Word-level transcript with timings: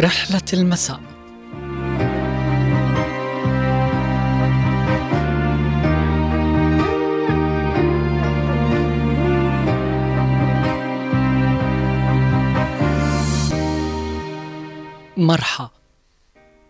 رحلة 0.00 0.42
المساء. 0.52 1.00
مرحى 15.16 15.68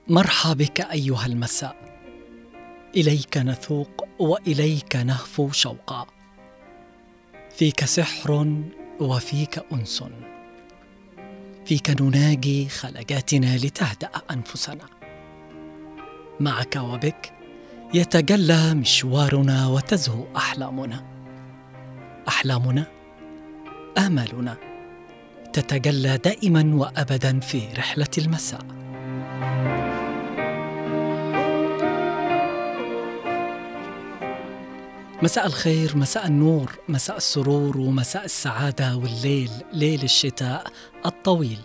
مرحى 0.09 0.55
بك 0.55 0.81
أيها 0.81 1.27
المساء. 1.27 1.77
إليك 2.97 3.37
نثوق 3.37 4.09
وإليك 4.19 4.97
نهفو 4.97 5.51
شوقا. 5.51 6.07
فيك 7.51 7.85
سحر 7.85 8.63
وفيك 9.01 9.65
أنس. 9.73 10.05
فيك 11.67 12.01
نناجي 12.01 12.69
خلجاتنا 12.69 13.57
لتهدأ 13.57 14.11
أنفسنا. 14.31 14.85
معك 16.41 16.77
وبك 16.77 17.33
يتجلى 17.95 18.75
مشوارنا 18.75 19.67
وتزهو 19.67 20.25
أحلامنا. 20.37 21.05
أحلامنا 22.29 22.87
املنا 23.99 24.57
تتجلى 25.53 26.19
دائما 26.19 26.75
وابدا 26.75 27.41
في 27.41 27.69
رحلة 27.79 28.11
المساء. 28.19 28.76
مساء 35.23 35.47
الخير 35.47 35.97
مساء 35.97 36.27
النور 36.27 36.79
مساء 36.89 37.17
السرور 37.17 37.79
ومساء 37.79 38.25
السعادة 38.25 38.97
والليل 38.97 39.51
ليل 39.73 40.03
الشتاء 40.03 40.67
الطويل. 41.07 41.59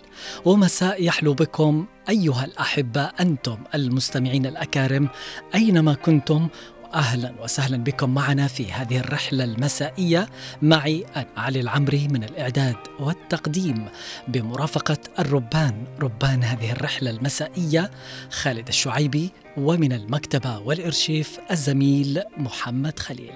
ومساء 0.46 1.04
يحلو 1.04 1.34
بكم 1.34 1.86
أيها 2.10 2.46
الاحباء 2.46 3.14
أنتم 3.20 3.58
المستمعين 3.76 4.46
الأكارم 4.46 5.10
أينما 5.56 5.94
كنتم؟ 5.94 6.48
أهلا 6.94 7.34
وسهلا 7.44 7.78
بكم 7.78 8.14
معنا 8.14 8.48
في 8.48 8.72
هذه 8.72 8.98
الرحلة 9.00 9.44
المسائية 9.44 10.28
معي 10.62 11.06
أنا 11.16 11.28
علي 11.38 11.60
العمري 11.60 12.08
من 12.08 12.24
الإعداد 12.24 12.76
والتقديم 13.00 13.86
بمرافقة 14.28 14.98
الربان 15.20 15.86
ربان 16.00 16.44
هذه 16.44 16.72
الرحلة 16.72 17.10
المسائية 17.10 17.92
خالد 18.32 18.68
الشعيبي 18.68 19.30
ومن 19.58 19.94
المكتبة 19.94 20.60
والإرشيف 20.60 21.40
الزميل 21.52 22.22
محمد 22.38 23.00
خليل. 23.00 23.34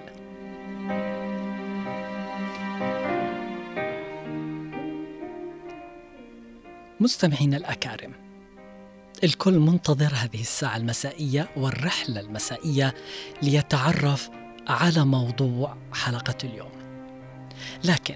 مستمعينا 7.00 7.58
الأكارم 7.58 8.12
الكل 9.26 9.60
منتظر 9.60 10.14
هذه 10.14 10.42
الساعة 10.42 10.78
المسائية 10.78 11.50
والرحلة 11.58 12.20
المسائية 12.20 12.94
ليتعرف 13.42 14.30
على 14.68 15.06
موضوع 15.06 15.78
حلقة 15.94 16.36
اليوم. 16.44 16.72
لكن 17.84 18.16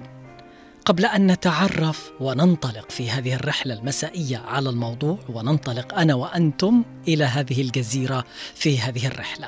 قبل 0.85 1.05
أن 1.05 1.31
نتعرف 1.31 2.11
وننطلق 2.19 2.91
في 2.91 3.11
هذه 3.11 3.33
الرحلة 3.33 3.73
المسائية 3.73 4.37
على 4.37 4.69
الموضوع 4.69 5.19
وننطلق 5.29 5.93
أنا 5.93 6.13
وأنتم 6.13 6.83
إلى 7.07 7.23
هذه 7.23 7.61
الجزيرة 7.61 8.25
في 8.55 8.79
هذه 8.79 9.07
الرحلة. 9.07 9.47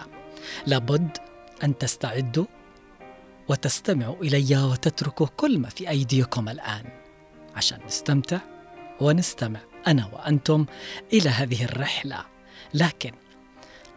لابد 0.68 1.18
أن 1.63 1.78
تستعدوا 1.78 2.46
وتستمعوا 3.47 4.16
إلي 4.16 4.57
وتتركوا 4.63 5.28
كل 5.38 5.59
ما 5.59 5.69
في 5.69 5.90
أيديكم 5.90 6.50
الآن 6.50 6.84
عشان 7.56 7.80
نستمتع 7.88 8.40
ونستمع 9.02 9.59
أنا 9.88 10.09
وأنتم 10.14 10.66
إلى 11.14 11.30
هذه 11.30 11.64
الرحلة. 11.64 12.25
لكن 12.74 13.12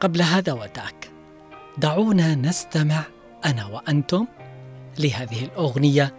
قبل 0.00 0.22
هذا 0.22 0.52
وذاك 0.52 1.10
دعونا 1.78 2.34
نستمع 2.34 3.02
أنا 3.44 3.66
وأنتم 3.66 4.26
لهذه 4.98 5.44
الأغنية 5.44 6.14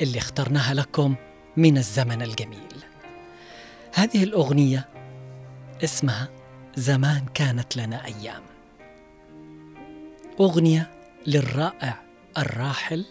اللي 0.00 0.18
اخترناها 0.18 0.74
لكم 0.74 1.14
من 1.56 1.78
الزمن 1.78 2.22
الجميل. 2.22 2.84
هذه 3.94 4.24
الأغنية 4.24 4.88
اسمها 5.84 6.28
زمان 6.76 7.24
كانت 7.34 7.76
لنا 7.76 8.04
أيام 8.04 8.42
أغنية 10.40 10.90
للرائع 11.26 12.02
الراحل 12.38 13.04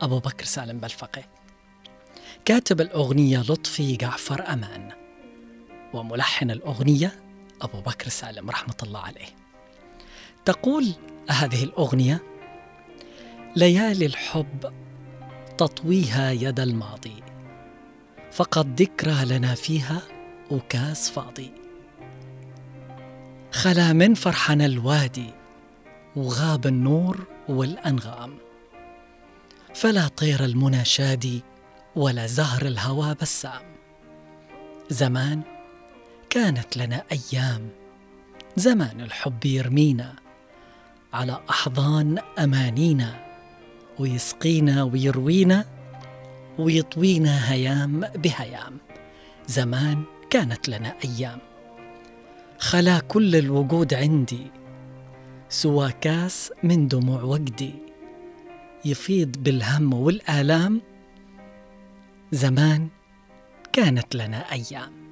أبو 0.00 0.18
بكر 0.18 0.44
سالم 0.44 0.78
بلفقه 0.78 1.22
كاتب 2.46 2.80
الأغنية 2.80 3.40
لطفي 3.40 3.96
جعفر 3.96 4.52
أمان 4.52 4.92
وملحن 5.94 6.50
الأغنية 6.50 7.12
أبو 7.62 7.80
بكر 7.80 8.08
سالم 8.08 8.50
رحمة 8.50 8.74
الله 8.82 9.00
عليه. 9.00 9.26
تقول 10.44 10.92
هذه 11.30 11.64
الأغنية 11.64 12.22
ليالي 13.56 14.06
الحب 14.06 14.72
تطويها 15.58 16.30
يد 16.30 16.60
الماضي 16.60 17.22
فقد 18.32 18.82
ذكرى 18.82 19.24
لنا 19.24 19.54
فيها 19.54 20.02
أكاس 20.50 21.10
فاضي. 21.10 21.52
خلا 23.52 23.92
من 23.92 24.14
فرحنا 24.14 24.66
الوادي 24.66 25.30
وغاب 26.16 26.66
النور 26.66 27.26
والأنغام 27.48 28.38
فلا 29.74 30.08
طير 30.08 30.44
المنى 30.44 30.84
شادي 30.84 31.42
ولا 31.96 32.26
زهر 32.26 32.66
الهوى 32.66 33.14
بسام. 33.22 33.62
زمان 34.90 35.42
كانت 36.30 36.76
لنا 36.76 37.02
أيام 37.12 37.68
زمان 38.56 39.00
الحب 39.00 39.46
يرمينا 39.46 40.14
على 41.12 41.40
أحضان 41.50 42.18
أمانينا 42.38 43.26
ويسقينا 43.98 44.82
ويروينا 44.82 45.64
ويطوينا 46.58 47.52
هيام 47.52 48.00
بهيام. 48.00 48.78
زمان 49.48 50.02
كانت 50.30 50.68
لنا 50.68 50.94
أيام. 51.04 51.38
خلا 52.58 52.98
كل 52.98 53.36
الوجود 53.36 53.94
عندي 53.94 54.46
سوى 55.48 55.92
كاس 56.00 56.52
من 56.62 56.88
دموع 56.88 57.22
وجدي. 57.22 57.74
يفيض 58.84 59.36
بالهم 59.36 59.94
والآلام 59.94 60.82
زمان 62.32 62.88
كانت 63.72 64.14
لنا 64.14 64.52
أيام. 64.52 65.05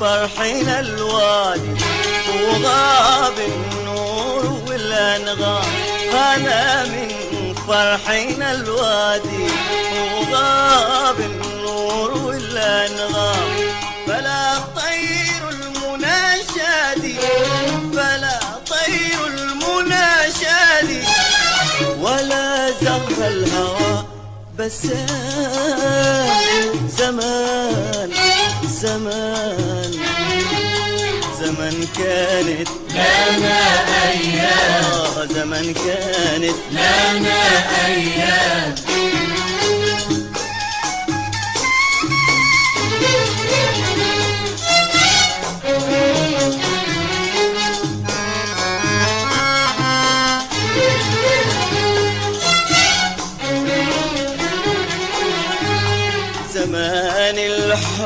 فرحنا 0.00 0.80
الوادي 0.80 1.74
وغاب 2.42 3.38
النور 3.38 4.62
والأنغام. 4.68 5.64
خلا 6.12 6.84
من 6.84 7.10
فرحنا 7.68 8.52
الوادي 8.52 9.46
وغاب 9.94 11.18
النور 11.20 12.10
والأنغام. 12.12 13.48
فلا 14.06 14.58
طير 14.76 15.42
المنى 15.50 16.20
فلا 17.96 18.40
طير 18.70 19.26
المنى 19.26 20.08
ولا 22.00 22.47
بسام 24.58 24.98
زمان 26.98 28.10
زمان 28.66 29.92
زمان 31.40 31.86
كانت 31.98 32.68
لنا 32.90 33.60
أيام. 34.08 34.84
آه 34.84 35.24
زمن 35.26 35.74
كانت 35.74 36.56
لنا 36.72 37.40
أيام. 37.86 38.74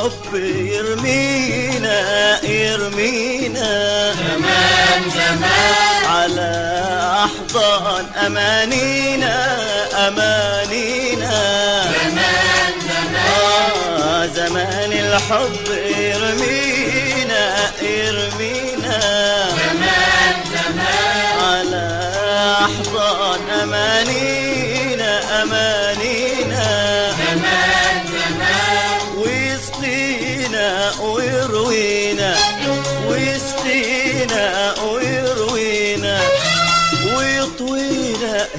الحب 0.03 0.35
يرمينا 0.75 1.99
يرمينا. 2.45 3.71
زمان 4.13 5.03
زمان 5.11 6.05
على 6.07 6.53
أحضان 7.25 8.07
أمانينا 8.27 9.37
أمانينا. 10.09 11.35
زمان 11.93 12.73
زمان 12.89 13.27
آه 13.43 14.27
زمان 14.27 14.93
الحب 14.93 15.67
يرمينا 15.99 17.45
يرمينا. 17.83 19.01
زمان 19.51 20.35
زمان 20.55 21.27
على 21.43 21.85
أحضان 22.61 23.41
أمانينا 23.63 25.43
أمانينا. 25.43 25.82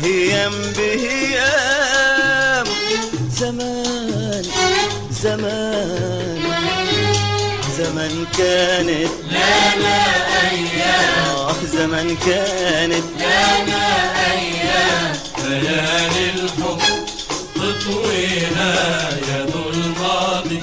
ويطوينا 0.03 0.51
هيام 0.51 0.51
بهيام 0.77 2.65
زمان. 3.31 4.43
زمان 5.11 6.41
زمن 7.77 8.25
كانت 8.37 9.09
لنا 9.31 9.99
أيام 10.51 11.13
آه 11.27 11.53
زمن 11.73 12.17
كانت 12.25 13.03
لنا 13.17 13.83
أيام 14.31 15.13
ليالي 15.47 16.25
الحب 16.35 16.81
تطويها 17.55 18.73
يد 19.29 19.53
الماضي 19.73 20.59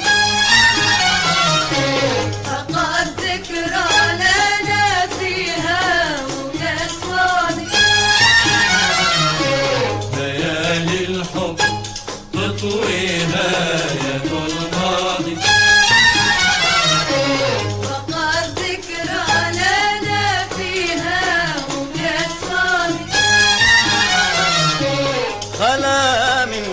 من 26.52 26.67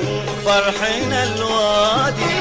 فرحنا 0.46 1.24
الوادي 1.24 2.36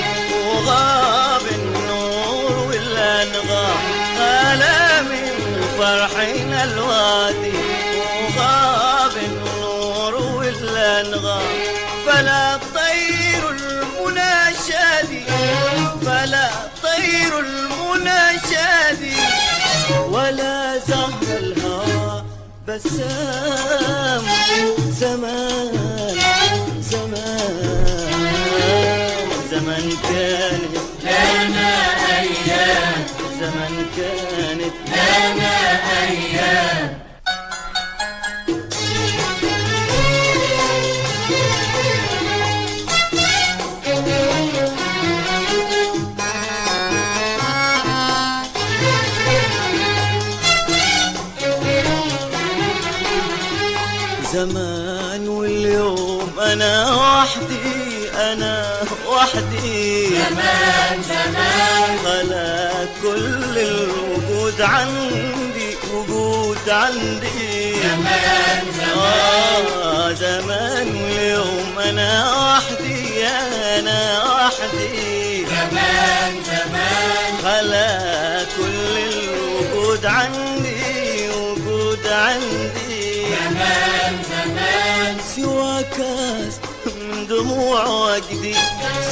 وغاب 0.47 1.45
النور 1.59 2.55
والأنغام. 2.69 3.79
خلا 4.19 5.03
من 5.03 5.33
فرحنا 5.79 6.65
الوادي 6.65 7.59
وغاب 8.21 9.15
النور 9.29 10.15
والأنغام. 10.15 11.49
فلا 12.07 12.55
الطير 12.55 13.43
المنى 13.51 14.55
فلا 16.07 16.47
الطير 16.49 17.39
المنى 17.39 17.67
ولا 20.11 20.79
زهر 20.79 21.39
الهوى 21.39 22.25
بسام 22.69 24.25
زمان 25.01 25.76
زمن 29.57 29.97
كانت 30.03 30.77
لنا 31.03 31.77
أيام 32.19 33.05
زمن 33.41 33.87
كانت 33.97 34.75
لنا 34.89 35.81
أيام 36.03 36.99
وحدي 59.37 60.09
زمان 60.09 61.03
زمان. 61.03 61.99
خلا 62.05 62.87
كل 63.03 63.59
الوجود 63.59 64.61
عندي 64.61 65.77
وجود 65.93 66.69
عندي. 66.69 67.73
زمان 67.83 68.65
زمان. 68.79 68.99
آه 68.99 70.13
زمان 70.13 70.87
واليوم 71.03 71.79
أنا 71.79 72.35
وحدي 72.37 73.27
أنا 73.27 74.25
وحدي. 74.25 75.47
زمان 75.47 76.35
زمان. 76.47 77.33
خلا 77.43 78.45
كل 78.59 78.99
الوجود 78.99 80.07
عندي 80.07 81.29
وجود 81.29 82.07
عندي. 82.07 83.27
زمان 83.27 84.15
زمان. 84.31 85.15
من 85.17 85.21
دموع 87.37 87.87
وجدي 87.87 88.55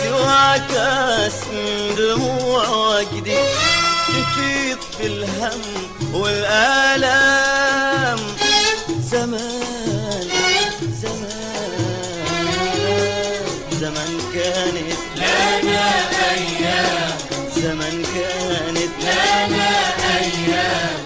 سوى 0.02 0.58
كاس 0.72 1.38
من 1.52 1.94
دموع 1.98 2.68
وجدي 2.68 3.38
تفيض 4.08 4.78
بالهم 5.00 5.60
والآلام. 6.12 8.18
زمان 9.10 10.28
زمان 11.02 12.24
زمن 13.80 14.12
كانت 14.34 15.00
لنا 15.16 15.86
أيام. 16.32 17.18
زمن 17.56 17.94
كانت 18.14 18.92
لنا 19.00 19.70
أيام. 20.18 21.03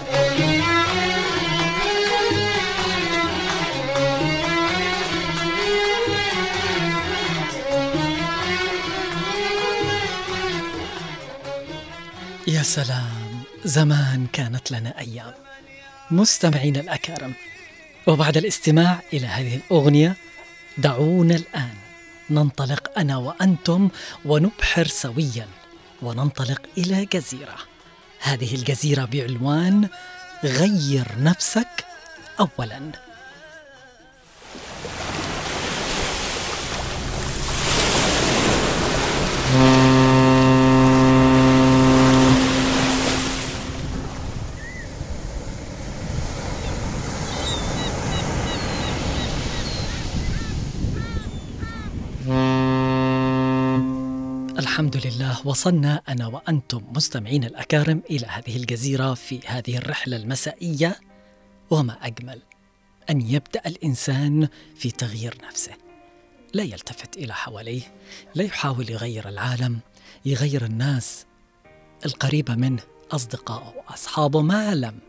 يا 12.59 12.63
سلام 12.63 13.43
زمان 13.65 14.27
كانت 14.33 14.71
لنا 14.71 14.99
أيام. 14.99 15.33
مستمعين 16.11 16.75
الأكارم 16.75 17.33
وبعد 18.07 18.37
الاستماع 18.37 18.99
إلى 19.13 19.27
هذه 19.27 19.55
الأغنية 19.55 20.15
دعونا 20.77 21.35
الآن 21.35 21.73
ننطلق 22.29 22.99
أنا 22.99 23.17
وأنتم 23.17 23.89
ونبحر 24.25 24.87
سويا 24.87 25.47
وننطلق 26.01 26.61
إلى 26.77 27.05
جزيرة. 27.05 27.55
هذه 28.19 28.55
الجزيرة 28.55 29.05
بعنوان 29.05 29.89
غير 30.43 31.07
نفسك 31.19 31.85
اولا 32.39 32.91
وصلنا 55.45 56.01
أنا 56.09 56.27
وأنتم 56.27 56.83
مستمعين 56.95 57.43
الأكارم 57.43 58.01
إلى 58.09 58.25
هذه 58.25 58.57
الجزيرة 58.57 59.13
في 59.13 59.39
هذه 59.45 59.77
الرحلة 59.77 60.17
المسائية 60.17 60.99
وما 61.69 61.93
أجمل 62.01 62.41
أن 63.09 63.21
يبدأ 63.21 63.61
الإنسان 63.65 64.47
في 64.75 64.91
تغيير 64.91 65.37
نفسه. 65.47 65.71
لا 66.53 66.63
يلتفت 66.63 67.17
إلى 67.17 67.33
حواليه 67.33 67.81
لا 68.35 68.43
يحاول 68.43 68.89
يغير 68.89 69.29
العالم 69.29 69.79
يغير 70.25 70.65
الناس 70.65 71.25
القريبه 72.05 72.55
منه 72.55 72.81
أصدقائه 73.11 73.73
وأصحابه 73.77 74.41
ما 74.41 74.75
لم 74.75 74.99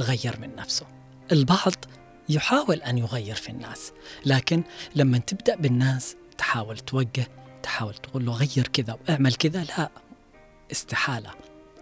غير 0.00 0.40
من 0.40 0.56
نفسه. 0.56 0.86
البعض 1.32 1.74
يحاول 2.28 2.82
أن 2.82 2.98
يغير 2.98 3.34
في 3.34 3.48
الناس 3.48 3.92
لكن 4.26 4.62
لما 4.94 5.18
تبدأ 5.18 5.56
بالناس 5.56 6.16
تحاول 6.38 6.78
توجه 6.78 7.28
تحاول 7.62 7.94
تقول 7.94 8.26
له 8.26 8.32
غير 8.32 8.68
كذا 8.72 8.98
واعمل 9.08 9.34
كذا 9.34 9.64
لا. 9.64 9.90
استحالة 10.72 11.30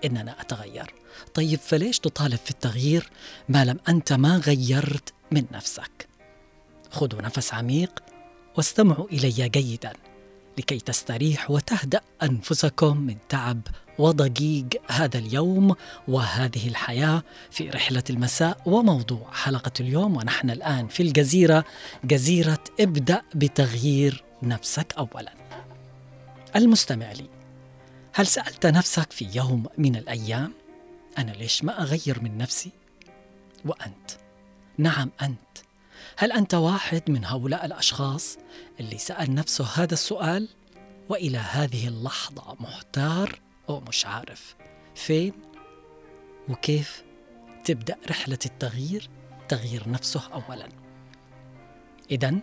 إن 0.05 0.17
أنا 0.17 0.41
أتغير. 0.41 0.95
طيب 1.35 1.59
فليش 1.59 1.99
تطالب 1.99 2.39
في 2.45 2.51
التغيير 2.51 3.11
ما 3.49 3.65
لم 3.65 3.79
أنت 3.89 4.13
ما 4.13 4.37
غيرت 4.37 5.13
من 5.31 5.45
نفسك؟ 5.53 6.09
خذوا 6.91 7.23
نفس 7.23 7.55
عميق 7.55 8.03
واستمعوا 8.57 9.09
إلي 9.09 9.49
جيدا 9.49 9.93
لكي 10.59 10.79
تستريح 10.79 11.51
وتهدأ 11.51 12.01
أنفسكم 12.23 12.97
من 12.97 13.17
تعب 13.29 13.61
وضجيج 13.99 14.77
هذا 14.91 15.19
اليوم 15.19 15.75
وهذه 16.09 16.69
الحياة 16.69 17.23
في 17.51 17.71
رحلة 17.71 18.05
المساء 18.11 18.61
وموضوع 18.67 19.31
حلقة 19.33 19.73
اليوم. 19.81 20.17
ونحن 20.17 20.51
الآن 20.51 20.89
في 20.89 21.03
الجزيرة 21.03 21.65
جزيرة 22.05 22.65
ابدأ 22.81 23.23
بتغيير 23.35 24.25
نفسك 24.43 24.95
أولا. 24.99 25.40
المستمع 26.57 27.13
لي. 27.13 27.29
هل 28.15 28.27
سألت 28.27 28.67
نفسك 28.67 29.13
في 29.13 29.29
يوم 29.35 29.67
من 29.79 29.97
الأيام 29.97 30.53
أنا 31.19 31.31
ليش 31.31 31.65
ما 31.65 31.83
أغير 31.83 32.23
من 32.23 32.39
نفسي؟ 32.39 32.73
وأنت؟ 33.65 34.11
نعم 34.79 35.11
أنت. 35.23 35.59
هل 36.17 36.33
أنت 36.33 36.55
واحد 36.55 37.03
من 37.11 37.25
هؤلاء 37.25 37.67
الأشخاص 37.67 38.39
اللي 38.81 38.99
سأل 38.99 39.35
نفسه 39.35 39.65
هذا 39.65 39.95
السؤال؟ 39.95 40.49
وإلى 41.09 41.39
هذه 41.39 41.89
اللحظة 41.89 42.57
محتار 42.61 43.41
ومش 43.69 44.07
عارف. 44.07 44.57
فين؟ 44.95 45.33
وكيف؟ 46.49 47.05
تبدأ 47.65 47.97
رحلة 48.11 48.39
التغيير 48.47 49.09
تغيير 49.49 49.89
نفسه 49.89 50.23
أولا. 50.33 50.69
إذا 52.11 52.41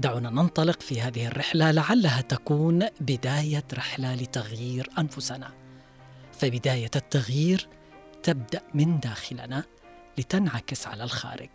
دعونا 0.00 0.30
ننطلق 0.30 0.80
في 0.82 1.00
هذه 1.00 1.26
الرحلة 1.26 1.70
لعلها 1.70 2.20
تكون 2.20 2.86
بداية 3.00 3.64
رحلة 3.74 4.14
لتغيير 4.14 4.90
أنفسنا. 4.98 5.50
فبداية 6.32 6.90
التغيير 6.96 7.68
تبدأ 8.22 8.62
من 8.74 9.00
داخلنا 9.00 9.64
لتنعكس 10.18 10.86
على 10.86 11.04
الخارج. 11.04 11.48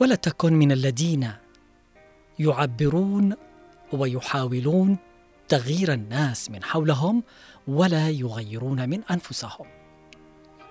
ولا 0.00 0.14
تكن 0.14 0.52
من 0.52 0.72
الذين 0.72 1.32
يعبرون 2.38 3.34
ويحاولون 3.92 4.96
تغيير 5.48 5.92
الناس 5.92 6.50
من 6.50 6.64
حولهم 6.64 7.22
ولا 7.66 8.08
يغيرون 8.08 8.88
من 8.88 9.02
أنفسهم. 9.10 9.66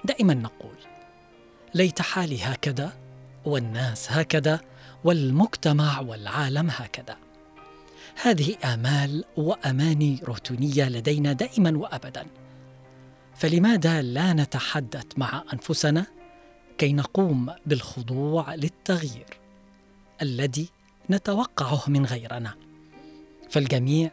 دائما 0.05 0.33
نقول 0.33 0.75
ليت 1.73 2.01
حالي 2.01 2.43
هكذا 2.43 2.93
والناس 3.45 4.11
هكذا 4.11 4.70
والمجتمع 5.03 5.99
والعالم 5.99 6.69
هكذا. 6.69 7.17
هذه 8.21 8.55
آمال 8.63 9.23
وأماني 9.37 10.19
روتينية 10.23 10.89
لدينا 10.89 11.33
دائما 11.33 11.77
وابدا. 11.77 12.25
فلماذا 13.35 14.01
لا 14.01 14.33
نتحدث 14.33 15.05
مع 15.17 15.43
أنفسنا 15.53 16.05
كي 16.77 16.93
نقوم 16.93 17.53
بالخضوع 17.65 18.55
للتغيير 18.55 19.39
الذي 20.21 20.69
نتوقعه 21.09 21.83
من 21.87 22.05
غيرنا؟ 22.05 22.55
فالجميع 23.49 24.11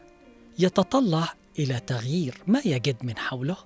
يتطلع 0.59 1.33
إلى 1.59 1.79
تغيير 1.79 2.43
ما 2.47 2.61
يجد 2.65 3.05
من 3.05 3.17
حوله 3.17 3.57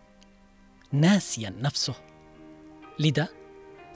ناسيا 0.92 1.54
نفسه. 1.62 1.96
لذا 3.00 3.28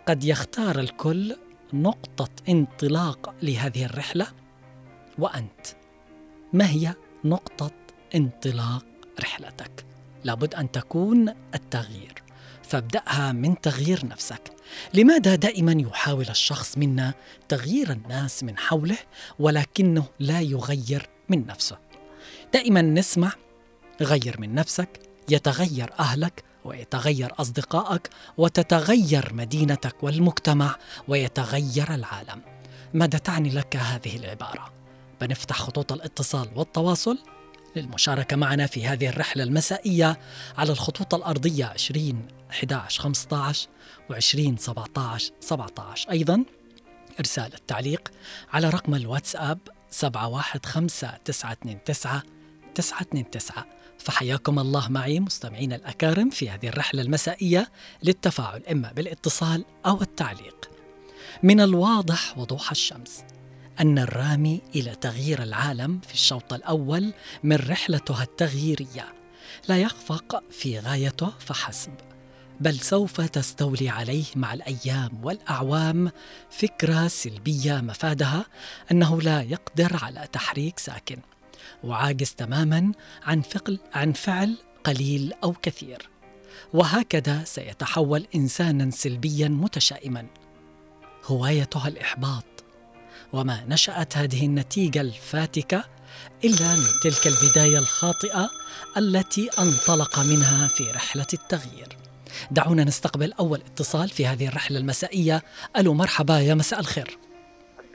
قد 0.08 0.24
يختار 0.24 0.80
الكل 0.80 1.38
نقطة 1.74 2.30
انطلاق 2.50 3.36
لهذه 3.42 3.86
الرحلة؟ 3.86 4.28
وأنت 5.20 5.68
ما 6.54 6.70
هي 6.70 6.96
نقطة 7.24 7.72
انطلاق 8.16 8.86
رحلتك؟ 9.20 9.86
لابد 10.24 10.56
أن 10.56 10.72
تكون 10.72 11.34
التغيير. 11.56 12.24
فابدأها 12.64 13.32
من 13.32 13.62
تغيير 13.62 14.06
نفسك. 14.06 14.42
لماذا 14.94 15.36
دائما 15.36 15.76
يحاول 15.80 16.26
الشخص 16.30 16.78
منا 16.78 17.14
تغيير 17.50 17.92
الناس 17.92 18.44
من 18.44 18.58
حوله 18.58 18.98
ولكنه 19.40 20.06
لا 20.20 20.42
يغير 20.42 21.10
من 21.30 21.46
نفسه؟ 21.46 21.78
دائما 22.54 22.82
نسمع 22.82 23.32
غير 24.02 24.36
من 24.40 24.56
نفسك 24.56 25.00
يتغير 25.30 25.90
أهلك 26.00 26.44
ويتغير 26.66 27.34
أصدقائك 27.40 28.10
وتتغير 28.38 29.34
مدينتك 29.34 30.04
والمجتمع 30.04 30.76
ويتغير 31.08 31.94
العالم. 31.94 32.42
ماذا 32.94 33.18
تعني 33.18 33.50
لك 33.50 33.76
هذه 33.76 34.16
العبارة؟ 34.16 34.74
بنفتح 35.22 35.58
خطوط 35.58 35.92
الاتصال 35.92 36.50
والتواصل 36.56 37.18
للمشاركة 37.76 38.36
معنا 38.36 38.68
في 38.68 38.88
هذه 38.88 39.10
الرحلة 39.10 39.44
المسائية 39.44 40.20
على 40.58 40.72
الخطوط 40.72 41.16
الأرضية 41.16 41.66
20 41.66 42.28
11 42.52 43.02
15 43.02 43.70
و20 44.12 44.60
17 44.60 45.32
17 45.40 46.12
أيضا 46.12 46.44
إرسال 47.20 47.54
التعليق 47.54 48.12
على 48.54 48.70
رقم 48.70 48.96
الواتساب 48.96 49.60
715 49.90 51.18
929 51.26 52.24
929 52.76 53.77
فحياكم 54.00 54.60
الله 54.60 54.90
معي 54.90 55.20
مستمعين 55.20 55.74
الأكارم 55.74 56.30
في 56.30 56.50
هذه 56.50 56.68
الرحلة 56.68 57.02
المسائية 57.02 57.72
للتفاعل 58.04 58.64
إما 58.72 58.92
بالاتصال 58.92 59.66
أو 59.86 60.02
التعليق. 60.02 60.70
من 61.44 61.62
الواضح 61.62 62.38
وضوح 62.38 62.72
الشمس 62.72 63.24
أن 63.80 64.00
الرامي 64.00 64.62
إلى 64.76 64.96
تغيير 64.96 65.44
العالم 65.44 66.00
في 66.08 66.14
الشوط 66.14 66.54
الأول 66.54 67.14
من 67.44 67.56
رحلتها 67.56 68.24
التغييرية. 68.24 69.14
لا 69.70 69.78
يخفق 69.78 70.44
في 70.52 70.80
غايته 70.80 71.34
فحسب 71.40 71.94
بل 72.60 72.80
سوف 72.80 73.22
تستولي 73.22 73.90
عليه 73.90 74.26
مع 74.36 74.54
الأيام 74.54 75.20
والأعوام 75.24 76.12
فكرة 76.50 77.08
سلبية 77.08 77.82
مفادها 77.82 78.46
أنه 78.92 79.22
لا 79.22 79.42
يقدر 79.42 80.00
على 80.04 80.28
تحريك 80.34 80.80
ساكن. 80.80 81.18
وعاجز 81.84 82.32
تماما 82.32 82.92
عن 83.24 83.42
فعل 83.42 83.80
عن 83.94 84.14
فعل 84.14 84.58
قليل 84.84 85.34
أو 85.44 85.54
كثير. 85.62 86.10
وهكذا 86.74 87.44
سيتحول 87.44 88.28
انسانا 88.36 88.92
سلبيا 88.92 89.48
متشائما. 89.48 90.28
هوايته 91.26 91.88
الإحباط. 91.88 92.44
وما 93.34 93.64
نشأت 93.68 94.18
هذه 94.18 94.46
النتيجة 94.46 95.02
الفاتكة 95.02 95.84
إلا 96.46 96.76
من 96.76 96.88
تلك 97.04 97.28
البداية 97.28 97.80
الخاطئة 97.80 98.50
التي 98.98 99.50
انطلق 99.60 100.20
منها 100.20 100.68
في 100.68 100.84
رحلة 100.84 101.28
التغيير. 101.34 101.98
دعونا 102.52 102.84
نستقبل 102.84 103.34
أول 103.34 103.62
اتصال 103.62 104.10
في 104.10 104.28
هذه 104.28 104.48
الرحلة 104.48 104.78
المسائية. 104.78 105.44
ألو 105.78 105.94
مرحبا 105.94 106.40
يا 106.40 106.54
مساء 106.54 106.80
الخير. 106.80 107.18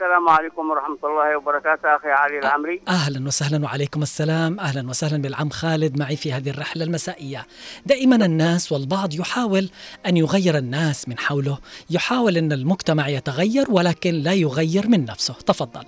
السلام 0.03 0.29
عليكم 0.29 0.69
ورحمة 0.69 0.97
الله 1.03 1.37
وبركاته 1.37 1.95
أخي 1.95 2.07
علي 2.07 2.39
العمري. 2.39 2.81
أهلا 2.87 3.27
وسهلا 3.27 3.65
وعليكم 3.65 4.01
السلام. 4.01 4.59
أهلا 4.59 4.89
وسهلا 4.89 5.21
بالعم 5.21 5.49
خالد 5.49 5.99
معي 5.99 6.15
في 6.15 6.33
هذه 6.33 6.49
الرحلة 6.49 6.83
المسائية. 6.83 7.45
دائما 7.85 8.15
الناس 8.15 8.71
والبعض 8.71 9.13
يحاول 9.13 9.69
أن 10.05 10.17
يغير 10.17 10.57
الناس 10.57 11.09
من 11.09 11.19
حوله. 11.19 11.57
يحاول 11.89 12.37
أن 12.37 12.51
المجتمع 12.51 13.07
يتغير 13.07 13.65
ولكن 13.69 14.13
لا 14.13 14.33
يغير 14.33 14.87
من 14.87 15.05
نفسه. 15.05 15.33
تفضل. 15.33 15.85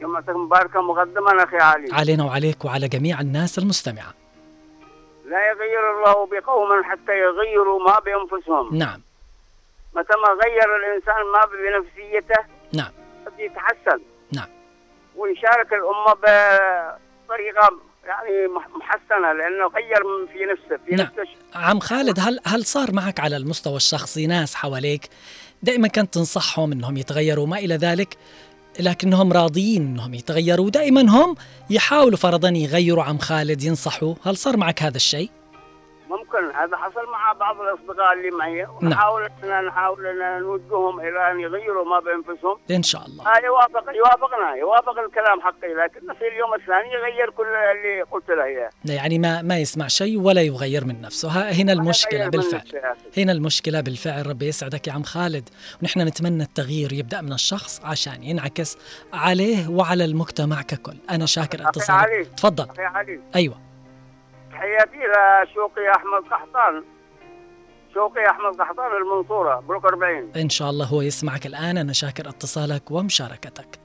يومك 0.00 0.28
مباركة 0.28 0.82
مقدما 0.82 1.44
أخي 1.44 1.56
علي. 1.56 1.88
علينا 1.92 2.24
وعليك 2.24 2.64
وعلى 2.64 2.88
جميع 2.88 3.20
الناس 3.20 3.58
المستمعة. 3.58 4.14
لا 5.30 5.40
يغير 5.50 5.84
الله 5.96 6.26
بقوم 6.26 6.84
حتى 6.84 7.12
يغيروا 7.12 7.80
ما 7.88 7.98
بأنفسهم. 7.98 8.78
نعم. 8.78 9.00
متى 9.96 10.14
ما 10.22 10.28
غير 10.44 10.68
الإنسان 10.76 11.22
ما 11.32 11.42
بنفسيته 11.52 12.40
نعم. 12.72 13.05
يتحسن 13.38 14.00
نعم 14.32 14.48
ويشارك 15.16 15.72
الأمة 15.72 16.14
بطريقة 16.14 17.80
يعني 18.06 18.48
مح- 18.48 18.68
محسنة 18.76 19.32
لأنه 19.32 19.66
غير 19.66 20.02
في 20.32 20.44
نفسه 20.52 20.84
في 20.86 20.94
نعم. 20.94 21.06
نفسه 21.06 21.34
عم 21.54 21.80
خالد 21.80 22.20
هل 22.20 22.40
هل 22.46 22.64
صار 22.64 22.92
معك 22.92 23.20
على 23.20 23.36
المستوى 23.36 23.76
الشخصي 23.76 24.26
ناس 24.26 24.54
حواليك 24.54 25.08
دائما 25.62 25.88
كنت 25.88 26.14
تنصحهم 26.14 26.72
إنهم 26.72 26.96
يتغيروا 26.96 27.44
وما 27.44 27.58
إلى 27.58 27.76
ذلك 27.76 28.16
لكنهم 28.80 29.32
راضيين 29.32 29.82
إنهم 29.82 30.14
يتغيروا 30.14 30.70
دائما 30.70 31.00
هم 31.00 31.34
يحاولوا 31.70 32.16
فرضا 32.18 32.48
يغيروا 32.48 33.04
عم 33.04 33.18
خالد 33.18 33.62
ينصحوا 33.62 34.14
هل 34.24 34.36
صار 34.36 34.56
معك 34.56 34.82
هذا 34.82 34.96
الشيء؟ 34.96 35.30
ممكن 36.10 36.56
هذا 36.56 36.76
حصل 36.76 37.06
مع 37.12 37.32
بعض 37.32 37.56
الأصدقاء 37.60 38.12
اللي 38.12 38.30
معي. 38.30 38.62
نعم. 38.62 38.76
ونحاول 38.82 39.28
إن 39.44 39.64
نحاول 39.66 40.06
إن 40.06 40.42
نوجههم 40.42 41.00
إلى 41.00 41.30
أن 41.32 41.40
يغيروا 41.40 41.84
ما 41.84 42.00
بأنفسهم. 42.00 42.58
إن 42.70 42.82
شاء 42.82 43.06
الله. 43.06 43.24
آه 43.36 43.44
يوافق 43.44 43.84
يوافقنا 43.96 44.54
يوافق 44.60 44.98
الكلام 44.98 45.40
حقي 45.40 45.74
لكن 45.74 46.00
في 46.00 46.28
اليوم 46.32 46.54
الثاني 46.54 46.92
يغير 46.94 47.30
كل 47.30 47.46
اللي 47.46 48.02
قلت 48.02 48.28
له 48.28 48.44
إياه. 48.44 48.70
يعني 48.84 49.18
ما 49.18 49.42
ما 49.42 49.58
يسمع 49.58 49.86
شيء 49.88 50.20
ولا 50.20 50.42
يغير 50.42 50.84
من 50.84 51.00
نفسه. 51.00 51.28
ها- 51.28 51.52
هنا 51.52 51.72
من 52.24 52.30
بالفعل. 52.30 52.60
أخي. 52.60 53.22
هنا 53.22 53.32
المشكلة 53.32 53.80
بالفعل. 53.80 54.26
ربي 54.26 54.46
يسعدك 54.48 54.86
يا 54.88 54.92
عم 54.92 55.02
خالد. 55.02 55.48
ونحن 55.82 56.00
نتمنى 56.00 56.42
التغيير 56.42 56.92
يبدأ 56.92 57.20
من 57.20 57.32
الشخص 57.32 57.80
عشان 57.84 58.22
ينعكس 58.22 58.78
عليه 59.12 59.68
وعلى 59.70 60.04
المجتمع 60.04 60.62
ككل. 60.62 60.96
أنا 61.10 61.26
شاكر 61.26 61.60
أخي 61.60 61.68
اتصالك. 61.68 62.26
تفضل. 62.36 62.66
أخي 62.70 62.82
علي. 62.82 63.20
أيوة. 63.36 63.65
تحياتي 64.56 64.98
لشوقي 64.98 65.90
أحمد 65.96 66.32
قحطان 66.32 66.84
شوقي 67.94 68.30
أحمد 68.30 68.60
قحطان 68.60 68.90
المنصورة 69.02 69.60
بلوك 69.60 69.84
40 69.84 70.30
إن 70.36 70.48
شاء 70.48 70.70
الله 70.70 70.84
هو 70.84 71.02
يسمعك 71.02 71.46
الآن. 71.46 71.78
أنا 71.78 71.92
شاكر 71.92 72.28
اتصالك 72.28 72.90
ومشاركتك. 72.90 73.78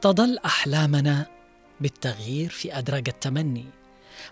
تظل 0.00 0.38
أحلامنا 0.44 1.26
بالتغيير 1.80 2.50
في 2.50 2.78
أدراج 2.78 3.08
التمني 3.08 3.64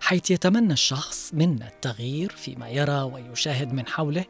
حيث 0.00 0.30
يتمنى 0.30 0.73
الشخص 0.73 1.34
منا 1.34 1.66
التغيير 1.66 2.30
فيما 2.30 2.68
يرى 2.68 3.02
ويشاهد 3.02 3.73
من 3.73 3.87
حوله. 3.87 4.25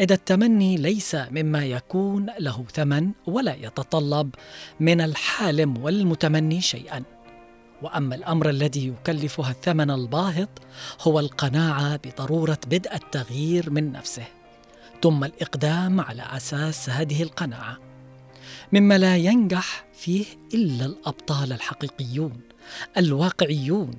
إذا 0.00 0.14
التمني 0.14 0.76
ليس 0.76 1.16
مما 1.30 1.64
يكون 1.64 2.26
له 2.38 2.64
ثمن 2.72 3.10
ولا 3.26 3.54
يتطلب 3.54 4.34
من 4.80 5.00
الحالم 5.00 5.84
والمتمني 5.84 6.60
شيئا. 6.60 7.02
وأما 7.82 8.14
الأمر 8.14 8.50
الذي 8.50 8.88
يكلفها 8.88 9.50
الثمن 9.50 9.90
الباهظ 9.90 10.48
هو 11.00 11.20
القناعة 11.20 11.96
بضرورة 11.96 12.58
بدء 12.66 12.94
التغيير 12.94 13.70
من 13.70 13.92
نفسه 13.92 14.26
ثم 15.02 15.24
الإقدام 15.24 16.00
على 16.00 16.22
أساس 16.22 16.90
هذه 16.90 17.22
القناعة 17.22 17.78
مما 18.72 18.98
لا 18.98 19.16
ينجح 19.16 19.84
فيه 19.94 20.24
إلا 20.54 20.86
الأبطال 20.86 21.52
الحقيقيون 21.52 22.40
الواقعيون 22.96 23.90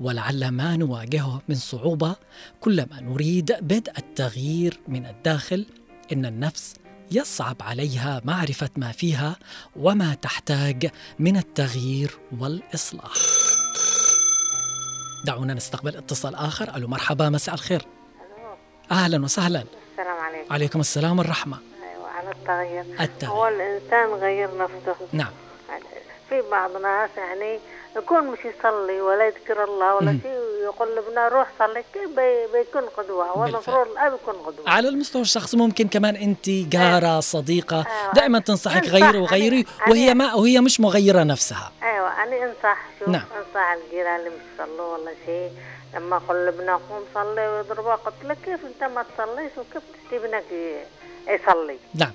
ولعل 0.00 0.48
ما 0.48 0.76
نواجهه 0.76 1.42
من 1.48 1.54
صعوبة 1.54 2.16
كلما 2.60 3.00
نريد 3.00 3.52
بدء 3.60 3.92
التغيير 3.98 4.80
من 4.88 5.06
الداخل 5.06 5.66
إن 6.12 6.26
النفس 6.26 6.74
يصعب 7.12 7.56
عليها 7.60 8.20
معرفة 8.24 8.70
ما 8.76 8.92
فيها 8.92 9.36
وما 9.76 10.14
تحتاج 10.14 10.90
من 11.18 11.36
التغيير 11.36 12.18
والإصلاح. 12.38 13.12
دعونا 15.26 15.54
نستقبل 15.54 15.96
اتصال 15.96 16.34
آخر. 16.34 16.76
ألو 16.76 16.88
مرحبا 16.88 17.28
مساء 17.28 17.54
الخير. 17.54 17.82
أهلا 18.90 19.24
وسهلا. 19.24 19.64
السلام 19.92 20.18
عليكم. 20.18 20.52
عليكم 20.52 20.80
السلام 20.80 21.18
والرحمة. 21.18 21.58
أيوة 21.92 22.08
على 22.08 22.30
التغيير. 22.30 23.00
التغيير. 23.00 23.34
هو 23.34 23.48
الإنسان 23.48 24.08
غير 24.08 24.48
نفسه 24.58 24.96
نعم. 25.12 25.32
في 26.28 26.42
بعض 26.50 26.70
ناس 26.70 27.10
يعني 27.16 27.58
يكون 27.96 28.26
مش 28.26 28.38
يصلي 28.38 29.00
ولا 29.00 29.26
يذكر 29.26 29.64
الله 29.64 29.94
ولا. 29.94 30.18
شيء 30.22 30.38
ويقول 30.60 30.88
لابنه 30.94 31.28
روح 31.28 31.48
صلي 31.58 31.84
كيف 31.94 32.10
بي 32.16 32.46
بيكون 32.52 32.82
قدوة 32.96 33.24
هو 33.24 33.42
بالفعل. 33.42 33.48
المفروض 33.48 33.86
الأب 33.86 34.12
يكون 34.22 34.34
قدوة 34.34 34.70
على 34.70 34.88
المستوى 34.88 35.22
الشخصي 35.22 35.56
ممكن 35.56 35.88
كمان 35.88 36.16
أنت 36.16 36.50
جارة 36.50 37.20
صديقة 37.20 37.76
أيوة. 37.76 38.12
دائما 38.14 38.38
تنصحك 38.38 38.84
غيري 38.88 39.18
وغيري 39.18 39.66
وهي 39.88 40.14
ما 40.14 40.34
وهي 40.34 40.60
مش 40.60 40.80
مغيرة 40.80 41.22
نفسها 41.22 41.72
أيوة 41.82 42.22
أنا 42.22 42.36
أنصح 42.44 42.78
شوف 42.98 43.08
نعم. 43.08 43.24
أنصح 43.38 43.72
الجيران 43.72 44.16
اللي 44.20 44.30
مش 44.30 44.42
يصلوا 44.54 44.96
ولا 44.96 45.12
شيء 45.26 45.50
لما 45.94 46.16
أقول 46.16 46.44
لابنه 46.46 46.72
قوم 46.72 47.04
صلي 47.14 47.48
ويضربه 47.48 47.94
قلت 47.94 48.14
له 48.24 48.34
كيف 48.44 48.60
أنت 48.64 48.90
ما 48.90 49.04
تصليش 49.16 49.52
وكيف 49.58 49.82
تسيب 50.06 50.24
ابنك 50.24 50.44
يصلي 51.28 51.78
نعم 51.94 52.12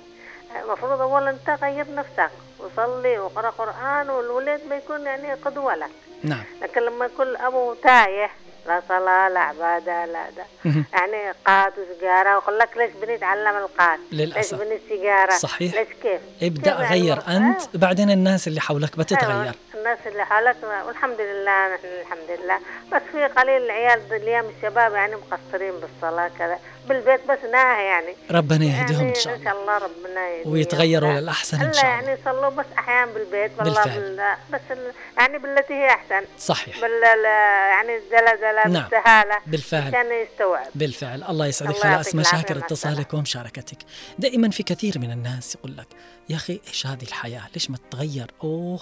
المفروض 0.64 1.00
أولا 1.00 1.30
أنت 1.30 1.62
غير 1.62 1.94
نفسك 1.94 2.30
وصلي 2.58 3.18
وقرأ 3.18 3.50
قرآن 3.50 4.10
والولد 4.10 4.60
ما 4.70 4.76
يكون 4.76 5.02
يعني 5.06 5.32
قدوة 5.34 5.74
لك 5.74 5.90
نعم 6.22 6.44
لكن 6.62 6.80
لما 6.80 7.04
يكون 7.06 7.26
الأبو 7.26 7.74
تايه 7.74 8.30
لا 8.66 8.82
صلاة 8.88 9.28
لا 9.28 9.40
عبادة 9.40 10.04
لا 10.04 10.24
ده. 10.36 10.44
يعني 10.92 11.32
قاد 11.46 11.72
وسجارة 11.78 12.34
ويقول 12.36 12.58
لك 12.58 12.76
ليش 12.76 12.90
بني 13.02 13.12
يتعلم 13.12 13.56
القاد 13.56 13.98
للأسف. 14.12 14.52
ليش 14.58 14.62
بني 14.68 14.76
السيجارة 14.76 15.30
صحيح. 15.30 15.74
ليش 15.74 15.88
كيف 16.02 16.20
ابدأ 16.42 16.70
كيف 16.70 16.80
يعني 16.80 17.00
غير 17.02 17.12
المر- 17.12 17.36
أنت 17.36 17.60
أيوة. 17.60 17.68
بعدين 17.74 18.10
الناس 18.10 18.48
اللي 18.48 18.60
حولك 18.60 18.98
بتتغير 18.98 19.42
أيوة. 19.42 19.54
الناس 19.74 19.98
اللي 20.06 20.24
حولك 20.24 20.56
والحمد 20.86 21.20
لله 21.20 21.74
نحن 21.74 21.86
الحمد 22.00 22.38
لله 22.40 22.58
بس 22.92 23.02
في 23.12 23.24
قليل 23.26 23.62
العيال 23.62 24.00
اليوم 24.12 24.52
الشباب 24.56 24.92
يعني 24.94 25.16
مقصرين 25.16 25.72
بالصلاة 25.80 26.30
كذا 26.38 26.58
بالبيت 26.88 27.20
بس 27.28 27.38
ناهي 27.52 27.84
يعني. 27.84 28.14
ربنا 28.30 28.64
يهديهم 28.64 28.98
يعني 28.98 29.10
إن 29.10 29.14
شاء 29.14 29.34
ان 29.34 29.40
الله. 29.40 29.50
شاء 29.50 29.60
الله 29.62 29.78
ربنا 29.78 30.28
يهديهم. 30.28 30.52
ويتغيروا 30.52 31.10
إن 31.10 31.18
إلا 31.18 31.32
شاء 31.32 31.60
الله. 31.60 31.80
يعني 31.80 32.20
يصلوا 32.20 32.48
بس 32.48 32.66
أحيانا 32.78 33.12
بالبيت 33.12 33.50
والله 33.58 33.84
بالفعل. 33.84 34.00
بال... 34.00 34.36
بس. 34.52 34.78
يعني 35.18 35.38
بالتي 35.38 35.74
هي 35.74 35.88
أحسن. 35.90 36.22
صحيح. 36.38 36.80
بال 36.80 37.04
ال- 37.04 37.24
يعني 37.70 37.96
الزلزلة 37.96 38.68
نعم. 38.68 38.82
بالسهالة 38.82 39.38
بالفعل. 39.46 39.94
عشان 39.94 40.06
يستوعب. 40.12 40.66
بالفعل. 40.74 41.22
الله 41.22 41.46
يسعدك. 41.46 41.70
الله 41.70 41.82
خلاص 41.82 41.96
يعطيك 42.06 42.14
ما 42.14 42.22
العافية، 42.22 42.38
شاكر 42.40 42.58
مع 42.58 42.66
اتصالك 42.66 43.14
ومشاركتك 43.14 43.78
دائما 44.18 44.50
في 44.50 44.62
كثير 44.62 44.98
من 44.98 45.10
الناس 45.10 45.54
يقول 45.54 45.76
لك 45.76 45.86
يا 46.28 46.36
أخي 46.36 46.60
إيش 46.68 46.86
هذه 46.86 47.02
الحياة؟ 47.02 47.42
ليش 47.54 47.70
ما 47.70 47.76
تتغير؟ 47.76 48.30
أوه 48.44 48.80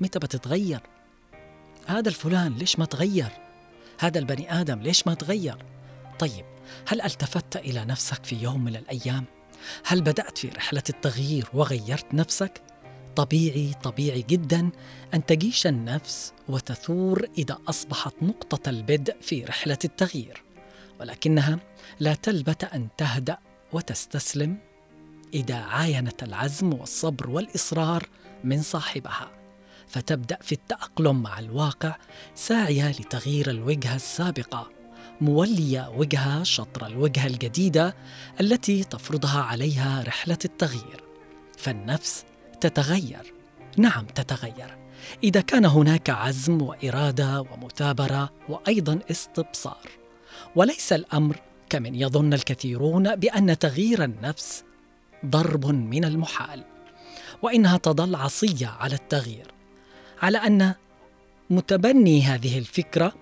متى 0.00 0.18
بتتغير؟ 0.18 0.80
هذا 1.86 2.08
الفلان 2.08 2.54
ليش 2.58 2.78
ما 2.78 2.84
تغير؟ 2.84 3.28
هذا 4.00 4.18
البني 4.18 4.60
آدم 4.60 4.80
ليش 4.80 5.06
ما 5.06 5.14
تغير؟ 5.14 5.56
طيب 6.18 6.44
هل 6.88 7.00
التفت 7.00 7.56
إلى 7.56 7.84
نفسك 7.84 8.24
في 8.24 8.36
يوم 8.36 8.64
من 8.64 8.76
الأيام؟ 8.76 9.24
هل 9.84 10.00
بدأت 10.00 10.38
في 10.38 10.48
رحلة 10.48 10.82
التغيير 10.90 11.48
وغيرت 11.54 12.14
نفسك؟ 12.14 12.62
طبيعي 13.16 13.72
طبيعي 13.82 14.24
جدا 14.28 14.70
أن 15.14 15.26
تجيش 15.26 15.66
النفس 15.66 16.32
وتثور 16.48 17.28
إذا 17.38 17.58
أصبحت 17.68 18.14
نقطة 18.22 18.70
البدء 18.70 19.16
في 19.20 19.44
رحلة 19.44 19.78
التغيير 19.84 20.42
ولكنها 21.00 21.58
لا 22.00 22.14
تلبث 22.14 22.64
أن 22.74 22.88
تهدأ 22.96 23.38
وتستسلم 23.72 24.58
إذا 25.34 25.56
عاينت 25.56 26.22
العزم 26.22 26.74
والصبر 26.74 27.30
والإصرار 27.30 28.08
من 28.44 28.62
صاحبها. 28.62 29.30
فتبدأ 29.88 30.38
في 30.42 30.52
التأقلم 30.52 31.22
مع 31.22 31.38
الواقع 31.38 31.96
ساعيه 32.34 32.90
لتغيير 32.90 33.50
الوجهة 33.50 33.96
السابقة. 33.96 34.77
مولية 35.20 35.92
وجهه 35.96 36.42
شطر 36.42 36.86
الوجهه 36.86 37.26
الجديدة 37.26 37.96
التي 38.40 38.84
تفرضها 38.84 39.40
عليها 39.42 40.04
رحلة 40.06 40.38
التغيير. 40.44 41.04
فالنفس 41.58 42.24
تتغير. 42.60 43.32
نعم 43.76 44.06
تتغير. 44.06 44.76
إذا 45.24 45.40
كان 45.40 45.64
هناك 45.64 46.10
عزم 46.10 46.62
وإرادة 46.62 47.40
ومثابرة 47.40 48.30
وأيضا 48.48 48.98
استبصار. 49.10 49.88
وليس 50.56 50.92
الأمر 50.92 51.36
كمن 51.70 51.94
يظن 51.94 52.32
الكثيرون 52.32 53.16
بأن 53.16 53.58
تغيير 53.58 54.04
النفس 54.04 54.64
ضرب 55.26 55.66
من 55.66 56.04
المحال 56.04 56.64
وإنها 57.42 57.76
تظل 57.76 58.14
عصية 58.14 58.66
على 58.66 58.94
التغيير. 58.94 59.46
على 60.22 60.38
أن 60.38 60.74
متبني 61.50 62.22
هذه 62.22 62.58
الفكرة 62.58 63.12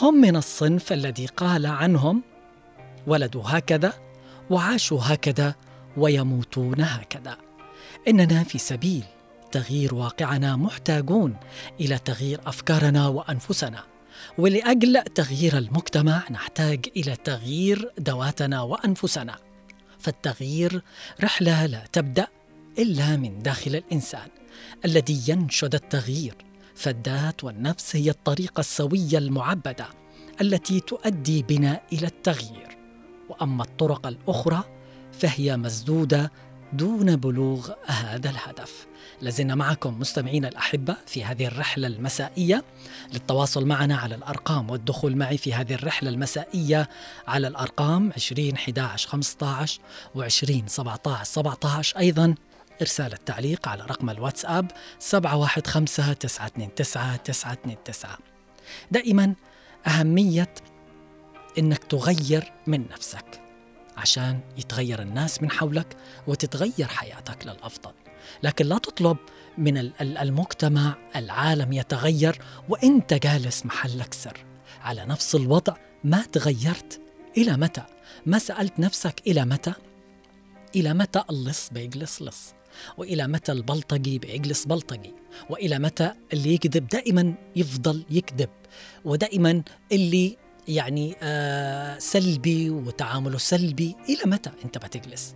هم 0.00 0.14
من 0.14 0.36
الصنف 0.36 0.92
الذي 0.92 1.26
قال 1.26 1.66
عنهم 1.66 2.22
ولدوا 3.06 3.42
هكذا 3.46 3.92
وعاشوا 4.50 5.00
هكذا 5.02 5.54
ويموتون 5.96 6.80
هكذا. 6.80 7.36
إننا 8.08 8.44
في 8.44 8.58
سبيل 8.58 9.04
تغيير 9.52 9.94
واقعنا 9.94 10.56
محتاجون 10.56 11.36
إلى 11.80 11.98
تغيير 11.98 12.40
أفكارنا 12.46 13.08
وأنفسنا 13.08 13.84
ولأجل 14.38 15.02
تغيير 15.02 15.58
المجتمع 15.58 16.22
نحتاج 16.30 16.86
إلى 16.96 17.16
تغيير 17.16 17.92
ذواتنا 18.00 18.62
وأنفسنا. 18.62 19.36
فالتغيير 19.98 20.82
رحلة 21.22 21.66
لا 21.66 21.84
تبدأ 21.92 22.26
إلا 22.78 23.16
من 23.16 23.38
داخل 23.38 23.76
الإنسان 23.76 24.28
الذي 24.84 25.22
ينشد 25.28 25.74
التغيير. 25.74 26.51
فالذات 26.74 27.44
والنفس 27.44 27.96
هي 27.96 28.10
الطريقة 28.10 28.60
السوية 28.60 29.18
المعبدة 29.18 29.86
التي 30.40 30.80
تؤدي 30.80 31.42
بنا 31.42 31.80
إلى 31.92 32.06
التغيير. 32.06 32.78
وأما 33.28 33.62
الطرق 33.62 34.06
الأخرى 34.06 34.64
فهي 35.12 35.56
مسدودة 35.56 36.32
دون 36.72 37.16
بلوغ 37.16 37.70
هذا 37.86 38.30
الهدف. 38.30 38.86
لازلنا 39.22 39.54
معكم 39.54 40.00
مستمعينا 40.00 40.48
الأحبة 40.48 40.96
في 41.06 41.24
هذه 41.24 41.46
الرحلة 41.46 41.86
المسائية. 41.86 42.64
للتواصل 43.12 43.66
معنا 43.66 43.96
على 43.96 44.14
الأرقام 44.14 44.70
والدخول 44.70 45.16
معي 45.16 45.38
في 45.38 45.54
هذه 45.54 45.74
الرحلة 45.74 46.10
المسائية 46.10 46.88
على 47.28 47.48
الأرقام 47.48 48.12
20 48.16 48.52
11 48.52 49.08
15 49.08 49.80
و 50.14 50.22
20 50.22 50.62
17 50.66 51.24
17 51.24 51.98
أيضا. 51.98 52.34
إرسال 52.82 53.12
التعليق 53.12 53.68
على 53.68 53.82
رقم 53.84 54.10
الواتساب 54.10 54.70
715 54.98 56.12
929 56.12 56.74
929 56.74 58.16
دائما 58.90 59.34
أهمية 59.86 60.54
إنك 61.58 61.84
تغير 61.84 62.52
من 62.66 62.88
نفسك 62.88 63.40
عشان 63.96 64.40
يتغير 64.58 65.02
الناس 65.02 65.42
من 65.42 65.50
حولك 65.50 65.96
وتتغير 66.26 66.86
حياتك 66.88 67.46
للأفضل. 67.46 67.92
لكن 68.42 68.66
لا 68.66 68.78
تطلب 68.78 69.16
من 69.58 69.78
ال- 69.78 69.92
ال- 70.00 70.18
المجتمع 70.18 70.94
العالم 71.16 71.72
يتغير 71.72 72.38
وانت 72.68 73.14
جالس 73.14 73.66
محلك 73.66 74.14
سر. 74.14 74.44
على 74.82 75.04
نفس 75.04 75.34
الوضع 75.34 75.74
ما 76.04 76.22
تغيرت 76.22 77.00
إلى 77.36 77.56
متى؟ 77.56 77.82
ما 78.26 78.38
سألت 78.38 78.78
نفسك 78.80 79.22
إلى 79.26 79.44
متى؟ 79.44 79.72
إلى 80.76 80.94
متى؟ 80.94 81.22
اللص 81.30 81.68
بيجلس 81.72 82.22
لص. 82.22 82.54
وإلى 82.96 83.26
متى 83.28 83.52
البلطجي 83.52 84.18
بيجلس 84.18 84.64
بلطجي؟ 84.64 85.14
وإلى 85.50 85.78
متى 85.78 86.12
اللي 86.32 86.54
يكذب 86.54 86.88
دائما 86.88 87.34
يفضل 87.56 88.04
يكذب؟ 88.10 88.50
ودائما 89.04 89.62
اللي 89.92 90.36
يعني 90.68 91.16
آه 91.22 91.98
سلبي 91.98 92.70
وتعامله 92.70 93.38
سلبي 93.38 93.96
إلى 94.08 94.30
متى 94.30 94.50
أنت 94.64 94.78
بتجلس؟ 94.78 95.34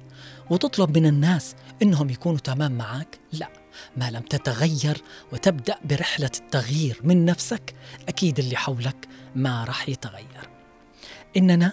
وتطلب 0.51 0.99
من 0.99 1.07
الناس 1.07 1.55
إنهم 1.83 2.11
يكونوا 2.11 2.39
تمام 2.39 2.73
معك 2.73 3.19
لا 3.33 3.49
ما 3.97 4.11
لم 4.11 4.23
تتغير 4.23 5.03
وتبدأ 5.33 5.77
برحلة 5.85 6.31
التغيير 6.41 7.01
من 7.05 7.25
نفسك 7.25 7.75
أكيد 8.09 8.39
اللي 8.39 8.57
حولك 8.57 9.09
ما 9.35 9.65
راح 9.65 9.89
يتغير. 9.89 10.49
إننا 11.37 11.73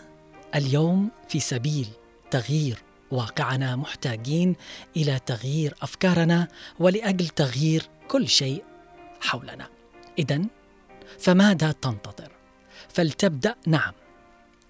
اليوم 0.55 1.09
في 1.29 1.39
سبيل 1.39 1.87
تغيير 2.31 2.77
واقعنا 3.13 3.75
محتاجين 3.75 4.55
إلى 4.97 5.19
تغيير 5.25 5.75
أفكارنا 5.81 6.47
ولأجل 6.79 7.27
تغيير 7.27 7.89
كل 8.07 8.27
شيء 8.27 8.63
حولنا. 9.21 9.67
اذا 10.19 10.41
فماذا 11.19 11.71
تنتظر؟ 11.71 12.31
فلتبدأ. 12.93 13.55
نعم 13.67 13.93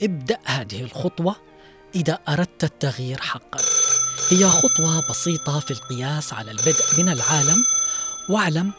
ابدأ 0.02 0.40
هذه 0.46 0.82
الخطوة 0.82 1.36
إذا 1.96 2.20
أردت 2.30 2.64
التغيير 2.64 3.22
حقا. 3.22 3.60
هي 4.32 4.50
خطوة 4.50 5.10
بسيطة 5.10 5.60
في 5.60 5.72
القياس 5.72 6.34
على 6.34 6.52
البدء 6.52 6.84
من 6.98 7.10
العالم 7.10 7.64
واعلم 8.30 8.72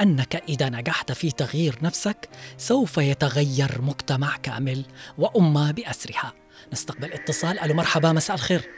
أنك 0.00 0.36
إذا 0.36 0.68
نجحت 0.68 1.12
في 1.12 1.30
تغيير 1.30 1.78
نفسك 1.82 2.28
سوف 2.58 2.98
يتغير 2.98 3.82
مجتمع 3.82 4.36
كامل 4.36 4.84
وأمة 5.18 5.70
بأسرها. 5.70 6.32
نستقبل 6.72 7.12
اتصال. 7.12 7.58
ألو 7.58 7.74
مرحبا 7.74 8.12
مساء 8.12 8.36
الخير. 8.36 8.70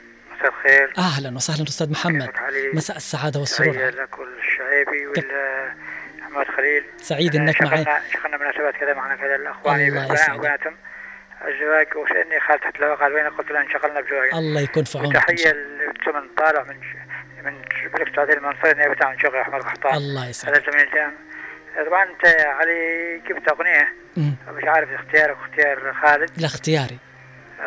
مساء 0.42 0.50
الخير. 0.50 0.92
أهلا 0.98 1.37
وسهلا 1.37 1.62
أستاذ 1.62 1.90
محمد؟ 1.90 2.31
مساء 2.74 2.96
السعادة 2.96 3.40
والسرور. 3.40 3.76
لك 3.76 4.18
والشعيبي 4.18 5.07
والأحمد 5.07 6.46
خليل. 6.57 6.85
سعيد 6.96 7.37
إنك 7.37 7.62
معي. 7.62 7.85
شغلنا 8.12 8.37
مناسبات 8.37 8.74
كذا 8.74 8.94
معنا 8.94 9.16
كذا 9.16 9.35
الأخواني 9.35 9.88
الله 9.88 10.12
يسعدك. 10.12 10.72
الزواج 11.48 11.96
وسألني 11.96 12.40
خالد 12.40 12.61
تحت 12.61 12.76
الهواء 12.76 12.96
قال 12.96 13.12
وين 13.12 13.28
قلت 13.28 13.50
له 13.50 13.61
انشغلنا 13.61 14.00
بزواج 14.00 14.35
الله 14.35 14.61
يكون 14.61 14.85
في 14.85 14.98
عونك 14.98 15.31
الله. 15.31 15.52
لثمن 15.92 16.28
طالع 16.37 16.62
من 16.62 16.76
من 17.44 18.07
السعودية 18.09 18.35
المنصورة 18.35 18.72
نيابة 18.72 19.07
عن 19.07 19.18
شغل 19.18 19.37
أحمد 19.37 19.62
قحطان 19.62 19.94
الله 19.94 20.22
هذا 20.22 20.31
يسعدك 20.31 20.70
زميل 20.70 20.87
الجامعة 20.87 21.12
طبعا 21.87 22.07
يا 22.24 22.46
علي 22.46 23.20
جبت 23.28 23.52
مم. 24.16 24.35
مش 24.48 24.64
عارف 24.64 24.90
اختيارك 24.90 25.37
واختيار 25.38 25.94
خالد. 26.02 26.31
لا 26.37 26.46
اختياري. 26.46 26.98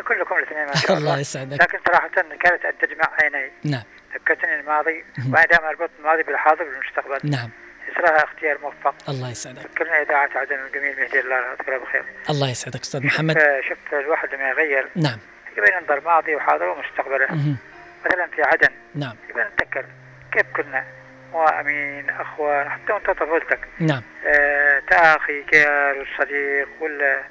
كلكم 0.02 0.34
الاثنين 0.36 0.66
ما 0.66 0.74
شاء 0.74 0.92
الله 0.96 1.10
الله. 1.10 1.20
يسعدك. 1.20 1.62
لكن 1.62 1.78
صراحة 1.88 2.08
كانت 2.40 2.66
تجمع 2.84 3.08
عيني. 3.22 3.50
نعم. 3.64 3.82
ذكرتني 4.14 4.60
الماضي 4.60 5.04
وأنا 5.32 5.44
دائما 5.46 5.68
أربط 5.68 5.90
الماضي 5.98 6.22
بالحاضر 6.22 6.62
والمستقبل. 6.64 7.30
نعم. 7.30 7.50
يصراها 7.88 8.24
اختيار 8.24 8.58
موفق. 8.62 8.94
الله 9.08 9.30
يسعدك. 9.30 9.58
ذكرنا 9.60 10.02
إذاعة 10.02 10.30
عدن 10.34 10.54
الجميل 10.66 11.00
مهدي 11.00 11.20
الله 11.20 11.36
يذكره 11.52 11.78
بالخير 11.78 12.04
الله 12.30 12.50
يسعدك 12.50 12.80
أستاذ 12.80 13.06
محمد. 13.06 13.34
شفت, 13.38 13.68
شفت 13.68 13.94
الواحد 13.94 14.34
لما 14.34 14.48
يغير. 14.48 14.88
نعم. 14.96 15.18
يبين 15.58 15.74
ينظر 15.80 16.00
ماضي 16.00 16.34
وحاضر 16.36 16.68
ومستقبله. 16.68 17.26
مثلا 18.06 18.26
في 18.26 18.42
عدن. 18.42 18.68
نعم. 18.94 19.16
يبين 19.30 19.44
نتذكر 19.44 19.84
كيف 20.32 20.46
كنا. 20.56 20.84
مؤمنين 21.32 22.10
أخوان 22.10 22.68
حتى 22.70 22.92
وأنت 22.92 23.10
طفولتك 23.10 23.58
نعم. 23.80 24.02
آه 24.26 24.82
تآخي 24.90 25.42
كيار 25.42 25.98
والصديق 25.98 26.68
وال 26.80 26.92
وال- 26.92 27.24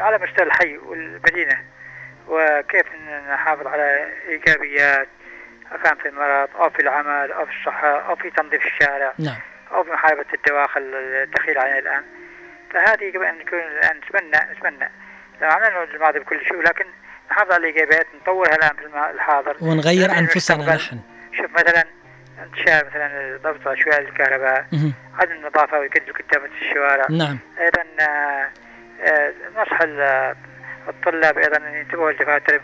على 0.00 0.18
مستوى 0.18 0.46
الحي 0.46 0.76
والمدينة 0.76 1.58
وكيف 2.28 2.86
نحافظ 3.32 3.66
على 3.66 4.08
إيجابيات 4.28 5.08
كان 5.84 5.96
في 5.96 6.08
المرض 6.08 6.48
أو 6.56 6.70
في 6.70 6.80
العمل 6.82 7.32
أو 7.32 7.46
في 7.46 7.52
الصحة 7.60 8.00
أو 8.08 8.16
في 8.16 8.30
تنظيف 8.30 8.66
الشارع 8.66 9.12
نعم. 9.18 9.36
أو 9.72 9.84
في 9.84 9.90
محاربة 9.90 10.24
الدواخل 10.34 10.80
الدخيل 10.94 11.58
علينا 11.58 11.78
الآن. 11.78 12.02
فهذه 12.72 13.04
يجب 13.04 13.22
أن 13.22 13.38
نكون 13.38 13.58
الآن 13.58 13.96
نتمنى 13.96 14.52
نتمنى. 14.52 14.90
لو 15.42 15.48
عملنا 15.48 15.82
الماضي 15.82 16.18
بكل 16.18 16.40
شيء 16.44 16.56
ولكن 16.56 16.84
نحافظ 17.30 17.52
على 17.52 17.68
الإيجابيات 17.68 18.06
نطورها 18.22 18.54
الآن 18.54 18.76
في 18.76 18.86
الحاضر. 19.14 19.56
ونغير 19.60 20.10
المستقبل- 20.12 20.74
نحن. 20.76 21.00
شوف 21.36 21.50
مثلا 21.50 21.84
انتشار 22.42 22.86
مثلا 22.86 23.38
ضبط 23.42 23.68
أشواء 23.68 24.00
الكهرباء. 24.00 24.66
عدم 25.18 25.32
النظافة 25.32 25.78
ويكدوا 25.78 26.14
كتابة 26.14 26.46
الشوارع. 26.62 27.06
نعم. 27.10 27.38
أيضا 27.60 27.82
آه، 28.00 28.48
نصح 29.56 29.80
ال- 29.82 30.34
الطلاب 30.88 31.38
أيضا 31.38 31.56
أن 31.56 31.74
ينتبهوا 31.74 32.12
لدفاتر 32.12 32.54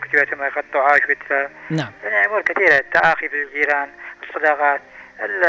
يقطعوا 0.47 0.91
عاش 0.91 1.01
بالتفاهم 1.05 1.49
نعم. 1.69 1.91
يعني 2.03 2.25
أمور 2.25 2.41
كثيرة 2.41 2.77
التآخي 2.77 3.29
في 3.29 3.43
الجيران 3.43 3.89
الصداقات 4.23 4.81
ال- 5.19 5.45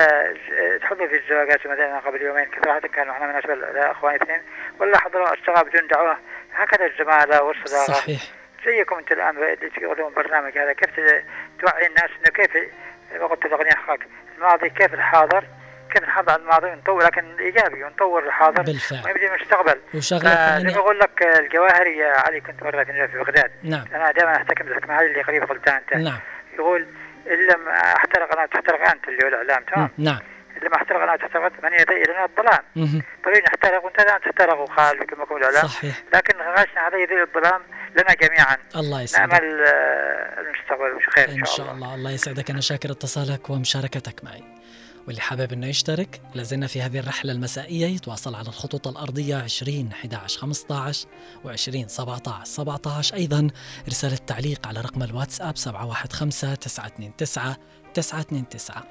الحضور 0.76 1.08
في 1.08 1.16
الزواجات 1.16 1.66
مثلا 1.66 1.98
قبل 1.98 2.22
يومين. 2.22 2.46
صراحة 2.64 2.80
كان 2.80 3.06
معنا 3.08 3.26
مناسبة 3.26 3.54
لأخواني 3.54 4.16
اثنين. 4.16 4.40
والله 4.80 4.98
حضروا 4.98 5.34
أصدقاء 5.34 5.64
بدون 5.64 5.86
دعوة. 5.88 6.16
هكذا 6.54 6.86
الزمالة 6.86 7.42
والصداقة. 7.42 7.92
صحيح. 7.92 8.22
زيكم 8.66 8.98
الآن 9.12 9.36
اللي 9.36 9.56
تقولون 9.56 10.14
برنامج 10.14 10.58
هذا. 10.58 10.72
كيف 10.72 10.96
توعي 11.60 11.86
الناس 11.86 12.10
إنه 12.20 12.30
كيف 12.34 12.50
وقت 13.20 13.44
الأغنية 13.46 13.70
حقك. 13.70 14.06
الماضي 14.38 14.70
كيف 14.70 14.94
الحاضر 14.94 15.44
كيف 15.92 16.02
نحافظ 16.02 16.28
على 16.28 16.42
الماضي 16.42 16.66
ونطور 16.66 17.04
لكن 17.04 17.30
الإيجابي 17.30 17.84
ونطور 17.84 18.26
الحاضر 18.26 18.62
بالفعل. 18.62 19.02
ونبدي 19.04 19.26
المستقبل 19.26 19.80
وشغلة 19.94 20.30
آه، 20.30 20.58
زي 20.58 20.64
ما 20.64 20.76
أقول 20.76 20.98
لك 20.98 21.22
الجواهري 21.22 21.96
يا 21.98 22.12
علي 22.12 22.40
كنت 22.40 22.62
مرة 22.62 22.84
في 22.84 23.08
في 23.08 23.18
بغداد. 23.18 23.50
نعم. 23.62 23.84
أنا 23.94 24.12
دائما 24.12 24.36
أحتكم 24.36 24.64
بالحكمة 24.64 24.94
هذه 25.00 25.06
اللي 25.06 25.22
قريب 25.22 25.44
قلتها 25.44 25.78
أنت. 25.78 25.94
نعم. 25.96 26.20
يقول 26.54 26.86
إن 27.26 27.46
لم 27.46 27.68
أحترق 27.68 28.32
أنا 28.32 28.46
تحترق 28.46 28.88
أنت 28.88 29.08
اللي 29.08 29.24
هو 29.24 29.28
الإعلام 29.28 29.64
تمام؟ 29.64 29.90
نعم. 29.98 30.18
إن 30.56 30.66
لم 30.66 30.74
أحترق 30.74 31.02
أنا 31.02 31.16
تحترق 31.16 31.52
من 31.62 31.72
يدي 31.72 32.12
لنا 32.12 32.24
الظلام. 32.24 32.62
طبيعي 33.24 33.42
نحترق 33.46 33.84
وأنت 33.84 34.00
لا 34.00 34.18
تحترق 34.18 34.60
وخال 34.60 35.06
كما 35.06 35.22
يقول 35.22 35.40
الإعلام. 35.40 35.68
صحيح. 35.68 36.02
لكن 36.14 36.38
غاشنا 36.38 36.88
هذا 36.88 36.96
يزيل 36.96 37.22
الظلام 37.22 37.60
لنا 37.96 38.14
جميعا. 38.14 38.56
الله 38.76 39.02
يسعدك 39.02 39.32
نأمل 39.32 39.64
آه، 39.66 40.40
المستقبل 40.40 41.00
خير 41.14 41.28
إن 41.28 41.44
شاء 41.44 41.72
الله. 41.72 41.94
الله 41.94 42.10
يسعدك. 42.10 42.50
أنا 42.50 42.60
شاكر 42.60 42.90
اتصالك 42.90 43.50
ومشاركتك 43.50 44.24
معي. 44.24 44.61
واللي 45.06 45.20
حابب 45.20 45.52
إنه 45.52 45.66
يشترك 45.66 46.22
لازلنا 46.34 46.66
في 46.66 46.82
هذه 46.82 46.98
الرحلة 46.98 47.32
المسائية. 47.32 47.86
يتواصل 47.86 48.34
على 48.34 48.48
الخطوط 48.48 48.88
الأرضية 48.88 49.36
20 49.36 49.92
11 49.92 50.40
15 50.40 51.08
و20 51.44 51.86
17 51.86 52.44
17 52.44 53.14
أيضا 53.14 53.48
رسالة 53.88 54.16
تعليق 54.16 54.66
على 54.66 54.80
رقم 54.80 55.02
الواتساب 55.02 55.56
715 55.56 56.54
929 56.54 57.16
929 57.94 58.82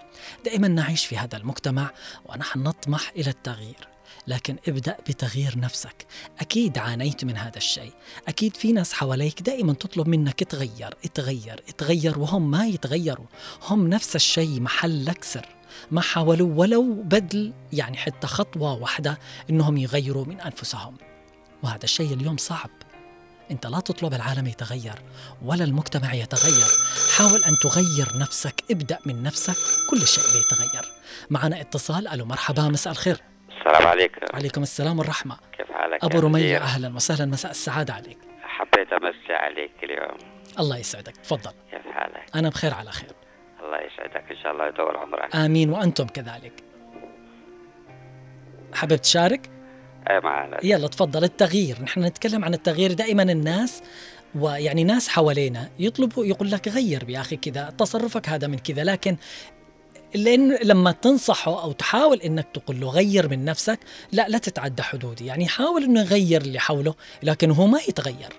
دائما 0.45 0.67
نعيش 0.67 1.06
في 1.06 1.17
هذا 1.17 1.38
المجتمع 1.38 1.91
ونحن 2.26 2.60
نطمح 2.60 3.12
إلى 3.15 3.30
التغيير. 3.30 3.90
لكن 4.27 4.57
ابدأ 4.67 4.97
بتغيير 5.10 5.60
نفسك. 5.60 6.05
أكيد 6.39 6.77
عانيت 6.77 7.25
من 7.25 7.38
هذا 7.38 7.57
الشيء. 7.57 7.93
أكيد 8.27 8.55
في 8.55 8.71
ناس 8.71 8.93
حواليك 8.93 9.41
دائما 9.41 9.73
تطلب 9.73 10.07
منك 10.07 10.43
تغير 10.43 10.93
اتغير 11.05 11.63
اتغير 11.69 12.19
وهم 12.19 12.51
ما 12.51 12.65
يتغيروا. 12.65 13.25
هم 13.62 13.88
نفس 13.88 14.15
الشيء 14.15 14.60
محلك 14.60 15.23
سر. 15.23 15.45
ما 15.91 16.01
حاولوا 16.01 16.53
ولو 16.55 16.93
بدل 16.93 17.53
يعني 17.73 17.97
حتى 17.97 18.27
خطوة 18.27 18.73
واحدة 18.73 19.19
إنهم 19.49 19.77
يغيروا 19.77 20.25
من 20.25 20.41
أنفسهم. 20.41 20.97
وهذا 21.63 21.84
الشيء 21.84 22.13
اليوم 22.13 22.38
صعب. 22.38 22.69
أنت 23.51 23.67
لا 23.67 23.79
تطلب 23.79 24.13
العالم 24.13 24.47
يتغير 24.47 25.01
ولا 25.41 25.63
المجتمع 25.63 26.13
يتغير. 26.13 26.67
حاول 27.17 27.43
أن 27.43 27.57
تغير 27.63 28.17
نفسك 28.17 28.63
ابدأ 28.71 28.99
من 29.05 29.23
نفسك 29.23 29.55
كل 29.89 30.07
شيء 30.07 30.23
بيتغير. 30.23 30.86
معنا 31.29 31.62
اتصال. 31.62 32.07
ألو 32.07 32.25
مرحبا 32.25 32.67
مساء 32.67 32.93
الخير. 32.93 33.31
السلام 33.62 33.88
عليكم 33.88 34.21
عليكم 34.34 34.62
السلام 34.62 35.00
والرحمة. 35.00 35.38
كيف 35.58 35.71
حالك 35.71 36.04
أبو 36.04 36.19
رمية؟ 36.19 36.58
أهلا 36.58 36.95
وسهلا. 36.95 37.26
مساء 37.26 37.52
السعادة 37.52 37.93
عليك. 37.93 38.17
حبيت 38.41 38.93
أمسي 38.93 39.34
عليك 39.34 39.71
اليوم. 39.84 40.17
الله 40.60 40.78
يسعدك. 40.78 41.17
تفضل. 41.17 41.52
كيف 41.71 41.82
حالك؟ 41.93 42.26
أنا 42.36 42.50
بخير 42.50 42.74
على 42.74 42.91
خير. 42.91 43.12
الله 43.63 43.78
يسعدك. 43.78 44.32
إن 44.32 44.38
شاء 44.43 44.52
الله 44.52 44.67
يطول 44.67 44.97
عمرك. 44.97 45.36
آمين. 45.36 45.69
وأنتم 45.69 46.08
كذلك. 46.08 46.63
حابب 48.74 48.95
تشارك؟ 48.95 49.50
أي 50.10 50.19
معنا 50.19 50.58
يلا 50.63 50.88
تفضل. 50.88 51.24
التغيير. 51.24 51.82
نحن 51.82 52.04
نتكلم 52.04 52.45
عن 52.45 52.54
التغيير 52.54 52.93
دائما 52.93 53.24
الناس 53.24 53.84
ويعني 54.36 54.84
ناس 54.84 55.10
حوالينا 55.10 55.69
يطلبوا 55.80 56.26
يقول 56.26 56.52
لك 56.52 56.67
غير 56.67 57.10
يا 57.10 57.21
أخي 57.21 57.36
كذا 57.36 57.74
تصرفك 57.78 58.30
هذا 58.30 58.47
من 58.47 58.58
كذا. 58.58 58.84
لكن 58.84 59.17
لأن 60.15 60.58
لما 60.63 60.91
تنصحه 60.91 61.63
أو 61.63 61.71
تحاول 61.71 62.21
إنك 62.21 62.47
تقول 62.54 62.80
له 62.80 62.89
غير 62.89 63.30
من 63.30 63.45
نفسك 63.45 63.80
لا 64.12 64.26
لا 64.30 64.38
تتعدى 64.38 64.84
حدودي. 64.84 65.26
يعني 65.26 65.47
حاول 65.47 65.84
إنه 65.84 66.02
يغير 66.02 66.41
اللي 66.41 66.60
حوله 66.60 66.95
لكن 67.24 67.52
هو 67.52 67.67
ما 67.67 67.80
يتغير. 67.89 68.30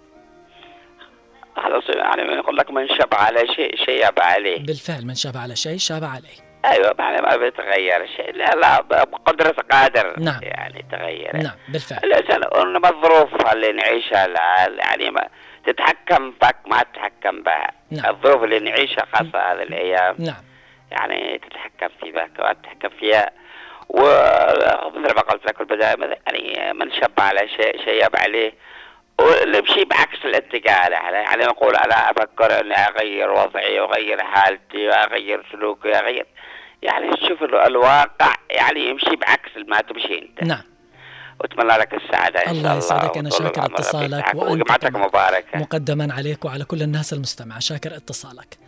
يعني 1.89 2.33
يقول 2.33 2.57
لك 2.57 2.71
من 2.71 2.89
شب 2.89 3.15
على 3.15 3.47
شيء 3.57 3.77
شيب 3.77 4.21
عليه. 4.21 4.67
بالفعل 4.67 5.07
من 5.07 5.15
شاب 5.15 5.37
على 5.37 5.57
شيء 5.57 5.79
شاب 5.79 6.05
عليه. 6.05 6.53
أيوه 6.65 6.95
يعني 6.99 7.23
ما 7.23 7.37
بيتغير 7.37 8.07
شيء. 8.17 8.37
لا 8.37 8.55
لا 8.55 8.81
بقدرة 9.05 9.57
قادر 9.71 10.21
نعم. 10.21 10.41
يعني 10.43 10.85
تغير 10.93 11.37
نعم 11.37 11.55
بالفعل. 11.69 12.01
الانسان 12.05 12.45
انما 12.45 12.89
الظروف 12.89 13.53
اللي 13.53 13.73
نعيشها 13.73 14.27
يعني 14.79 15.11
ما 15.11 15.29
تتحكم 15.67 16.31
بك 16.31 16.57
ما 16.67 16.83
تتحكم 16.83 17.43
بها. 17.43 17.71
نعم. 17.91 18.15
الظروف 18.15 18.45
اللي 18.45 18.59
نعيشها 18.59 19.07
خاصة 19.13 19.53
هذه 19.53 19.63
الأيام. 19.63 20.17
نعم. 20.19 20.43
يعني 20.93 21.39
تتحكم 21.39 21.89
في 22.01 22.13
بك 22.13 22.31
وتتحكم 22.39 22.89
فيها. 23.01 23.31
ومثل 23.89 25.15
ما 25.15 25.21
قلت 25.21 25.47
لك 25.47 25.61
البداية 25.61 26.19
يعني 26.27 26.73
من 26.73 26.93
شب 26.93 27.13
على 27.21 27.49
شيء 27.49 27.85
شيب 27.85 28.17
عليه. 28.17 28.53
ونمشي 29.21 29.85
بعكس 29.85 30.19
الاتجاه. 30.25 30.89
يعني 30.89 31.17
يعني 31.17 31.43
نقول 31.45 31.77
أنا 31.77 32.11
أفكر 32.11 32.61
إني 32.61 32.75
أغير 32.75 33.31
وضعي 33.31 33.81
وأغير 33.81 34.23
حالتي 34.25 34.89
وأغير 34.89 35.47
سلوكي 35.53 35.89
وأغير. 35.89 36.27
يعني 36.83 37.11
شوف 37.29 37.43
ال- 37.43 37.55
الواقع 37.55 38.35
يعني 38.51 38.81
يمشي 38.81 39.17
بعكس 39.17 39.51
ما 39.69 39.81
تمشي 39.81 40.19
أنت. 40.19 40.45
نعم. 40.45 40.63
وأتمنى 41.41 41.69
لك 41.79 41.95
السعادة 41.95 42.41
إن 42.41 42.45
شاء 42.45 42.53
الله 42.55 42.61
الله. 42.73 42.79
يسعدك 42.79 43.17
أنا 43.17 43.31
شاكر 43.31 43.65
اتصالك 43.65 44.35
وجمعتك. 44.35 44.97
مباركة. 44.97 45.59
مقدما 45.59 46.15
عليك 46.15 46.45
وعلى 46.45 46.65
كل 46.65 46.83
الناس 46.83 47.13
المستمعة. 47.13 47.59
شاكر 47.59 47.97
اتصالك. 47.97 48.59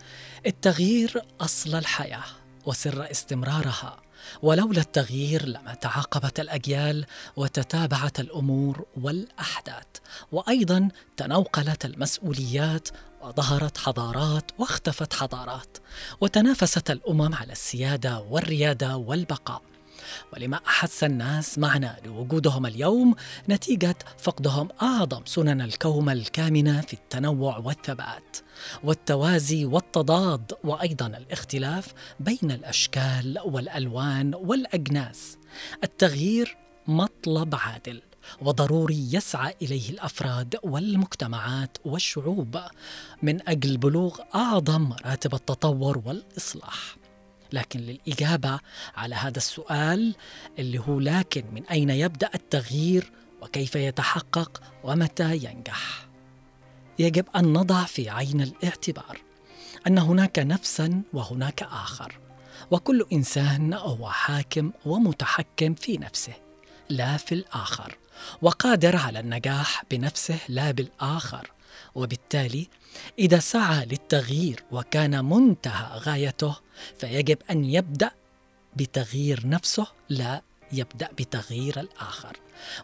التغيير 0.47 1.23
أصل 1.41 1.75
الحياة 1.75 2.25
وسر 2.67 3.11
استمرارها. 3.11 3.97
ولولا 4.43 4.81
التغيير 4.81 5.47
لما 5.47 5.75
تعاقبت 5.75 6.41
الأجيال 6.41 7.07
وتتابعت 7.37 8.21
الأمور 8.21 8.87
والأحداث. 9.01 9.87
وأيضا 10.33 10.89
تنوقلت 11.17 11.85
المسؤوليات 11.85 12.89
وظهرت 13.23 13.79
حضارات 13.79 14.51
واختفت 14.59 15.15
حضارات. 15.15 15.79
وتنافست 16.21 16.91
الأمم 16.91 17.35
على 17.35 17.53
السيادة 17.53 18.21
والريادة 18.21 18.97
والبقاء. 18.97 19.63
ولما 20.33 20.61
أحس 20.67 21.05
الناس 21.05 21.59
معنا 21.59 21.97
لوجودهم 22.05 22.67
اليوم 22.67 23.15
نتيجة 23.49 23.97
فقدهم 24.19 24.69
أعظم 24.83 25.23
سنن 25.27 25.61
الكوم 25.61 26.11
الكامنة 26.11 26.81
في 26.81 26.93
التنوع 26.93 27.59
والثبات 27.59 28.37
والتوازي 28.85 29.65
والتضاد 29.65 30.53
وأيضا 30.65 31.07
الاختلاف 31.07 31.95
بين 32.21 32.51
الأشكال 32.51 33.39
والألوان 33.45 34.35
والأجناس. 34.35 35.39
التغيير 35.85 36.57
مطلب 36.87 37.55
عادل 37.55 38.03
وضروري 38.43 39.09
يسعى 39.13 39.55
إليه 39.63 39.91
الأفراد 39.91 40.57
والمجتمعات 40.63 41.79
والشعوب 41.85 42.61
من 43.23 43.49
أجل 43.49 43.77
بلوغ 43.77 44.19
أعظم 44.35 44.83
مراتب 44.83 45.35
التطور 45.35 46.03
والإصلاح. 46.07 46.97
لكن 47.55 47.81
للإجابة 47.81 48.61
على 48.97 49.15
هذا 49.15 49.39
السؤال 49.39 50.15
اللي 50.59 50.79
هو 50.79 51.01
لكن 51.01 51.45
من 51.53 51.67
أين 51.67 51.91
يبدأ 51.91 52.31
التغيير 52.35 53.13
وكيف 53.43 53.75
يتحقق 53.75 54.63
ومتى 54.85 55.37
ينجح؟ 55.37 56.07
يجب 56.99 57.27
أن 57.37 57.53
نضع 57.53 57.85
في 57.85 58.11
عين 58.11 58.41
الاعتبار 58.41 59.21
أن 59.87 59.99
هناك 59.99 60.39
نفسا 60.39 61.03
وهناك 61.13 61.63
آخر 61.63 62.19
وكل 62.71 63.07
إنسان 63.13 63.75
هو 63.75 64.11
حاكم 64.11 64.73
ومتحكم 64.87 65.75
في 65.75 65.99
نفسه 65.99 66.33
لا 66.89 67.17
في 67.17 67.35
الآخر 67.35 67.99
وقادر 68.43 68.97
على 68.97 69.21
النجاح 69.21 69.85
بنفسه 69.91 70.39
لا 70.49 70.71
بالآخر 70.71 71.51
وبالتالي 71.95 72.69
إذا 73.19 73.39
سعى 73.39 73.85
للتغيير 73.87 74.65
وكان 74.73 75.25
منتهى 75.25 75.99
غايته 75.99 76.57
فيجب 76.99 77.39
أن 77.51 77.65
يبدأ 77.65 78.11
بتغيير 78.77 79.49
نفسه 79.49 79.87
لا 80.09 80.43
يبدأ 80.73 81.09
بتغيير 81.19 81.81
الآخر. 81.81 82.37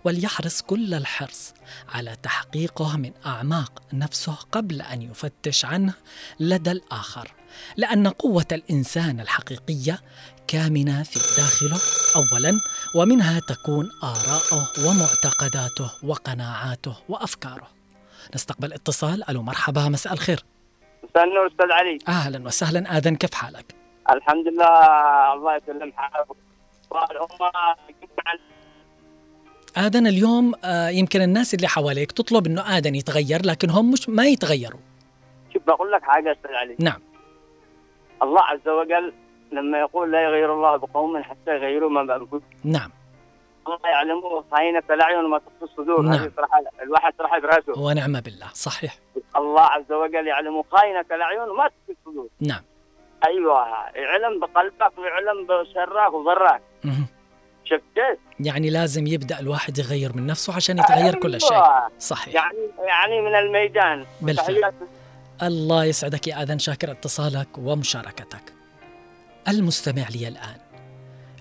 وليحرص 0.04 0.62
كل 0.62 0.94
الحرص 0.94 1.52
على 1.88 2.16
تحقيقه 2.22 2.96
من 2.96 3.12
أعماق 3.26 3.82
نفسه 3.92 4.32
قبل 4.32 4.82
أن 4.82 5.02
يفتش 5.02 5.64
عنه 5.64 5.94
لدى 6.40 6.70
الآخر. 6.70 7.32
لأن 7.76 8.08
قوة 8.08 8.46
الإنسان 8.52 9.20
الحقيقية 9.20 10.02
كامنة 10.46 11.02
في 11.02 11.18
داخله 11.36 11.80
اولا 12.16 12.60
ومنها 12.94 13.40
تكون 13.40 13.90
آراءه 14.02 14.68
ومعتقداته 14.86 15.90
وقناعاته 16.02 16.96
وأفكاره. 17.08 17.79
نستقبل 18.34 18.72
اتصال. 18.72 19.30
ألو 19.30 19.42
مرحبا 19.42 19.88
مساء 19.88 20.12
الخير. 20.12 20.44
مساء 21.10 21.24
النور 21.24 21.46
أستاذ 21.46 21.72
علي. 21.72 21.98
أهلا 22.08 22.46
وسهلا. 22.46 22.96
آذن 22.96 23.16
كيف 23.16 23.34
حالك؟ 23.34 23.74
الحمد 24.10 24.48
لله 24.48 25.32
الله 25.32 25.56
يسلم 25.56 25.92
حالك 25.96 26.26
آدن 29.76 30.06
اليوم 30.06 30.52
آه، 30.64 30.88
يمكن 30.88 31.22
الناس 31.22 31.54
اللي 31.54 31.68
حواليك 31.68 32.12
تطلب 32.12 32.46
إنه 32.46 32.76
آدن 32.76 32.94
يتغير 32.94 33.46
لكن 33.46 33.70
هم 33.70 33.90
مش 33.90 34.08
ما 34.08 34.26
يتغيروا. 34.26 34.80
شوف 35.52 35.62
بقول 35.66 35.92
لك 35.92 36.02
حاجة 36.02 36.32
أستاذ 36.32 36.50
علي. 36.50 36.76
نعم. 36.80 37.00
الله 38.22 38.42
عز 38.42 38.68
وجل 38.68 39.12
لما 39.52 39.78
يقول 39.78 40.12
لا 40.12 40.22
يغير 40.22 40.54
الله 40.54 40.76
بقوم 40.76 41.22
حتى 41.22 41.50
يغيروا 41.50 41.90
ما 41.90 42.02
بأنفسهم. 42.02 42.40
نعم. 42.64 42.90
الله 43.66 43.88
يعلمه 43.90 44.44
خاينة 44.50 44.82
الأعين 44.90 45.24
وما 45.24 45.38
تخفي 45.38 45.62
الصدور. 45.62 46.02
نعم. 46.02 46.12
هذه 46.12 46.32
صراحة 46.36 46.62
الواحد 46.82 47.12
صراحة 47.18 47.38
براسه 47.38 47.78
ونعم 47.78 48.20
بالله 48.20 48.48
صحيح. 48.54 48.98
الله 49.36 49.60
عز 49.60 49.92
وجل 49.92 50.26
يعلم 50.26 50.62
خاينة 50.62 51.04
الأعين 51.10 51.40
وما 51.40 51.68
تخفي 51.68 51.98
الصدور. 52.00 52.28
نعم. 52.40 52.62
أيوة 53.26 53.66
يعلم 53.94 54.40
بقلبك 54.40 54.98
ويعلم 54.98 55.46
بسراك 55.46 56.12
وضراك 56.12 56.62
مهم. 56.84 57.06
شفت؟ 57.64 58.18
يعني 58.40 58.70
لازم 58.70 59.06
يبدأ 59.06 59.40
الواحد 59.40 59.78
يغير 59.78 60.16
من 60.16 60.26
نفسه 60.26 60.56
عشان 60.56 60.78
يتغير 60.78 61.14
كل 61.14 61.40
شيء. 61.40 61.52
أيوة. 61.52 61.90
صحيح. 61.98 62.34
يعني 62.34 62.58
يعني 62.78 63.20
من 63.20 63.34
الميدان. 63.34 64.06
بالفعل. 64.20 64.72
الله 65.42 65.84
يسعدك 65.84 66.26
يا 66.26 66.42
آذن 66.42 66.58
شاكر 66.58 66.90
اتصالك 66.90 67.48
ومشاركتك. 67.58 68.52
المستمع 69.48 70.08
لي 70.08 70.28
الآن. 70.28 70.69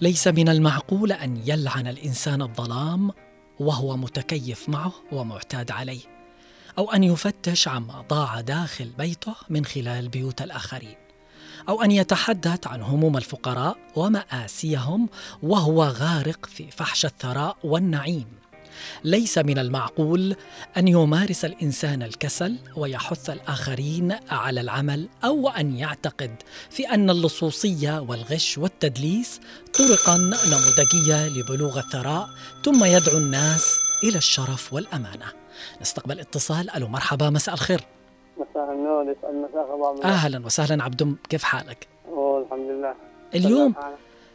ليس 0.02 0.28
من 0.28 0.50
المعقول 0.50 1.12
أن 1.12 1.42
يلعن 1.46 1.88
الإنسان 1.88 2.42
الظلام 2.42 3.12
وهو 3.60 3.98
متكيف 3.98 4.70
معه 4.70 4.94
ومعتاد 5.12 5.72
عليه 5.72 6.02
أو 6.78 6.92
أن 6.92 7.04
يفتش 7.04 7.68
عما 7.68 8.06
ضاع 8.10 8.42
داخل 8.42 8.90
بيته 8.98 9.36
من 9.50 9.66
خلال 9.66 10.10
بيوت 10.10 10.42
الآخرين 10.42 10.96
أو 11.70 11.82
أن 11.82 11.92
يتحدث 11.92 12.68
عن 12.68 12.82
هموم 12.82 13.18
الفقراء 13.18 13.78
ومآسيهم 13.96 15.10
وهو 15.44 15.84
غارق 15.84 16.46
في 16.46 16.72
فحش 16.72 17.06
الثراء 17.06 17.58
والنعيم. 17.64 18.39
ليس 19.04 19.38
من 19.38 19.60
المعقول 19.60 20.36
أن 20.78 20.88
يمارس 20.88 21.46
الإنسان 21.46 22.04
الكسل 22.04 22.56
ويحث 22.78 23.30
الآخرين 23.30 24.16
على 24.32 24.62
العمل 24.62 25.10
أو 25.24 25.50
أن 25.50 25.76
يعتقد 25.76 26.36
في 26.70 26.90
أن 26.90 27.10
اللصوصية 27.10 28.00
والغش 28.00 28.58
والتدليس 28.58 29.42
طرقا 29.74 30.18
نموذجية 30.18 31.28
لبلوغ 31.28 31.80
الثراء 31.80 32.30
ثم 32.64 32.84
يدعو 32.84 33.18
الناس 33.18 33.78
إلى 34.04 34.18
الشرف 34.18 34.74
والأمانة. 34.74 35.26
نستقبل 35.82 36.20
اتصال 36.20 36.70
ألو 36.70 36.88
مرحبا 36.88 37.30
مساء 37.30 37.56
الخير. 37.56 37.82
مساء 38.38 38.72
النور 38.72 39.04
يسعد 39.04 39.34
مساك 39.34 39.70
الله 39.74 40.04
أهلا 40.04 40.46
وسهلا 40.46 40.84
عبد 40.84 41.16
كيف 41.30 41.44
حالك؟ 41.44 41.88
الحمد 42.46 42.70
لله 42.70 42.94
اليوم 43.36 43.76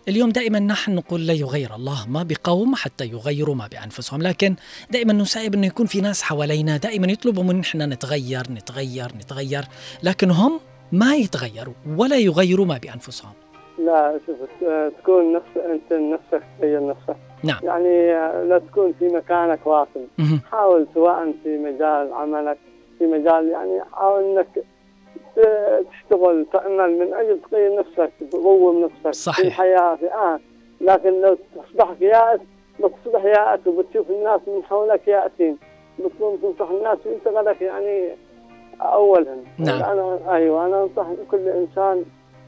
اليوم 0.09 0.31
دائما 0.31 0.59
نحن 0.59 0.95
نقول 0.95 1.27
لا 1.27 1.33
يغير 1.33 1.75
الله 1.75 2.07
ما 2.09 2.23
بقوم 2.23 2.75
حتى 2.75 3.05
يغيروا 3.05 3.55
ما 3.55 3.67
بأنفسهم، 3.67 4.23
لكن 4.23 4.55
دائما 4.91 5.13
نساعد 5.13 5.55
إنه 5.55 5.67
يكون 5.67 5.87
في 5.87 6.01
ناس 6.01 6.23
حوالينا 6.23 6.77
دائما 6.77 7.13
يطلبوا 7.13 7.43
من 7.43 7.61
إحنا 7.61 7.87
نتغير 7.87 8.43
نتغير 8.51 9.09
نتغير، 9.17 9.65
لكن 10.03 10.31
هم 10.31 10.61
ما 10.93 11.15
يتغيروا 11.15 11.75
ولا 11.97 12.17
يغيروا 12.17 12.67
ما 12.67 12.79
بأنفسهم. 12.83 13.33
لا 13.79 14.21
شوف 14.27 14.37
تكون 15.01 15.33
نفس 15.33 15.57
أنت 15.57 15.93
نفسك 15.93 16.43
تغير 16.61 16.87
نفسك 16.87 17.17
نعم. 17.43 17.59
يعني 17.63 18.13
لا 18.49 18.63
تكون 18.69 18.95
في 18.99 19.09
مكانك 19.09 19.67
واصل. 19.67 20.07
حاول 20.53 20.87
سواء 20.95 21.35
في 21.43 21.59
مجال 21.59 22.13
عملك 22.13 22.59
في 22.99 23.07
مجال 23.07 23.49
يعني 23.49 23.83
حاول 23.93 24.25
إنك 24.25 24.65
تشتغل 25.91 26.47
تعمل 26.53 26.99
من 26.99 27.15
أجل 27.15 27.41
تغير 27.51 27.79
نفسك 27.79 28.11
تقوم 28.31 28.85
نفسك 28.85 29.11
صحيح. 29.11 29.37
في 29.41 29.47
الحياة 29.47 29.97
في 29.97 30.13
آه. 30.13 30.41
لكن 30.81 31.21
لو 31.21 31.39
تصبح 31.55 31.95
يائس 32.01 32.41
بتصبح 32.81 33.25
يائس 33.25 33.67
وبتشوف 33.67 34.11
الناس 34.11 34.41
من 34.47 34.65
حولك 34.65 35.09
يائسين 35.09 35.59
بتكون 35.99 36.39
تنصح 36.43 36.71
الناس 36.71 36.99
وانت 37.07 37.29
غلك 37.29 37.63
يعني 37.63 38.11
اولا 38.81 39.37
نعم. 39.59 39.83
أنا 39.83 40.35
أيوه 40.35 40.67
أنا 40.67 40.83
أنصح 40.83 41.07
كل 41.31 41.49
إنسان 41.49 42.05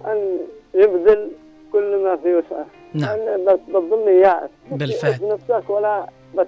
أن 0.07 0.39
يبذل 0.75 1.31
كل 1.73 1.97
ما 2.05 2.17
في 2.17 2.35
وسعه 2.35 2.67
نعم 2.95 3.45
بس 3.45 3.59
بتظل 3.69 4.09
يائس 4.09 4.51
بالفعل. 4.71 5.29
نفسك 5.29 5.71
ولا 5.71 6.07
بس 6.35 6.47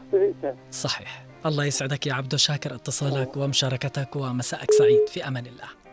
صحيح 0.70 1.22
الله 1.46 1.64
يسعدك 1.64 2.06
يا 2.06 2.14
عبدو 2.14 2.36
شاكر 2.36 2.74
اتصالك 2.74 3.36
ومشاركتك 3.36 4.16
ومساءك 4.16 4.70
سعيد 4.70 5.08
في 5.08 5.28
أمان 5.28 5.46
الله. 5.46 5.87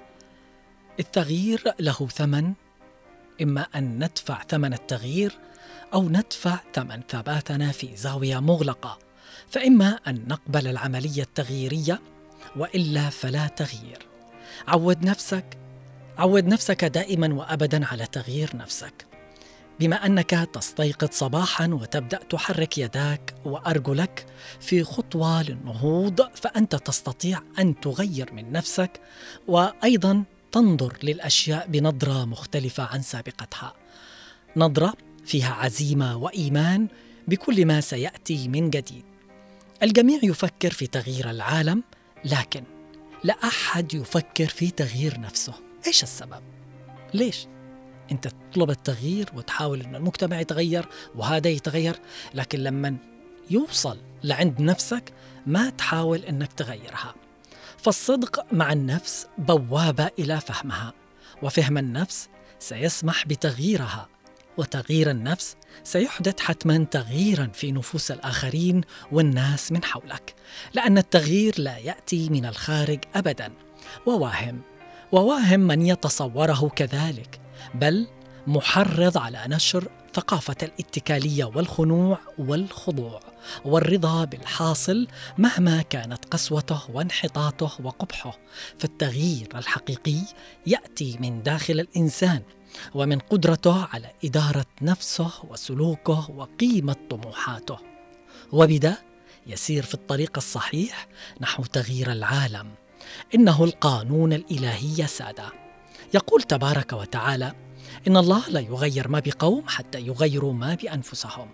التغيير 1.00 1.64
له 1.80 1.94
ثمن 1.94 2.54
إما 3.42 3.68
أن 3.76 4.04
ندفع 4.04 4.44
ثمن 4.50 4.74
التغيير 4.74 5.40
أو 5.94 6.10
ندفع 6.10 6.60
ثمن 6.74 7.02
ثباتنا 7.10 7.72
في 7.72 7.96
زاوية 7.96 8.40
مغلقة 8.40 9.00
فإما 9.50 10.00
أن 10.08 10.26
نقبل 10.28 10.68
العملية 10.68 11.22
التغييرية 11.22 12.02
وإلا 12.56 13.10
فلا 13.10 13.48
تغيير. 13.48 14.08
عود 14.68 15.06
نفسك 15.06 15.58
عود 16.18 16.46
نفسك 16.46 16.86
دائما 16.86 17.34
وابدا 17.34 17.86
على 17.86 18.06
تغيير 18.06 18.56
نفسك. 18.56 19.06
بما 19.80 20.06
أنك 20.06 20.30
تستيقظ 20.30 21.10
صباحا 21.12 21.68
وتبدأ 21.68 22.18
تحرك 22.18 22.78
يداك 22.78 23.34
وارجلك 23.46 24.26
في 24.60 24.84
خطوة 24.84 25.44
للنهوض 25.44 26.22
فأنت 26.36 26.76
تستطيع 26.76 27.42
أن 27.60 27.80
تغير 27.80 28.34
من 28.34 28.52
نفسك 28.52 29.02
وأيضا 29.48 30.24
تنظر 30.56 30.98
للأشياء 31.04 31.68
بنظرة 31.68 32.26
مختلفة 32.26 32.84
عن 32.84 33.02
سابقتها. 33.02 33.74
نظرة 34.56 34.94
فيها 35.26 35.54
عزيمة 35.54 36.18
وإيمان 36.18 36.88
بكل 37.28 37.66
ما 37.66 37.82
سيأتي 37.82 38.48
من 38.48 38.70
جديد. 38.70 39.04
الجميع 39.84 40.20
يفكر 40.24 40.72
في 40.72 40.88
تغيير 40.88 41.30
العالم 41.30 41.84
لكن 42.26 42.64
لا 43.24 43.34
أحد 43.34 43.94
يفكر 43.94 44.48
في 44.48 44.72
تغيير 44.72 45.20
نفسه. 45.20 45.54
إيش 45.88 46.04
السبب؟ 46.04 46.42
ليش؟ 47.14 47.48
أنت 48.12 48.28
تطلب 48.28 48.70
التغيير 48.70 49.30
وتحاول 49.36 49.82
إن 49.82 49.96
المجتمع 49.96 50.40
يتغير 50.40 50.86
وهذا 51.16 51.50
يتغير 51.50 52.00
لكن 52.34 52.60
لما 52.60 52.98
يوصل 53.50 53.98
لعند 54.24 54.62
نفسك 54.62 55.14
ما 55.48 55.70
تحاول 55.70 56.20
إنك 56.26 56.54
تغيرها. 56.54 57.16
فالصدق 57.86 58.46
مع 58.54 58.74
النفس 58.74 59.28
بوابة 59.38 60.10
إلى 60.20 60.40
فهمها 60.42 60.94
وفهم 61.44 61.78
النفس 61.78 62.30
سيسمح 62.60 63.28
بتغييرها 63.28 64.08
وتغيير 64.58 65.12
النفس 65.12 65.56
سيحدث 65.84 66.40
حتما 66.40 66.86
تغييرا 66.92 67.50
في 67.54 67.72
نفوس 67.72 68.12
الآخرين 68.12 68.82
والناس 69.12 69.72
من 69.72 69.84
حولك 69.84 70.36
لأن 70.74 70.98
التغيير 70.98 71.56
لا 71.58 71.78
يأتي 71.78 72.30
من 72.30 72.46
الخارج 72.46 73.00
ابدا 73.16 73.54
وواهم 74.06 74.62
وواهم 75.12 75.60
من 75.60 75.82
يتصوره 75.82 76.72
كذلك 76.76 77.40
بل 77.76 78.08
محرض 78.48 79.18
على 79.18 79.46
نشر 79.48 79.88
ثقافه 80.16 80.56
الاتكالية 80.64 81.46
والخنوع 81.46 82.20
والخضوع 82.38 83.20
والرضا 83.66 84.26
بالحاصل 84.26 85.08
مهما 85.38 85.82
كانت 85.82 86.26
قسوته 86.26 86.82
وانحطاطه 86.94 87.72
وقبحه 87.84 88.40
فالتغيير 88.80 89.48
الحقيقي 89.56 90.18
يأتي 90.68 91.18
من 91.20 91.44
داخل 91.44 91.80
الإنسان 91.80 92.42
ومن 92.94 93.20
قدرته 93.20 93.86
على 93.94 94.12
إدارة 94.26 94.66
نفسه 94.82 95.32
وسلوكه 95.50 96.32
وقيمة 96.32 96.96
طموحاته. 97.10 97.78
وبدا 98.52 98.98
يسير 99.48 99.84
في 99.84 99.94
الطريق 99.94 100.32
الصحيح 100.38 101.08
نحو 101.42 101.64
تغيير 101.64 102.12
العالم 102.12 102.72
إنه 103.36 103.64
القانون 103.64 104.34
الإلهي 104.34 105.08
سادة. 105.08 105.52
يقول 106.14 106.42
تبارك 106.42 106.94
وتعالى 106.94 107.65
إن 108.08 108.18
الله 108.18 108.50
لا 108.50 108.60
يغير 108.60 109.08
ما 109.08 109.20
بقوم 109.20 109.64
حتى 109.68 110.00
يغيروا 110.02 110.54
ما 110.54 110.76
بأنفسهم. 110.76 111.50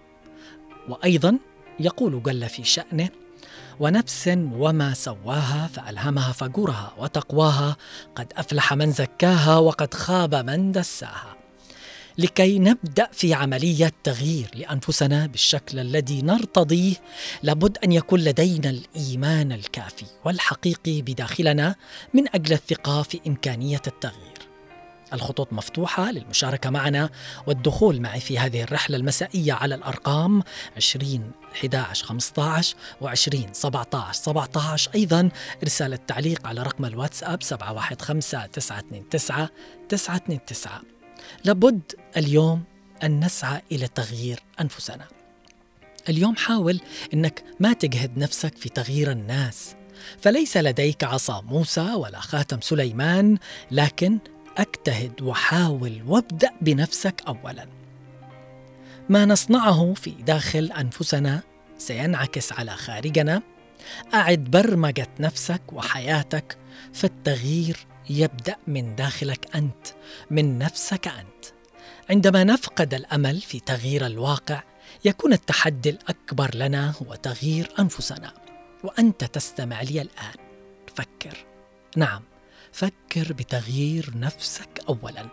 وأيضا 0.90 1.38
يقول 1.80 2.24
جل 2.24 2.50
في 2.50 2.64
شأنه 2.64 3.10
ونفس 3.80 4.28
وما 4.38 4.94
سواها 4.94 5.70
فألهمها 5.74 6.32
فجورها 6.32 6.94
وتقواها 6.98 7.78
قد 8.16 8.34
أفلح 8.38 8.74
من 8.74 8.92
زكاها 8.92 9.58
وقد 9.58 9.94
خاب 9.94 10.36
من 10.36 10.72
دساها. 10.72 11.36
لكي 12.18 12.60
نبدأ 12.60 13.08
في 13.12 13.34
عملية 13.34 13.92
تغيير 14.04 14.52
لأنفسنا 14.56 15.26
بالشكل 15.26 15.80
الذي 15.80 16.22
نرتضيه 16.22 16.96
لابد 17.44 17.78
أن 17.84 17.92
يكون 17.92 18.20
لدينا 18.20 18.70
الإيمان 18.70 19.52
الكافي 19.52 20.06
والحقيقي 20.26 21.02
بداخلنا 21.02 21.76
من 22.14 22.36
أجل 22.36 22.54
الثقة 22.54 23.02
في 23.02 23.20
إمكانية 23.28 23.82
التغيير. 23.88 24.41
الخطوط 25.14 25.54
مفتوحة 25.54 26.12
للمشاركة 26.12 26.70
معنا 26.70 27.10
والدخول 27.48 28.02
معي 28.02 28.20
في 28.20 28.40
هذه 28.40 28.64
الرحلة 28.64 28.98
المسائية 28.98 29.54
على 29.54 29.76
الأرقام 29.76 30.44
20 30.78 31.32
11 31.54 32.06
15 32.06 32.76
و20 33.02 33.52
17 33.52 34.14
17 34.14 34.92
أيضا 34.96 35.30
رسالة 35.64 35.96
تعليق 35.96 36.48
على 36.48 36.64
رقم 36.64 36.86
الواتساب 36.86 37.44
715 37.44 38.48
929 38.48 39.48
929 39.90 40.82
لابد 41.46 41.82
اليوم 42.18 42.64
أن 43.04 43.26
نسعى 43.26 43.62
إلى 43.72 43.88
تغيير 43.88 44.40
أنفسنا. 44.62 45.08
اليوم 46.10 46.36
حاول 46.36 46.82
أنك 47.14 47.44
ما 47.60 47.74
تجهد 47.74 48.18
نفسك 48.18 48.58
في 48.58 48.70
تغيير 48.70 49.12
الناس. 49.12 49.76
فليس 50.22 50.58
لديك 50.58 51.04
عصا 51.04 51.42
موسى 51.42 51.94
ولا 51.94 52.20
خاتم 52.20 52.62
سليمان 52.62 53.38
لكن 53.72 54.20
أجتهد 54.58 55.22
وحاول 55.22 56.02
وابدأ 56.08 56.52
بنفسك 56.62 57.24
اولا. 57.28 57.68
ما 59.10 59.26
نصنعه 59.26 59.94
في 59.94 60.10
داخل 60.12 60.72
أنفسنا 60.72 61.42
سينعكس 61.78 62.54
على 62.54 62.72
خارجنا. 62.72 63.42
أعد 64.14 64.44
برمجة 64.44 65.08
نفسك 65.20 65.62
وحياتك 65.74 66.58
فالتغيير 66.94 67.78
يبدأ 68.10 68.56
من 68.68 68.96
داخلك 68.96 69.56
أنت 69.56 69.88
من 70.32 70.58
نفسك 70.58 71.08
أنت. 71.08 71.46
عندما 72.10 72.44
نفقد 72.44 72.94
الأمل 72.94 73.42
في 73.42 73.60
تغيير 73.60 74.06
الواقع 74.06 74.64
يكون 75.06 75.34
التحدي 75.34 75.90
الأكبر 75.90 76.56
لنا 76.56 76.94
هو 77.02 77.16
تغيير 77.16 77.70
أنفسنا. 77.80 78.34
وأنت 78.84 79.24
تستمع 79.24 79.82
لي 79.82 80.02
الآن. 80.02 80.36
فكر. 80.96 81.46
نعم. 81.98 82.31
فكر 82.72 83.34
بتغيير 83.34 84.12
نفسك 84.16 84.84
اولا 84.90 85.26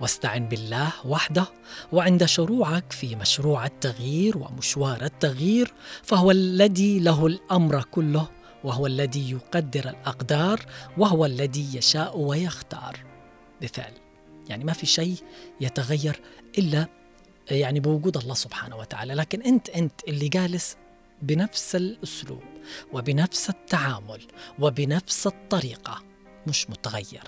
واستعن 0.00 0.48
بالله 0.48 0.92
وحده 1.04 1.46
وعند 1.92 2.24
شروعك 2.24 2.92
في 2.92 3.16
مشروع 3.16 3.66
التغيير 3.66 4.38
ومشوار 4.38 5.04
التغيير 5.04 5.72
فهو 6.02 6.30
الذي 6.30 7.00
له 7.00 7.26
الأمر 7.26 7.82
كله 7.82 8.28
وهو 8.64 8.86
الذي 8.86 9.30
يقدر 9.30 9.88
الأقدار 9.88 10.60
وهو 10.98 11.26
الذي 11.26 11.76
يشاء 11.76 12.18
ويختار. 12.18 13.04
بفعل. 13.62 13.92
يعني 14.48 14.64
ما 14.64 14.72
في 14.72 14.86
شيء 14.86 15.16
يتغير 15.60 16.20
إلا 16.58 16.86
يعني 17.50 17.80
بوجود 17.80 18.16
الله 18.16 18.34
سبحانه 18.34 18.76
وتعالى. 18.76 19.14
لكن 19.14 19.42
أنت 19.42 19.68
أنت 19.68 20.00
اللي 20.08 20.28
جالس 20.28 20.76
بنفس 21.22 21.76
الأسلوب 21.76 22.42
وبنفس 22.92 23.50
التعامل 23.50 24.20
وبنفس 24.58 25.26
الطريقة 25.26 26.09
مش 26.46 26.70
متغير. 26.70 27.22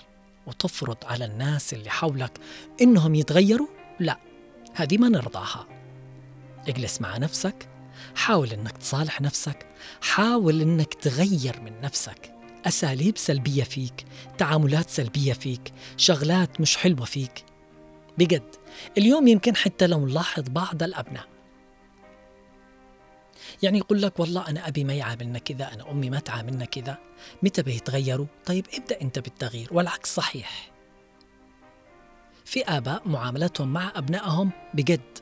وتفرض 0.47 0.97
على 1.03 1.25
الناس 1.25 1.73
اللي 1.73 1.89
حولك 1.89 2.39
إنهم 2.81 3.15
يتغيروا؟ 3.15 3.67
لا 3.99 4.17
هذه 4.73 4.97
ما 4.97 5.09
نرضاها. 5.09 5.67
اجلس 6.67 7.01
مع 7.01 7.17
نفسك 7.17 7.69
حاول 8.15 8.51
إنك 8.51 8.77
تصالح 8.77 9.21
نفسك 9.21 9.67
حاول 10.01 10.61
إنك 10.61 10.93
تغير 10.93 11.61
من 11.61 11.81
نفسك. 11.81 12.33
أساليب 12.65 13.17
سلبية 13.17 13.63
فيك 13.63 14.05
تعاملات 14.37 14.89
سلبية 14.89 15.33
فيك 15.33 15.73
شغلات 15.97 16.61
مش 16.61 16.77
حلوة 16.77 17.05
فيك. 17.05 17.43
بجد 18.17 18.55
اليوم 18.97 19.27
يمكن 19.27 19.55
حتى 19.55 19.87
لو 19.87 20.05
نلاحظ 20.05 20.43
بعض 20.49 20.83
الأبناء 20.83 21.32
يعني 23.63 23.77
يقول 23.77 24.01
لك 24.01 24.19
والله 24.19 24.49
أنا 24.49 24.67
أبي 24.67 24.83
ما 24.83 24.93
يعاملنا 24.93 25.39
كذا 25.39 25.73
أنا 25.73 25.91
أمي 25.91 26.09
ما 26.09 26.19
تعاملنا 26.19 26.65
كذا. 26.65 26.97
متى 27.43 27.61
بيتغيروا؟ 27.61 28.25
طيب 28.45 28.65
ابدأ 28.73 29.01
أنت 29.01 29.19
بالتغيير 29.19 29.67
والعكس 29.71 30.15
صحيح. 30.15 30.71
في 32.45 32.63
آباء 32.63 33.01
معاملتهم 33.05 33.73
مع 33.73 33.91
أبنائهم 33.95 34.51
بجد 34.73 35.17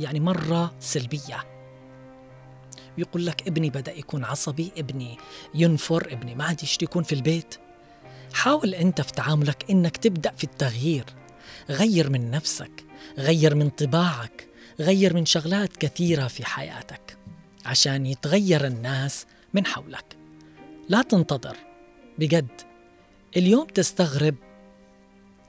يعني 0.00 0.20
مرة 0.20 0.74
سلبية. 0.80 1.44
يقول 2.98 3.26
لك 3.26 3.48
ابني 3.48 3.70
بدأ 3.70 3.92
يكون 3.92 4.24
عصبي 4.24 4.72
ابني 4.78 5.18
ينفر 5.54 6.12
ابني 6.12 6.34
ما 6.34 6.44
عاد 6.44 6.62
يشتي 6.62 6.84
يكون 6.84 7.02
في 7.02 7.14
البيت. 7.14 7.54
حاول 8.34 8.74
أنت 8.74 9.00
في 9.00 9.12
تعاملك 9.12 9.70
إنك 9.70 9.96
تبدأ 9.96 10.32
في 10.36 10.44
التغيير. 10.44 11.04
غير 11.70 12.10
من 12.10 12.30
نفسك 12.30 12.84
غير 13.18 13.54
من 13.54 13.70
طباعك 13.70 14.48
غير 14.80 15.14
من 15.14 15.26
شغلات 15.26 15.76
كثيرة 15.76 16.26
في 16.26 16.44
حياتك. 16.44 17.07
عشان 17.68 18.06
يتغير 18.06 18.66
الناس 18.66 19.26
من 19.54 19.66
حولك. 19.66 20.16
لا 20.88 21.02
تنتظر. 21.02 21.56
بجد. 22.18 22.60
اليوم 23.36 23.66
تستغرب. 23.66 24.34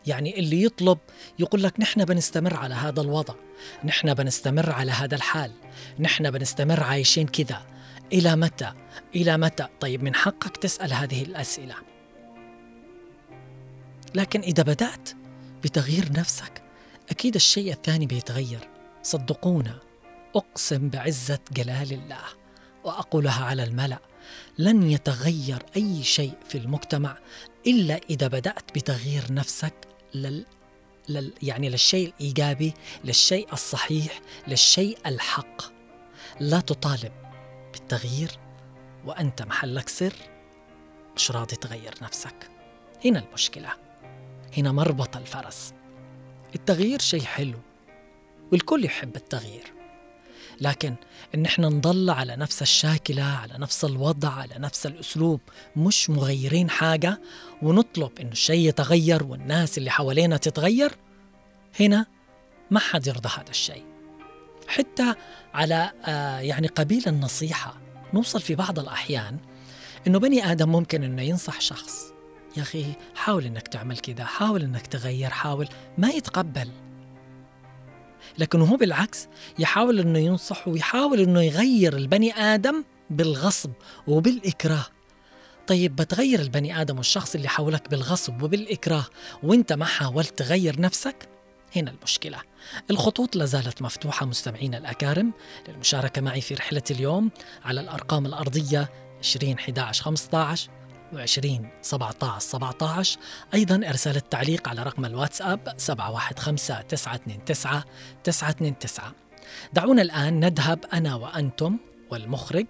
يعني 0.07 0.39
اللي 0.39 0.63
يطلب 0.63 0.97
يقول 1.39 1.63
لك 1.63 1.79
نحن 1.79 2.05
بنستمر 2.05 2.55
على 2.55 2.75
هذا 2.75 3.01
الوضع. 3.01 3.33
نحن 3.83 4.13
بنستمر 4.13 4.71
على 4.71 4.91
هذا 4.91 5.15
الحال. 5.15 5.51
نحن 5.99 6.31
بنستمر 6.31 6.83
عايشين 6.83 7.27
كذا. 7.27 7.61
إلى 8.13 8.35
متى؟ 8.35 8.73
إلى 9.15 9.37
متى؟ 9.37 9.67
طيب 9.79 10.03
من 10.03 10.15
حقك 10.15 10.57
تسأل 10.57 10.93
هذه 10.93 11.23
الأسئلة. 11.23 11.75
لكن 14.15 14.41
إذا 14.41 14.63
بدأت 14.63 15.09
بتغيير 15.63 16.11
نفسك 16.11 16.61
أكيد 17.09 17.35
الشيء 17.35 17.73
الثاني 17.73 18.05
بيتغير. 18.05 18.69
صدقونا. 19.03 19.88
أقسم 20.35 20.89
بعزة 20.89 21.39
جلال 21.51 21.93
الله 21.93 22.25
وأقولها 22.83 23.45
على 23.45 23.63
الملأ 23.63 23.99
لن 24.57 24.91
يتغير 24.91 25.65
أي 25.75 26.03
شيء 26.03 26.33
في 26.49 26.57
المجتمع 26.57 27.17
إلا 27.67 27.99
إذا 28.09 28.27
بدأت 28.27 28.75
بتغيير 28.75 29.33
نفسك 29.33 29.73
لل 30.13 30.45
لل 31.09 31.33
يعني 31.43 31.69
للشيء 31.69 32.07
الإيجابي 32.07 32.73
للشيء 33.03 33.53
الصحيح 33.53 34.19
للشيء 34.47 34.97
الحق. 35.05 35.61
لا 36.39 36.59
تطالب 36.59 37.11
بالتغيير 37.73 38.31
وأنت 39.05 39.41
محلك 39.41 39.89
سر 39.89 40.13
مش 41.15 41.31
راضي 41.31 41.55
تغير 41.55 41.93
نفسك. 42.01 42.49
هنا 43.05 43.19
المشكلة 43.19 43.69
هنا 44.57 44.71
مربط 44.71 45.17
الفرس. 45.17 45.73
التغيير 46.55 46.99
شيء 46.99 47.21
حلو 47.21 47.59
والكل 48.51 48.85
يحب 48.85 49.15
التغيير. 49.15 49.78
لكن 50.61 50.95
إن 51.35 51.45
إحنا 51.45 51.69
نضل 51.69 52.09
على 52.09 52.35
نفس 52.35 52.61
الشاكلة 52.61 53.23
على 53.23 53.53
نفس 53.57 53.85
الوضع 53.85 54.29
على 54.29 54.55
نفس 54.57 54.85
الأسلوب 54.85 55.41
مش 55.75 56.09
مغيرين 56.09 56.69
حاجة 56.69 57.21
ونطلب 57.61 58.11
انه 58.19 58.31
الشيء 58.31 58.69
يتغير 58.69 59.23
والناس 59.23 59.77
اللي 59.77 59.89
حوالينا 59.91 60.37
تتغير 60.37 60.91
هنا 61.79 62.05
ما 62.71 62.79
حد 62.79 63.07
يرضى 63.07 63.29
هذا 63.37 63.49
الشيء. 63.49 63.83
حتى 64.67 65.13
على 65.53 65.91
آه 66.05 66.39
يعني 66.39 66.67
قبيل 66.67 67.03
النصيحة 67.07 67.77
نوصل 68.13 68.41
في 68.41 68.55
بعض 68.55 68.79
الأحيان 68.79 69.37
إنه 70.07 70.19
بني 70.19 70.51
آدم 70.51 70.69
ممكن 70.69 71.03
إنه 71.03 71.21
ينصح 71.21 71.61
شخص 71.61 72.13
يا 72.57 72.61
أخي 72.61 72.85
حاول 73.15 73.45
إنك 73.45 73.67
تعمل 73.67 73.97
كذا 73.97 74.25
حاول 74.25 74.63
إنك 74.63 74.87
تغير 74.87 75.29
حاول 75.29 75.67
ما 75.97 76.09
يتقبل. 76.09 76.69
لكن 78.39 78.61
هو 78.61 78.77
بالعكس 78.77 79.27
يحاول 79.59 79.99
إنه 79.99 80.19
ينصح 80.19 80.67
ويحاول 80.67 81.19
إنه 81.19 81.41
يغير 81.41 81.97
البني 81.97 82.33
آدم 82.33 82.83
بالغصب 83.09 83.71
وبالإكراه. 84.07 84.85
طيب 85.67 85.95
بتغير 85.95 86.39
البني 86.39 86.81
آدم 86.81 86.97
والشخص 86.97 87.35
اللي 87.35 87.47
حولك 87.47 87.89
بالغصب 87.89 88.41
وبالإكراه 88.41 89.05
وإنت 89.43 89.73
ما 89.73 89.85
حاولت 89.85 90.37
تغير 90.39 90.81
نفسك؟ 90.81 91.29
هنا 91.75 91.91
المشكلة. 91.91 92.37
الخطوط 92.91 93.35
لازالت 93.35 93.81
مفتوحة 93.81 94.25
مستمعين 94.25 94.75
الأكارم 94.75 95.33
للمشاركة 95.67 96.21
معي 96.21 96.41
في 96.41 96.53
رحلة 96.53 96.83
اليوم 96.91 97.31
على 97.65 97.81
الأرقام 97.81 98.25
الأرضية 98.25 98.89
20 99.19 99.53
11 99.53 100.03
15 100.03 100.69
و20 101.13 101.47
17 101.81 102.39
17 102.39 103.19
أيضا 103.53 103.75
إرسال 103.89 104.15
التعليق 104.15 104.69
على 104.69 104.83
رقم 104.83 105.05
الواتساب 105.05 105.73
715 105.77 106.81
929 106.81 107.45
929 108.23 109.13
دعونا 109.73 110.01
الآن 110.01 110.39
نذهب 110.39 110.85
أنا 110.93 111.15
وأنتم 111.15 111.77
والمخرج 112.11 112.65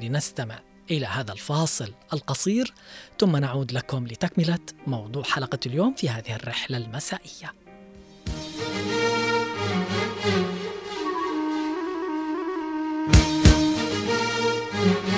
لنستمع 0.00 0.58
إلى 0.90 1.06
هذا 1.06 1.32
الفاصل 1.32 1.94
القصير. 2.12 2.74
ثم 3.20 3.36
نعود 3.36 3.72
لكم 3.72 4.06
لتكملة 4.06 4.58
موضوع 4.86 5.22
حلقة 5.22 5.58
اليوم 5.66 5.94
في 5.94 6.08
هذه 6.08 6.36
الرحلة 6.36 6.76
المسائية. 6.76 7.52
كلام 14.82 15.11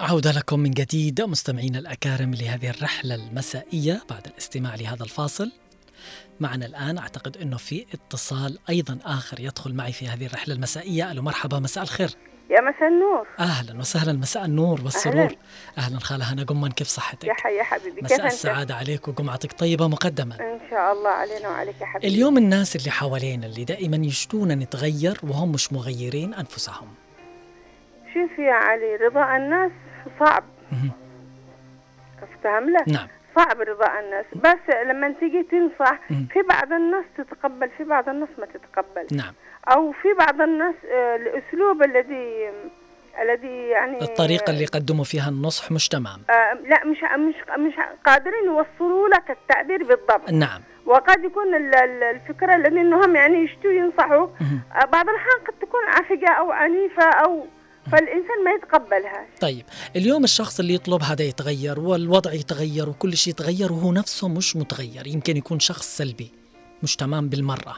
عودة 0.00 0.32
لكم 0.32 0.60
من 0.60 0.70
جديد 0.70 1.20
مستمعينا 1.20 1.78
الأكارم 1.78 2.34
لهذه 2.34 2.70
الرحلة 2.70 3.14
المسائية 3.14 4.02
بعد 4.10 4.26
الاستماع 4.26 4.74
لهذا 4.74 5.02
الفاصل. 5.04 5.52
معنا 6.40 6.66
الآن 6.66 6.98
أعتقد 6.98 7.36
أنه 7.36 7.56
في 7.56 7.86
اتصال 7.94 8.58
أيضا 8.68 8.98
آخر 9.04 9.40
يدخل 9.40 9.74
معي 9.74 9.92
في 9.92 10.08
هذه 10.08 10.26
الرحلة 10.26 10.54
المسائية. 10.54 11.10
ألو 11.10 11.22
مرحبا 11.22 11.58
مساء 11.58 11.84
الخير. 11.84 12.10
يا 12.50 12.60
مساء 12.60 12.88
النور. 12.88 13.26
أهلا 13.38 13.78
وسهلا 13.78 14.12
مساء 14.12 14.44
النور 14.44 14.80
والسرور. 14.84 15.24
أهلاً. 15.24 15.36
أهلا 15.78 15.98
خالة 15.98 16.32
هنا 16.32 16.42
قمان 16.44 16.70
كيف 16.70 16.86
يا 16.88 16.92
صحتك 16.92 17.30
حي 17.30 17.56
يا 17.56 17.62
حبيبي 17.62 18.00
كيف 18.00 18.04
مساء 18.04 18.24
أنت؟ 18.24 18.32
السعادة 18.32 18.74
عليك 18.74 19.08
وجمعتك 19.08 19.52
طيبة 19.52 19.88
مقدما. 19.88 20.34
إن 20.34 20.60
شاء 20.70 20.92
الله 20.92 21.10
علينا 21.10 21.48
وعليك 21.48 21.80
يا 21.80 21.86
حبيبي. 21.86 22.14
اليوم 22.14 22.36
الناس 22.38 22.76
اللي 22.76 22.90
حوالينا 22.90 23.46
اللي 23.46 23.64
دائما 23.64 23.96
يشتونا 23.96 24.54
نتغير 24.54 25.20
وهم 25.22 25.52
مش 25.52 25.72
مغيرين 25.72 26.34
أنفسهم. 26.34 26.88
شوف 28.14 28.38
يا 28.38 28.52
علي 28.52 28.96
رضا 28.96 29.36
الناس 29.36 29.70
صعب. 30.20 30.44
افتهم 32.22 32.70
لك 32.70 32.88
نعم. 32.88 33.08
صعب 33.36 33.60
رضا 33.60 34.00
الناس. 34.00 34.24
بس 34.34 34.74
لما 34.86 35.14
تيجي 35.20 35.42
تنصح. 35.42 35.98
في 36.08 36.42
بعض 36.48 36.72
الناس 36.72 37.04
تتقبل 37.18 37.70
في 37.78 37.84
بعض 37.84 38.08
الناس 38.08 38.28
ما 38.38 38.46
تتقبل. 38.46 39.06
نعم. 39.16 39.34
أو 39.68 39.92
في 39.92 40.08
بعض 40.18 40.40
الناس 40.40 40.74
آه، 40.92 41.16
الأسلوب 41.16 41.82
الذي 41.82 42.50
الذي 43.22 43.68
يعني 43.68 44.02
الطريقة 44.02 44.50
اللي 44.50 44.64
قدموا 44.66 45.04
فيها 45.04 45.28
النصح 45.28 45.72
مش 45.72 45.88
تمام. 45.88 46.20
آه 46.30 46.52
لا 46.52 46.84
مش 46.84 46.98
مش 47.18 47.34
مش 47.58 47.74
قادرين 48.06 48.44
يوصلوا 48.44 49.08
لك 49.08 49.30
التعبير 49.30 49.78
بالضبط. 49.84 50.30
نعم. 50.32 50.60
وقد 50.86 51.24
يكون 51.24 51.54
ال- 51.54 51.74
ال- 51.74 52.02
الفكرة 52.02 52.54
الذي 52.56 52.80
إنهم 52.80 53.16
يعني 53.16 53.38
يشتوا 53.44 53.70
ينصحوا. 53.72 54.26
آه، 54.26 54.84
بعض 54.92 55.08
الأحيان 55.08 55.38
قد 55.46 55.54
تكون 55.60 55.80
عافية 55.88 56.28
أو 56.28 56.50
عنيفة 56.52 57.04
أو 57.04 57.46
فالإنسان 57.92 58.44
ما 58.44 58.50
يتقبلها. 58.50 59.26
طيب 59.40 59.64
اليوم 59.96 60.24
الشخص 60.24 60.60
اللي 60.60 60.74
يطلب 60.74 61.02
هذا 61.02 61.24
يتغير 61.24 61.80
والوضع 61.80 62.32
يتغير 62.32 62.88
وكل 62.88 63.16
شيء 63.16 63.32
يتغير 63.34 63.72
وهو 63.72 63.92
نفسه 63.92 64.28
مش 64.28 64.56
متغير 64.56 65.06
يمكن 65.06 65.36
يكون 65.36 65.60
شخص 65.60 65.96
سلبي 65.96 66.30
مش 66.82 66.96
تمام 66.96 67.28
بالمرة. 67.28 67.76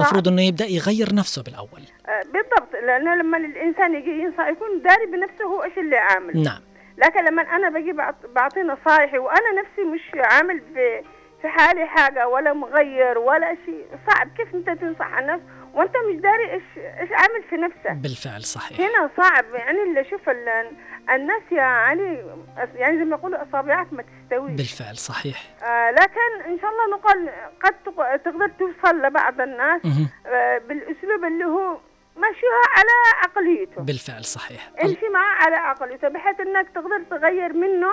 مفروض 0.00 0.28
إنه 0.28 0.42
يبدأ 0.42 0.66
يغير 0.66 1.14
نفسه 1.14 1.42
بالأول. 1.42 1.82
آه، 2.08 2.22
بالضبط 2.22 2.72
لأنه 2.86 3.14
لما 3.14 3.36
الإنسان 3.36 3.94
يجي 3.94 4.10
ينصح 4.10 4.48
يكون 4.48 4.82
داري 4.84 5.06
بنفسه 5.06 5.44
هو 5.44 5.62
إيش 5.64 5.78
اللي 5.78 5.96
عامل 5.96 6.42
نعم. 6.42 6.60
لكن 6.98 7.24
لما 7.24 7.42
أنا 7.42 7.68
باجي 7.68 7.92
بعط- 7.92 8.26
بعطي 8.34 8.60
نصايحي 8.60 9.18
وأنا 9.18 9.60
نفسي 9.62 9.82
مش 9.82 10.00
عامل 10.14 10.60
في 10.74 11.02
في 11.42 11.48
حالي 11.48 11.86
حاجة 11.86 12.28
ولا 12.28 12.52
مغير 12.52 13.18
ولا 13.18 13.56
شيء 13.66 13.86
صعب 14.10 14.28
كيف 14.36 14.54
أنت 14.54 14.80
تنصح 14.80 15.18
الناس 15.18 15.40
وأنت 15.76 15.92
مش 15.96 16.20
داري 16.20 16.50
إيش 16.52 16.62
إيش 16.76 17.10
عامل 17.12 17.42
في 17.50 17.56
نفسك. 17.56 17.90
بالفعل 17.92 18.42
صحيح. 18.44 18.80
هنا 18.80 19.10
صعب 19.16 19.44
يعني 19.54 19.82
اللي 19.82 20.04
شوف 20.10 20.28
ال- 20.28 20.72
الناس 21.10 21.42
يا 21.52 21.62
علي 21.62 22.36
يعني 22.74 22.98
زي 22.98 23.04
ما 23.04 23.16
يقولوا 23.16 23.42
إصابعك 23.48 23.92
ما 23.92 24.02
تستوي 24.02 24.50
بالفعل 24.50 24.96
صحيح. 24.96 25.42
آه 25.62 25.90
لكن 25.90 26.50
إن 26.50 26.58
شاء 26.60 26.70
الله 26.70 26.96
نقول 26.96 27.30
قد 27.64 27.74
تق- 27.84 28.16
تقدر 28.16 28.48
توصل 28.58 29.02
لبعض 29.02 29.40
الناس. 29.40 29.80
آه 30.26 30.58
بالأسلوب 30.58 31.24
اللي 31.24 31.44
هو 31.44 31.78
ماشيها 32.16 32.62
على 32.76 32.90
عقليته. 33.22 33.82
بالفعل 33.82 34.24
صحيح. 34.24 34.70
امشي 34.84 35.08
معاه 35.12 35.34
على 35.44 35.56
عقليته 35.56 36.08
بحيث 36.08 36.40
إنك 36.40 36.68
تقدر 36.74 37.02
تغير 37.18 37.52
منه. 37.52 37.86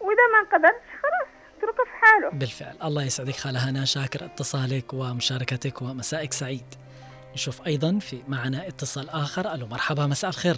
وإذا 0.00 0.26
ما 0.32 0.48
قدرتش 0.52 0.90
خلاص 1.02 1.28
اتركه 1.58 1.84
في 1.84 1.90
حاله. 2.06 2.30
بالفعل. 2.30 2.76
الله 2.84 3.04
يسعدك 3.04 3.34
خالة 3.36 3.70
هنا 3.70 3.84
شاكر 3.84 4.24
اتصالك 4.24 4.94
ومشاركتك 4.94 5.82
ومسائك 5.82 6.32
سعيد. 6.32 6.64
نشوف 7.36 7.66
أيضا 7.66 7.98
في 7.98 8.22
معنا 8.28 8.68
اتصال 8.68 9.10
آخر. 9.10 9.54
ألو 9.54 9.66
مرحبا 9.66 10.06
مساء 10.06 10.30
الخير. 10.30 10.56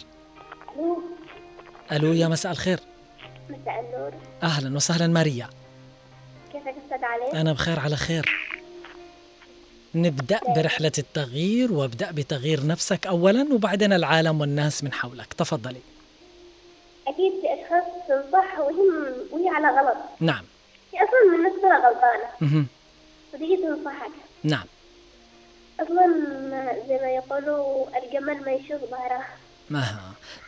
ألو 1.93 2.13
يا 2.13 2.29
مساء 2.29 2.53
الخير. 2.53 2.81
مساء 3.51 3.81
النور. 3.81 4.13
أهلا 4.43 4.77
وسهلا 4.77 5.07
ماريا. 5.07 5.49
كيفك 6.53 6.75
أستاذ 6.85 7.05
علي؟ 7.05 7.41
أنا 7.41 7.53
بخير 7.53 7.81
على 7.81 7.97
خير. 7.97 8.55
نبدأ 9.95 10.41
برحلة 10.57 10.93
التغيير 10.99 11.73
وابدأ 11.73 12.11
بتغيير 12.11 12.67
نفسك 12.67 13.07
أولا 13.07 13.49
وبعدين 13.53 13.93
العالم 13.93 14.41
والناس 14.41 14.85
من 14.85 14.93
حولك. 14.93 15.33
تفضلي. 15.33 15.81
أكيد 17.09 17.33
في 17.41 17.47
أشخاص 17.55 17.85
تنصح 18.09 18.59
وهي 18.59 19.13
وهي 19.31 19.49
على 19.49 19.81
غلط. 19.81 19.97
نعم. 20.21 20.45
هي 20.93 20.99
أصلا 20.99 21.37
من 21.37 21.45
نفسها 21.45 21.89
غلطانة. 21.89 22.31
مهم. 22.41 22.67
وتيجي 23.35 23.57
تنصحك 23.57 24.13
نعم. 24.43 24.65
أصلا 25.81 26.07
زي 26.89 26.95
ما 26.95 27.11
يقولوا 27.11 27.87
الجمل 27.99 28.45
ما 28.45 28.53
يشوف 28.53 28.91
ظهره. 28.91 29.25
ما 29.71 29.99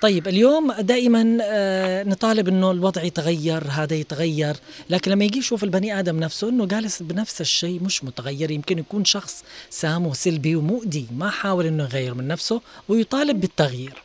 طيب 0.01 0.29
اليوم 0.29 0.73
دائما 0.73 1.39
آه، 1.43 2.03
نطالب 2.03 2.49
إنه 2.49 2.71
الوضع 2.71 3.03
يتغير 3.03 3.63
هذا 3.71 3.95
يتغير 3.95 4.57
لكن 4.91 5.11
لما 5.11 5.25
يجي 5.25 5.39
يشوف 5.39 5.65
البني 5.65 5.99
آدم 5.99 6.21
نفسه 6.21 6.49
إنه 6.49 6.67
جالس 6.67 7.03
بنفس 7.03 7.41
الشيء 7.41 7.83
مش 7.83 8.05
متغير 8.05 8.51
يمكن 8.51 8.79
يكون 8.79 9.05
شخص 9.05 9.45
سام 9.71 10.07
وسلبي 10.07 10.57
ومؤذي 10.57 11.07
ما 11.17 11.31
حاول 11.31 11.67
إنه 11.67 11.85
يغير 11.85 12.15
من 12.15 12.29
نفسه 12.29 12.61
ويطالب 12.89 13.41
بالتغيير. 13.41 14.03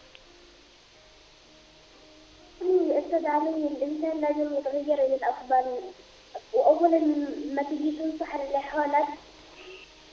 أستاذ 2.92 3.26
علي 3.26 3.50
الإنسان 3.50 4.22
لازم 4.22 4.58
يتغير 4.60 5.06
إلى 5.06 5.16
الأفضل. 5.16 5.80
واولا 6.54 7.00
ما 7.56 7.64
تجي 7.64 7.92
تنصح 7.92 8.36
اللي 8.36 8.60
حولك 8.60 9.08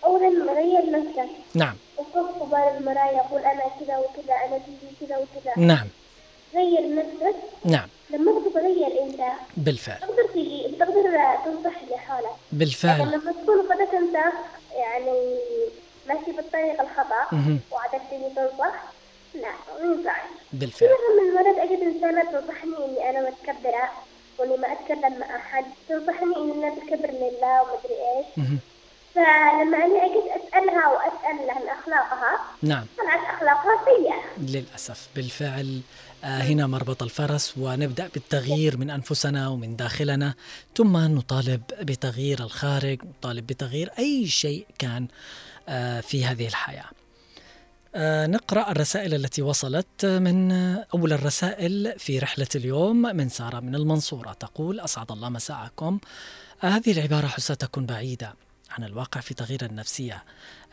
اولا 0.04 0.52
غير 0.52 0.90
نفسك 0.90 1.30
نعم. 1.54 1.74
وقف 1.96 2.42
قبال 2.42 2.76
المراية 2.78 3.20
قول 3.30 3.40
أنا 3.40 3.62
كذا 3.80 3.96
وكذا 3.98 4.34
أنا 4.46 4.58
تجي 4.58 5.06
كذا 5.06 5.16
وكذا 5.16 5.52
نعم. 5.66 5.88
غير 6.54 6.94
نفسك 6.94 7.36
نعم. 7.64 7.88
لما 8.10 8.40
تتغير 8.48 9.02
إنت. 9.02 9.20
بالفعل. 9.56 10.00
تقدر 10.00 10.26
تجي 10.34 10.76
تقدر 10.78 11.02
تنصح 11.44 11.80
اللي 11.82 11.96
حولك 11.98 12.30
بالفعل 12.52 13.00
لما 13.00 13.32
تكون 13.32 13.58
قدك 13.72 13.94
انت 13.94 14.16
يعني 14.74 15.36
ماشي 16.08 16.32
بالطريق 16.32 16.80
الخطأ. 16.80 17.38
وعدك 17.72 18.00
تجي 18.10 18.28
تنصح 18.36 18.82
لا 19.34 19.48
ينفعش 19.84 20.20
في 20.50 20.56
بالفعل. 20.56 20.88
مرة 20.88 21.22
من 21.22 21.28
المرات 21.28 21.70
اجت 21.70 21.82
انسانة 21.82 22.22
تنصحني 22.40 22.76
إني 22.84 23.10
أنا 23.10 23.30
متكبرة 23.30 23.88
وإني 24.38 24.56
ما 24.56 24.72
أتكلم 24.72 25.18
مع 25.20 25.36
أحد. 25.36 25.64
تنصحني 25.88 26.36
إني 26.36 26.52
أنا 26.52 26.68
أتكبر 26.72 27.10
لله 27.10 27.62
ومدري 27.62 27.94
إيش. 28.16 28.48
فلما 29.14 29.76
أنا 29.76 30.06
أجيت 30.06 30.24
أسألها 30.42 30.88
وأسأل 30.88 31.50
عن 31.50 31.62
أخلاقها 31.78 32.40
نعم. 32.62 32.84
طلعت 32.98 33.34
أخلاقها 33.34 33.84
سيئة. 33.84 34.22
للأسف 34.58 35.08
بالفعل 35.16 35.80
آه، 36.24 36.26
هنا 36.26 36.66
مربط 36.66 37.02
الفرس 37.02 37.54
ونبدأ 37.56 38.08
بالتغيير 38.14 38.76
من 38.76 38.90
أنفسنا 38.90 39.48
ومن 39.48 39.76
داخلنا 39.76 40.34
ثم 40.76 40.96
نطالب 40.96 41.62
بتغيير 41.80 42.40
الخارج 42.40 42.98
نطالب 43.04 43.46
بتغيير 43.46 43.90
أي 43.98 44.26
شيء 44.26 44.66
كان 44.78 45.08
آه، 45.68 46.00
في 46.00 46.24
هذه 46.24 46.46
الحياة. 46.46 46.84
آه، 47.94 48.26
نقرأ 48.26 48.70
الرسائل 48.70 49.14
التي 49.14 49.42
وصلت 49.42 50.06
من 50.06 50.52
أول 50.94 51.12
الرسائل 51.12 51.94
في 51.98 52.18
رحلة 52.18 52.46
اليوم 52.54 52.96
من 52.96 53.28
سارة 53.28 53.60
من 53.60 53.74
المنصورة 53.74 54.32
تقول 54.32 54.80
أسعد 54.80 55.12
الله 55.12 55.28
مساءكم. 55.28 55.98
هذه 56.60 56.92
العبارة 56.92 57.26
حسا 57.26 57.54
تكون 57.54 57.86
بعيدة. 57.86 58.34
عن 58.72 58.84
الواقع 58.84 59.20
في 59.20 59.34
تغيير 59.34 59.64
النفسية 59.64 60.24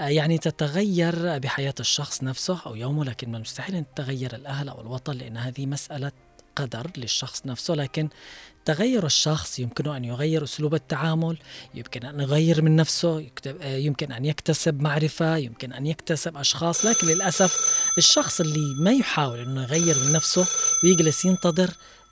آه، 0.02 0.08
يعني 0.08 0.38
تتغير 0.38 1.38
بحياة 1.38 1.74
الشخص 1.80 2.24
نفسه 2.24 2.60
أو 2.66 2.76
يومه 2.76 3.06
لكن 3.06 3.30
من 3.30 3.36
المستحيل 3.36 3.76
أن 3.76 3.86
تتغير 3.96 4.36
الأهل 4.36 4.70
أو 4.70 4.82
الوطن 4.82 5.14
لأن 5.14 5.38
هذه 5.38 5.66
مسألة 5.66 6.12
قدر 6.56 6.92
للشخص 6.98 7.46
نفسه. 7.46 7.76
لكن 7.76 8.10
تغير 8.66 9.06
الشخص 9.06 9.60
يمكن 9.60 9.90
أن 9.90 10.06
يغير 10.06 10.44
أسلوب 10.44 10.76
التعامل 10.76 11.38
يمكن 11.74 12.06
أن 12.06 12.20
يغير 12.20 12.62
من 12.62 12.76
نفسه 12.76 13.28
آه، 13.48 13.76
يمكن 13.76 14.12
أن 14.12 14.26
يكتسب 14.26 14.82
معرفة 14.82 15.38
يمكن 15.38 15.74
أن 15.74 15.88
يكتسب 15.88 16.38
أشخاص. 16.38 16.86
لكن 16.86 17.08
للأسف 17.08 17.56
الشخص 17.98 18.42
اللي 18.42 18.76
ما 18.84 18.92
يحاول 18.92 19.40
أنه 19.40 19.64
يغير 19.64 19.96
من 20.06 20.12
نفسه 20.12 20.48
ويجلس 20.84 21.26
ينتظر 21.26 21.70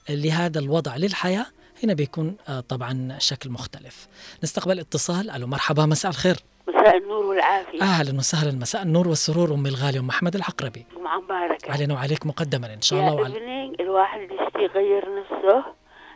لهذا 0.10 0.60
الوضع 0.60 0.96
للحياة 0.96 1.46
هنا 1.84 1.94
بيكون 1.94 2.38
آه، 2.50 2.60
طبعا 2.60 3.16
شكل 3.20 3.50
مختلف. 3.50 4.08
نستقبل 4.44 4.80
اتصال. 4.80 5.30
ألو 5.30 5.48
مرحبا 5.48 5.86
مساء 5.86 6.12
الخير. 6.12 6.36
مساء 6.68 6.98
النور 6.98 7.26
والعافية. 7.26 7.82
أهلا 7.82 8.18
وسهلا. 8.18 8.52
مساء 8.52 8.82
النور 8.82 9.08
والسرور 9.08 9.54
أمي 9.54 9.70
الغالية 9.70 10.00
أم 10.00 10.08
محمد 10.08 10.36
العقربي 10.36 10.86
جمعة 10.98 11.20
مباركة. 11.20 11.72
علينا 11.72 11.94
وعليك 11.94 12.26
مقدما 12.26 12.74
إن 12.74 12.82
شاء 12.82 13.00
الله. 13.00 13.14
وعلى 13.14 13.38
ابني 13.38 13.76
الواحد 13.80 14.20
يشتي 14.22 14.60
يغير 14.60 15.06
نفسه 15.20 15.64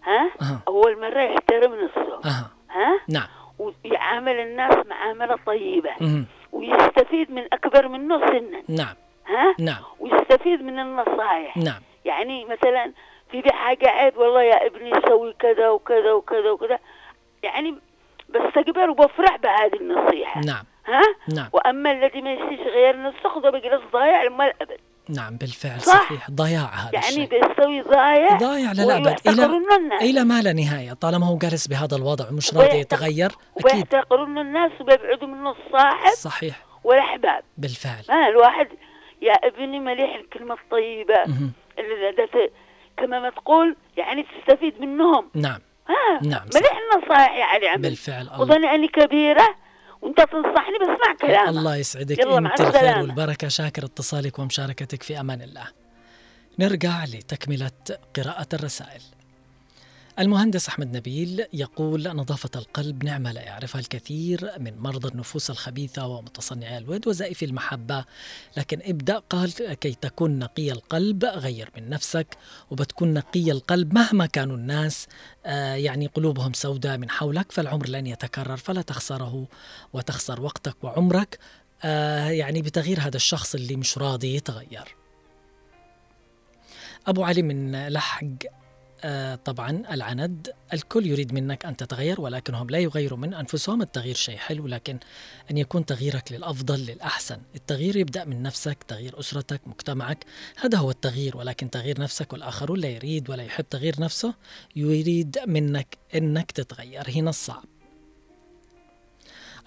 ها؟ 0.04 0.32
أها. 0.42 0.62
أول 0.68 1.02
مرة 1.02 1.22
يحترم 1.22 1.76
نفسه 1.84 2.20
أها. 2.26 2.50
ها؟ 2.70 3.00
نعم. 3.08 3.28
ويعامل 3.60 4.32
الناس 4.40 4.86
معاملة 4.88 5.38
طيبة. 5.46 5.90
مهم. 6.02 6.26
ويستفيد 6.52 7.32
من 7.32 7.44
أكبر 7.54 7.88
منه 7.88 8.20
سنا 8.20 8.64
نعم. 8.68 8.96
ها؟ 9.28 9.56
نعم. 9.60 9.84
ويستفيد 10.00 10.62
من 10.62 10.80
النصائح 10.80 11.58
نعم. 11.58 11.82
يعني 12.06 12.46
مثلا 12.46 12.92
دي 13.34 13.52
حاجة 13.52 13.88
عيب 13.88 14.18
والله 14.18 14.44
يا 14.44 14.66
ابني 14.66 14.92
سوي 15.08 15.34
كذا 15.40 15.70
وكذا 15.70 16.12
وكذا 16.12 16.52
وكذا. 16.52 16.80
يعني 17.44 17.76
بستقبل 18.30 18.90
وبفرح 18.90 19.36
بهذه 19.36 19.76
النصيحة. 19.82 20.42
نعم. 20.42 20.64
ها؟ 20.86 21.02
نعم. 21.36 21.50
وأما 21.54 21.92
الذي 21.92 22.22
ما 22.22 22.34
يشتيش 22.34 22.60
غير 22.60 23.14
خذه 23.24 23.50
بجلس 23.50 23.82
ضايع 23.94 24.24
لما 24.24 24.46
الأبد 24.46 24.78
نعم 25.10 25.38
بالفعل 25.38 25.82
صح. 25.82 25.94
صحيح. 25.94 26.32
ضياع 26.32 26.66
هذا 26.66 26.90
يعني 26.94 27.08
الشيء. 27.08 27.26
بيستوي 27.28 27.82
ضايع 27.82 28.38
ضايع 28.38 28.72
للأبد 28.72 29.08
ويحتقرون 29.08 29.74
الناس. 29.74 30.02
إلى 30.02 30.24
ما 30.24 30.42
لا 30.42 30.54
نهاية. 30.54 30.94
طالما 30.94 31.26
هو 31.28 31.38
جالس 31.38 31.68
بهذا 31.68 31.98
الوضع 31.98 32.30
ومش 32.30 32.54
راضي 32.54 32.78
يتغير 32.78 33.26
أكيد. 33.26 33.66
وبيحتقرون 33.66 34.38
الناس 34.38 34.72
وبيبعدوا 34.82 35.28
منه 35.28 35.52
الصاحب 35.52 36.14
صحيح. 36.14 36.66
والأحباب. 36.84 37.44
بالفعل. 37.58 38.04
ها 38.10 38.28
الواحد 38.28 38.68
يا 39.22 39.34
ابني 39.34 39.80
مليح 39.80 40.16
الكلمة 40.16 40.54
الطيبة. 40.54 41.24
اللي 41.80 42.16
كما 42.98 43.20
ما 43.20 43.30
تقول 43.30 43.76
يعني 43.98 44.24
تستفيد 44.24 44.82
منهم 44.82 45.30
نعم 45.34 45.60
ها 45.88 46.20
نعم. 46.24 46.48
مليح 46.56 46.78
النصائح 46.94 47.38
يا 47.38 47.44
علي 47.44 47.68
عمل 47.68 47.82
بالفعل 47.82 48.30
وظني 48.40 48.76
أني 48.76 48.88
كبيرة 48.88 49.56
وأنت 50.02 50.22
تنصحني 50.22 50.78
بسمع 50.82 51.16
كلامك 51.22 51.50
الله 51.50 51.76
يسعدك 51.76 52.20
يلا 52.20 52.38
انت 52.38 52.62
الخير. 52.62 52.98
والبركة 52.98 53.48
شاكر 53.48 53.86
اتصالك 53.86 54.40
ومشاركتك 54.40 55.04
في 55.04 55.20
أمان 55.20 55.42
الله. 55.42 55.68
نرجع 56.60 57.04
لتكملة 57.04 57.72
قراءة 58.16 58.48
الرسائل. 58.54 59.02
المهندس 60.22 60.68
أحمد 60.68 60.98
نبيل 60.98 61.46
يقول 61.54 62.16
نظافة 62.16 62.50
القلب 62.56 63.04
نعمة 63.04 63.32
لا 63.32 63.42
يعرفها 63.42 63.82
الكثير 63.82 64.52
من 64.60 64.78
مرضى 64.78 65.08
النفوس 65.08 65.50
الخبيثة 65.50 66.08
ومتصنعي 66.08 66.78
الود 66.78 67.08
وزائف 67.08 67.44
المحبة. 67.44 68.06
لكن 68.58 68.80
ابدأ 68.84 69.20
قال 69.20 69.74
كي 69.74 69.94
تكون 69.94 70.40
نقي 70.40 70.72
القلب 70.72 71.26
غير 71.26 71.70
من 71.78 71.90
نفسك 71.90 72.38
وبتكون 72.72 73.14
نقي 73.14 73.52
القلب 73.52 73.94
مهما 73.94 74.26
كانوا 74.26 74.58
الناس 74.58 75.08
آه، 75.46 75.76
يعني 75.76 76.08
قلوبهم 76.08 76.54
سوداء 76.54 76.98
من 76.98 77.10
حولك 77.10 77.52
فالعمر 77.52 77.90
لن 77.90 78.08
يتكرر 78.08 78.58
فلا 78.58 78.82
تخسره 78.82 79.48
وتخسر 79.94 80.42
وقتك 80.42 80.84
وعمرك. 80.84 81.40
آه، 81.84 82.30
يعني 82.30 82.62
بتغيير 82.62 83.00
هذا 83.00 83.16
الشخص 83.16 83.56
اللي 83.56 83.76
مش 83.76 83.98
راضي 83.98 84.36
يتغير. 84.36 84.96
أبو 87.08 87.24
علي 87.24 87.42
من 87.42 87.88
لحق 87.88 88.61
طبعا 89.46 89.84
العند 89.92 90.54
الكل 90.74 91.08
يريد 91.08 91.34
منك 91.34 91.66
أن 91.66 91.78
تتغير 91.78 92.22
ولكنهم 92.22 92.70
لا 92.70 92.80
يغيروا 92.80 93.18
من 93.18 93.34
أنفسهم. 93.34 93.82
التغيير 93.82 94.16
شيء 94.16 94.38
حلو 94.38 94.68
لكن 94.68 95.00
أن 95.52 95.58
يكون 95.58 95.86
تغييرك 95.86 96.32
للأفضل 96.32 96.80
للأحسن. 96.80 97.42
التغيير 97.56 97.96
يبدأ 97.96 98.26
من 98.26 98.44
نفسك 98.44 98.84
تغيير 98.88 99.20
أسرتك 99.20 99.62
مجتمعك. 99.68 100.26
هذا 100.58 100.78
هو 100.78 100.92
التغيير 100.92 101.38
ولكن 101.38 101.70
تغيير 101.70 102.02
نفسك 102.02 102.34
والآخرون 102.34 102.80
لا 102.80 102.90
يريد 102.90 103.30
ولا 103.30 103.44
يحب 103.44 103.70
تغيير 103.70 103.96
نفسه. 104.00 104.34
يريد 104.76 105.40
منك 105.48 105.98
أنك 106.16 106.52
تتغير. 106.52 107.10
هنا 107.10 107.30
الصعب. 107.30 107.64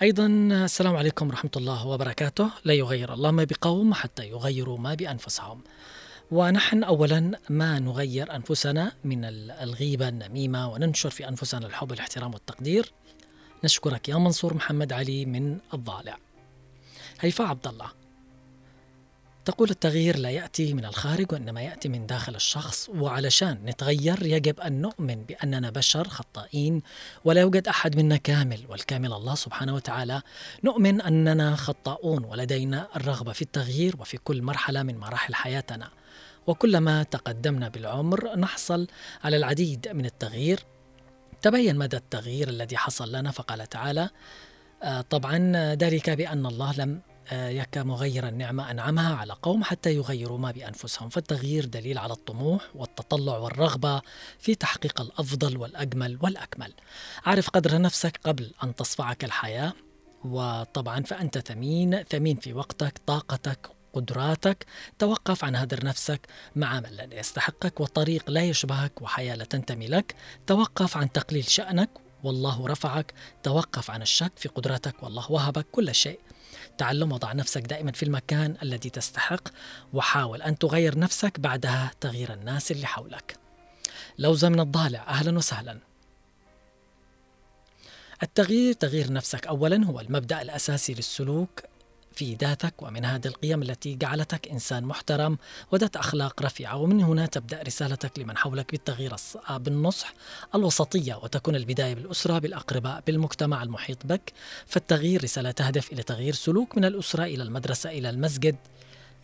أيضا 0.03 0.27
السلام 0.27 0.97
عليكم 0.97 1.29
ورحمة 1.29 1.51
الله 1.57 1.87
وبركاته. 1.87 2.51
لا 2.65 2.75
يغير 2.75 3.15
الله 3.15 3.31
ما 3.31 3.45
بقوم 3.45 3.95
حتى 3.95 4.29
يغيروا 4.29 4.79
ما 4.79 4.95
بأنفسهم. 4.95 5.61
ونحن 6.31 6.85
أولا 6.85 7.31
ما 7.49 7.79
نغير 7.79 8.37
أنفسنا 8.37 8.93
من 9.05 9.25
ال- 9.25 9.51
الغيبة 9.51 10.09
النميمة 10.09 10.73
وننشر 10.73 11.11
في 11.11 11.29
أنفسنا 11.29 11.67
الحب 11.67 11.91
والاحترام 11.91 12.35
والتقدير. 12.35 12.93
نشكرك 13.65 14.09
يا 14.09 14.17
منصور 14.17 14.55
محمد 14.55 14.93
علي 14.93 15.25
من 15.25 15.59
الضالع. 15.75 16.17
هيفاء 17.21 17.47
عبد 17.47 17.67
الله 17.67 17.89
تقول 19.45 19.71
التغيير 19.71 20.17
لا 20.17 20.31
يأتي 20.31 20.75
من 20.75 20.85
الخارج 20.85 21.33
وإنما 21.33 21.63
يأتي 21.63 21.89
من 21.89 22.07
داخل 22.07 22.35
الشخص 22.35 22.89
وعلشان 22.89 23.59
نتغير 23.65 24.27
يجب 24.27 24.61
أن 24.61 24.81
نؤمن 24.81 25.25
بأننا 25.25 25.71
بشر 25.71 26.09
خطائين 26.09 26.83
ولا 27.25 27.41
يوجد 27.41 27.69
أحد 27.69 27.97
منا 27.97 28.17
كامل 28.17 28.61
والكامل 28.69 29.13
الله 29.13 29.35
سبحانه 29.35 29.75
وتعالى. 29.75 30.23
نؤمن 30.65 31.01
أننا 31.01 31.57
خطاؤون 31.57 32.25
ولدينا 32.25 32.89
الرغبة 32.97 33.33
في 33.33 33.43
التغيير 33.43 33.97
وفي 33.99 34.17
كل 34.17 34.43
مرحلة 34.43 34.83
من 34.83 34.99
مراحل 34.99 35.35
حياتنا. 35.35 35.91
وكلما 36.47 37.03
تقدمنا 37.03 37.69
بالعمر 37.69 38.37
نحصل 38.37 38.87
على 39.25 39.37
العديد 39.37 39.89
من 39.89 40.07
التغيير. 40.07 40.61
تبين 41.43 41.77
مدى 41.77 41.97
التغيير 41.97 42.49
الذي 42.49 42.77
حصل 42.77 43.13
لنا 43.13 43.31
فقال 43.31 43.67
تعالى 43.67 44.09
آه، 44.83 45.01
طبعا 45.01 45.53
ذلك 45.75 46.11
بأن 46.11 46.47
الله 46.47 46.75
لم 46.79 47.01
آه، 47.33 47.49
يك 47.49 47.79
مغير 47.79 48.29
النعمة 48.29 48.71
أنعمها 48.71 49.17
على 49.17 49.33
قوم 49.43 49.65
حتى 49.65 49.95
يغيروا 49.95 50.39
ما 50.39 50.51
بأنفسهم. 50.51 51.09
فالتغيير 51.09 51.65
دليل 51.65 51.99
على 51.99 52.13
الطموح 52.13 52.63
والتطلع 52.75 53.39
والرغبة 53.39 54.03
في 54.39 54.55
تحقيق 54.55 55.01
الأفضل 55.01 55.57
والأجمل 55.57 56.19
والأكمل. 56.23 56.73
عرف 57.27 57.51
قدر 57.51 57.81
نفسك 57.81 58.21
قبل 58.25 58.51
أن 58.65 58.75
تصفعك 58.75 59.25
الحياة 59.25 59.73
وطبعا 60.25 61.03
فأنت 61.03 61.39
ثمين 61.39 62.03
ثمين 62.03 62.37
في 62.37 62.53
وقتك 62.53 62.99
طاقتك 63.07 63.71
قدراتك 63.95 64.67
توقف 64.99 65.45
عن 65.45 65.57
هدر 65.57 65.85
نفسك 65.85 66.21
مع 66.57 66.81
من 66.81 66.91
لا 66.91 67.09
يستحقك 67.21 67.81
وطريق 67.81 68.31
لا 68.31 68.43
يشبهك 68.43 69.03
وحياة 69.03 69.35
لا 69.35 69.45
تنتمي 69.45 69.87
لك. 69.87 70.15
توقف 70.47 70.97
عن 70.97 71.13
تقليل 71.13 71.45
شأنك 71.45 71.91
والله 72.25 72.67
رفعك. 72.67 73.15
توقف 73.43 73.91
عن 73.91 74.03
الشك 74.03 74.33
في 74.37 74.49
قدراتك 74.49 75.03
والله 75.03 75.33
وهبك 75.33 75.67
كل 75.73 75.95
شيء. 75.95 76.21
تعلم 76.79 77.13
وضع 77.13 77.33
نفسك 77.33 77.61
دائما 77.61 77.93
في 77.93 78.03
المكان 78.03 78.57
الذي 78.63 78.91
تستحق 78.91 79.49
وحاول 79.93 80.43
أن 80.43 80.59
تغير 80.59 80.99
نفسك 80.99 81.41
بعدها 81.41 81.91
تغيير 82.01 82.33
الناس 82.33 82.73
اللي 82.73 82.87
حولك. 82.87 83.37
لوزة 84.19 84.49
من 84.49 84.61
الضالع 84.61 85.09
أهلا 85.09 85.39
وسهلا. 85.39 85.79
التغيير 88.23 88.73
تغيير 88.73 89.13
نفسك 89.13 89.47
أولا 89.47 89.85
هو 89.87 90.01
المبدأ 90.01 90.43
الأساسي 90.43 90.95
للسلوك 90.95 91.61
في 92.17 92.35
ذاتك 92.35 92.83
ومن 92.83 93.05
هذه 93.05 93.27
القيم 93.27 93.63
التي 93.63 93.95
جعلتك 93.95 94.49
إنسان 94.49 94.85
محترم 94.85 95.39
وذات 95.73 95.97
أخلاق 95.97 96.43
رفيعة. 96.43 96.77
ومن 96.77 97.03
هنا 97.03 97.27
تبدأ 97.27 97.63
رسالتك 97.63 98.19
لمن 98.19 98.37
حولك 98.37 98.71
بالتغيير 98.71 99.15
بالنصح 99.51 100.15
الوسطية 100.55 101.15
وتكون 101.15 101.57
البداية 101.57 101.95
بالأسرة 101.95 102.39
بالأقرباء 102.39 103.03
بالمجتمع 103.07 103.63
المحيط 103.63 104.07
بك. 104.07 104.33
فالتغيير 104.67 105.25
رسالة 105.25 105.51
تهدف 105.51 105.93
إلى 105.93 106.03
تغيير 106.03 106.35
سلوك 106.35 106.79
من 106.79 106.85
الأسرة 106.85 107.25
إلى 107.25 107.43
المدرسة 107.43 107.91
إلى 107.91 108.11
المسجد 108.11 108.57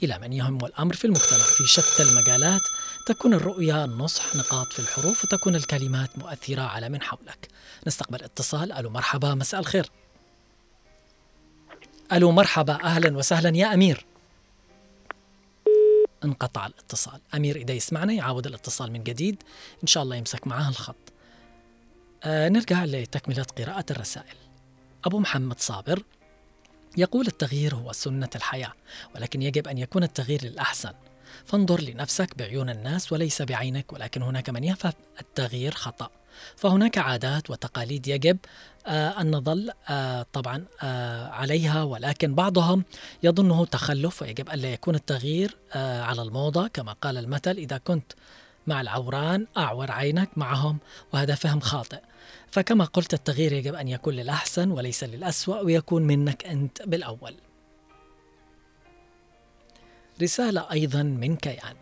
إلى 0.02 0.18
من 0.18 0.32
يهم 0.32 0.64
الأمر 0.64 0.94
في 0.94 1.04
المجتمع. 1.04 1.38
في 1.38 1.66
شتى 1.66 2.02
المجالات 2.02 2.60
تكون 3.06 3.34
الرؤية 3.34 3.84
النصح 3.84 4.36
نقاط 4.36 4.72
في 4.72 4.78
الحروف 4.78 5.24
وتكون 5.24 5.54
الكلمات 5.54 6.18
مؤثرة 6.18 6.62
على 6.62 6.88
من 6.88 7.02
حولك. 7.02 7.48
نستقبل 7.86 8.22
اتصال. 8.22 8.72
ألو 8.72 8.90
مرحبا 8.90 9.34
مساء 9.34 9.60
الخير. 9.60 9.90
ألو 12.12 12.32
مرحبا 12.32 12.84
أهلا 12.84 13.16
وسهلا 13.16 13.56
يا 13.56 13.74
أمير. 13.74 14.06
انقطع 16.24 16.66
الاتصال. 16.66 17.20
أمير 17.34 17.56
إذا 17.56 17.72
يسمعنا 17.72 18.12
يعاود 18.12 18.46
الاتصال 18.46 18.92
من 18.92 19.02
جديد. 19.02 19.42
إن 19.82 19.86
شاء 19.86 20.02
الله 20.02 20.16
يمسك 20.16 20.46
معاه 20.46 20.68
الخط. 20.68 20.96
آه 22.24 22.48
نرجع 22.48 22.84
لتكملة 22.84 23.42
قراءة 23.58 23.84
الرسائل. 23.90 24.36
أبو 25.04 25.18
محمد 25.18 25.60
صابر 25.60 26.02
يقول 26.96 27.26
التغيير 27.26 27.74
هو 27.74 27.92
سنة 27.92 28.30
الحياة 28.36 28.72
ولكن 29.14 29.42
يجب 29.42 29.68
أن 29.68 29.78
يكون 29.78 30.02
التغيير 30.02 30.44
للأحسن. 30.44 30.92
فانظر 31.44 31.80
لنفسك 31.80 32.38
بعيون 32.38 32.70
الناس 32.70 33.12
وليس 33.12 33.42
بعينك 33.42 33.92
ولكن 33.92 34.22
هناك 34.22 34.50
من 34.50 34.64
يفهم 34.64 34.92
التغيير 35.20 35.74
خطأ. 35.74 36.10
فهناك 36.56 36.98
عادات 36.98 37.50
وتقاليد 37.50 38.08
يجب 38.08 38.38
آه، 38.86 39.20
أن 39.20 39.30
نظل 39.30 39.70
آه، 39.88 40.26
طبعا 40.32 40.64
آه، 40.82 41.28
عليها 41.28 41.82
ولكن 41.82 42.34
بعضهم 42.34 42.84
يظنه 43.22 43.64
تخلف 43.64 44.22
ويجب 44.22 44.50
ألا 44.50 44.72
يكون 44.72 44.94
التغيير 44.94 45.56
على 45.74 46.22
الموضة. 46.22 46.68
كما 46.68 46.92
قال 46.92 47.18
المثل 47.18 47.50
إذا 47.50 47.78
كنت 47.78 48.12
مع 48.66 48.80
العوران 48.80 49.46
أعور 49.56 49.90
عينك 49.90 50.30
معهم 50.36 50.78
وهذا 51.12 51.34
فهم 51.34 51.60
خاطئ. 51.60 52.00
فكما 52.50 52.84
قلت 52.84 53.14
التغيير 53.14 53.52
يجب 53.52 53.74
أن 53.74 53.88
يكون 53.88 54.14
للأحسن 54.14 54.70
وليس 54.70 55.04
للأسوأ 55.04 55.60
ويكون 55.60 56.02
منك 56.02 56.46
أنت 56.46 56.82
بالأول. 56.82 57.34
رسالة 60.22 60.70
أيضا 60.72 61.02
من 61.02 61.36
كيان. 61.36 61.76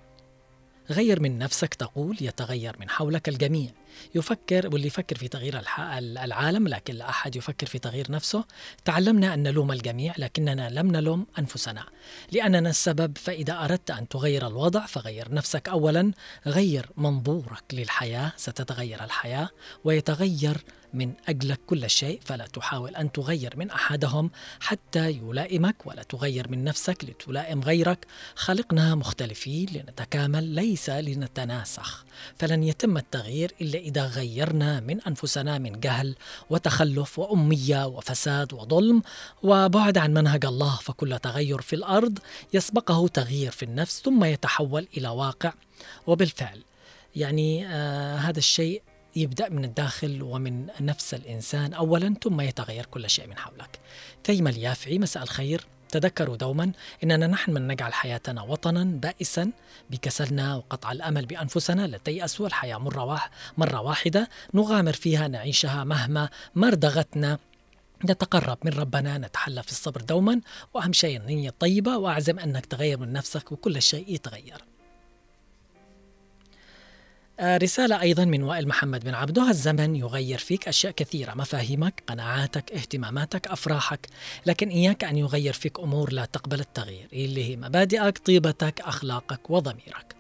غير 0.90 1.20
من 1.20 1.38
نفسك 1.38 1.74
تقول 1.74 2.16
يتغير 2.20 2.76
من 2.80 2.90
حولك 2.90 3.28
الجميع. 3.28 3.70
يفكر 4.14 4.68
واللي 4.72 4.86
يفكر 4.86 5.16
في 5.16 5.28
تغيير 5.28 5.61
العالم 5.99 6.68
لكن 6.68 6.94
لا 6.94 7.09
أحد 7.09 7.36
يفكر 7.36 7.66
في 7.66 7.78
تغيير 7.78 8.12
نفسه. 8.12 8.44
تعلمنا 8.84 9.34
أن 9.34 9.42
نلوم 9.42 9.72
الجميع 9.72 10.14
لكننا 10.18 10.70
لم 10.70 10.86
نلوم 10.86 11.26
أنفسنا. 11.38 11.84
لأننا 12.32 12.70
السبب 12.70 13.18
فإذا 13.18 13.64
أردت 13.64 13.90
أن 13.90 14.09
تغير 14.09 14.46
الوضع 14.46 14.86
فغير 14.86 15.34
نفسك 15.34 15.68
أولا. 15.68 16.12
غير 16.46 16.86
منظورك 16.96 17.64
للحياة 17.72 18.32
ستتغير 18.36 19.05
الحياة 19.05 19.49
ويتغير 19.84 20.64
من 20.95 21.12
أجلك 21.28 21.61
كل 21.66 21.91
شيء 21.91 22.20
فلا 22.24 22.47
تحاول 22.47 22.97
أن 22.97 23.12
تغير 23.12 23.55
من 23.57 23.70
أحدهم 23.70 24.30
حتى 24.61 25.11
يلائمك 25.11 25.86
ولا 25.86 26.03
تغير 26.03 26.49
من 26.51 26.64
نفسك 26.64 27.05
لتلائم 27.05 27.61
غيرك. 27.62 28.07
خلقنا 28.34 28.95
مختلفين 28.95 29.68
لنتكامل 29.72 30.45
ليس 30.45 30.91
لنتناسخ. 30.91 32.05
فلن 32.39 32.62
يتم 32.64 32.97
التغيير 32.97 33.55
إلا 33.61 33.78
إذا 33.78 34.07
غيرنا 34.07 34.80
من 34.80 35.01
أنفسنا 35.01 35.59
من 35.59 35.80
جهل 35.80 36.16
وتخلف 36.51 37.18
وأمية 37.18 37.86
وفساد 37.86 38.53
وظلم 38.53 39.03
وبعد 39.43 39.99
عن 39.99 40.14
منهج 40.14 40.45
الله. 40.45 40.76
فكل 40.76 41.18
تغير 41.18 41.61
في 41.61 41.76
الأرض 41.76 42.18
يسبقه 42.55 43.09
تغيير 43.09 43.51
في 43.51 43.62
النفس 43.62 44.03
ثم 44.03 44.24
يتحول 44.24 44.89
إلى 44.97 45.09
واقع. 45.09 45.53
وبالفعل 46.07 46.62
يعني 47.16 47.66
آه 47.66 48.16
هذا 48.16 48.39
الشيء 48.39 48.82
يبدأ 49.18 49.48
من 49.48 49.64
الداخل 49.64 50.22
ومن 50.22 50.66
نفس 50.80 51.14
الإنسان 51.14 51.74
أولا 51.74 52.14
ثم 52.22 52.40
يتغير 52.40 52.86
كل 52.86 53.10
شيء 53.10 53.26
من 53.26 53.38
حولك. 53.38 53.78
ثيم 54.24 54.48
اليافعي 54.48 54.98
مساء 54.98 55.22
الخير. 55.22 55.64
تذكروا 55.88 56.36
دوما 56.36 56.72
إننا 57.04 57.26
نحن 57.26 57.52
من 57.52 57.68
نجعل 57.68 57.94
حياتنا 57.94 58.42
وطنا 58.42 58.84
بائسا 58.84 59.50
بكسلنا 59.90 60.56
وقطع 60.56 60.92
الأمل 60.92 61.26
بأنفسنا. 61.26 61.86
لا 61.86 61.98
تيأسوا 61.98 62.46
الحياة 62.46 62.76
مرة 62.78 63.20
مرة 63.58 63.80
واحدة. 63.80 64.28
نغامر 64.54 64.92
فيها 64.92 65.28
نعيشها 65.28 65.84
مهما 65.84 66.28
مرضغتنا 66.54 67.38
نتقرب 68.04 68.58
من 68.64 68.72
ربنا 68.72 69.18
نتحلى 69.18 69.62
في 69.62 69.70
الصبر 69.70 70.00
دوما. 70.00 70.40
وأهم 70.74 70.92
شيء 70.92 71.16
النية 71.16 71.48
الطيبة. 71.48 71.96
وأعزم 71.96 72.38
أنك 72.38 72.66
تغير 72.66 72.98
من 72.98 73.12
نفسك 73.12 73.52
وكل 73.52 73.82
شيء 73.82 74.14
يتغير. 74.14 74.64
آه، 77.41 77.57
رسالة 77.57 78.01
أيضا 78.01 78.24
من 78.24 78.43
وائل 78.43 78.68
محمد 78.68 79.05
بن 79.05 79.14
عبده. 79.14 79.51
الزمن 79.51 79.97
يغير 79.97 80.39
فيك 80.39 80.68
أشياء 80.68 80.93
كثيرة 80.93 81.34
مفاهيمك 81.34 82.03
قناعاتك 82.07 82.72
اهتماماتك 82.72 83.47
أفراحك 83.47 84.07
لكن 84.47 84.68
إياك 84.68 85.05
أن 85.05 85.16
يغير 85.16 85.53
فيك 85.53 85.78
أمور 85.78 86.12
لا 86.12 86.24
تقبل 86.24 86.61
التغيير 86.61 87.09
اللي 87.12 87.45
هي 87.45 87.57
مبادئك 87.57 88.18
طيبتك 88.18 88.80
أخلاقك 88.80 89.51
وضميرك. 89.51 90.16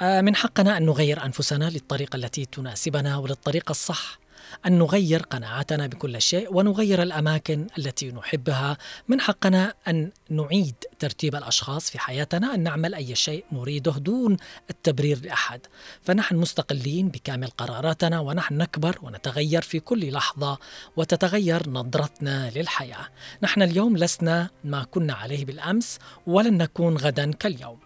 آه، 0.00 0.20
من 0.20 0.36
حقنا 0.36 0.76
أن 0.76 0.86
نغير 0.86 1.24
أنفسنا 1.24 1.70
للطريقة 1.70 2.16
التي 2.16 2.44
تناسبنا 2.44 3.16
وللطريقة 3.16 3.70
الصح. 3.70 4.18
أن 4.66 4.78
نغير 4.78 5.22
قناعاتنا 5.22 5.86
بكل 5.86 6.22
شيء 6.22 6.54
ونغير 6.56 7.02
الأماكن 7.02 7.66
التي 7.78 8.12
نحبها. 8.12 8.78
من 9.08 9.20
حقنا 9.20 9.74
أن 9.88 10.12
نعيد 10.30 10.74
ترتيب 10.98 11.36
الأشخاص 11.36 11.90
في 11.90 11.98
حياتنا 11.98 12.54
أن 12.54 12.62
نعمل 12.62 12.94
أي 12.94 13.14
شيء 13.14 13.44
نريده 13.52 13.92
دون 13.92 14.36
التبرير 14.70 15.20
لأحد. 15.24 15.60
فنحن 16.02 16.36
مستقلين 16.36 17.08
بكامل 17.08 17.48
قراراتنا 17.48 18.20
ونحن 18.20 18.58
نكبر 18.58 18.98
ونتغير 19.02 19.62
في 19.62 19.80
كل 19.80 20.12
لحظة 20.12 20.58
وتتغير 20.96 21.70
نظرتنا 21.70 22.50
للحياة. 22.50 23.08
نحن 23.42 23.62
اليوم 23.62 23.96
لسنا 23.96 24.50
ما 24.64 24.84
كنا 24.84 25.14
عليه 25.14 25.44
بالأمس 25.44 25.98
ولن 26.26 26.56
نكون 26.56 26.96
غدا 26.96 27.32
كاليوم. 27.32 27.78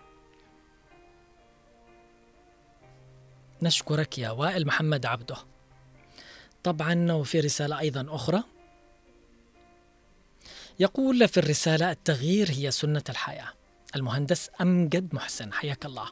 نشكرك 3.62 4.18
يا 4.18 4.30
وائل 4.30 4.66
محمد 4.66 5.06
عبده. 5.06 5.36
طبعا 6.64 7.12
وفي 7.12 7.40
رسالة 7.40 7.78
أيضا 7.78 8.06
أخرى. 8.08 8.42
يقول 10.80 11.28
في 11.28 11.40
الرسالة 11.40 11.90
التغيير 11.90 12.50
هي 12.50 12.70
سنة 12.70 13.04
الحياة. 13.08 13.48
المهندس 13.96 14.50
أمجد 14.60 15.14
محسن 15.14 15.52
حياك 15.52 15.86
الله. 15.86 16.08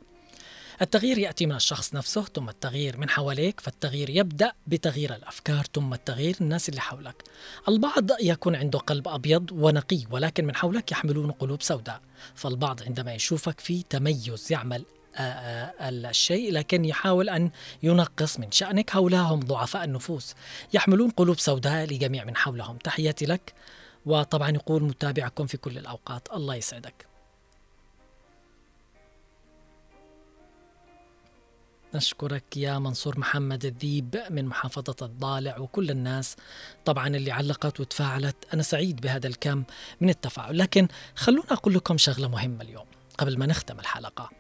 التغيير 0.83 1.19
يأتي 1.19 1.47
من 1.47 1.57
الشخص 1.57 1.95
نفسه 1.95 2.25
ثم 2.35 2.49
التغيير 2.49 2.97
من 2.97 3.11
حواليك 3.11 3.61
فالتغيير 3.61 4.11
يبدأ 4.11 4.53
بتغيير 4.67 5.15
الأفكار 5.15 5.67
ثم 5.75 5.95
التغيير 5.95 6.37
الناس 6.41 6.69
اللي 6.69 6.81
حولك. 6.81 7.25
البعض 7.69 8.11
يكون 8.21 8.57
عنده 8.57 8.79
قلب 8.79 9.09
أبيض 9.09 9.53
ونقي 9.53 10.01
ولكن 10.11 10.45
من 10.45 10.57
حولك 10.57 10.93
يحملون 10.93 11.31
قلوب 11.31 11.63
سوداء. 11.63 12.01
فالبعض 12.35 12.83
عندما 12.83 13.15
يشوفك 13.15 13.61
في 13.61 13.83
تميز 13.83 14.53
يعمل 14.53 14.85
الشيء 15.21 16.53
لكن 16.53 16.85
يحاول 16.85 17.29
أن 17.29 17.51
ينقص 17.83 18.39
من 18.39 18.53
شأنك. 18.53 18.97
هؤلاء 18.97 19.23
هم 19.23 19.41
ضعفاء 19.41 19.85
النفوس. 19.85 20.35
يحملون 20.75 21.11
قلوب 21.11 21.39
سوداء 21.39 21.85
لجميع 21.87 22.25
من 22.25 22.37
حولهم. 22.37 22.77
تحياتي 22.77 23.27
لك. 23.27 23.55
وطبعا 24.07 24.51
يقول 24.51 24.83
متابعكم 24.83 25.47
في 25.47 25.57
كل 25.57 25.79
الأوقات. 25.79 26.29
الله 26.33 26.55
يسعدك. 26.55 27.07
نشكرك 31.95 32.57
يا 32.57 32.79
منصور 32.79 33.19
محمد 33.19 33.65
الذيب 33.65 34.23
من 34.31 34.45
محافظة 34.47 34.97
الضالع 35.03 35.59
وكل 35.59 35.91
الناس 35.91 36.37
طبعا 36.85 37.07
اللي 37.07 37.31
علقت 37.31 37.81
وتفاعلت. 37.81 38.37
أنا 38.55 38.63
سعيد 38.63 39.01
بهذا 39.01 39.27
الكم 39.27 39.65
من 40.01 40.09
التفاعل. 40.09 40.59
لكن 40.59 40.89
خلونا 41.15 41.53
أقول 41.53 41.75
لكم 41.75 41.99
شغلة 41.99 42.29
مهمة 42.29 42.63
اليوم 42.63 42.87
قبل 43.19 43.39
ما 43.39 43.47
نختم 43.47 43.81
الحلقة. 43.81 44.31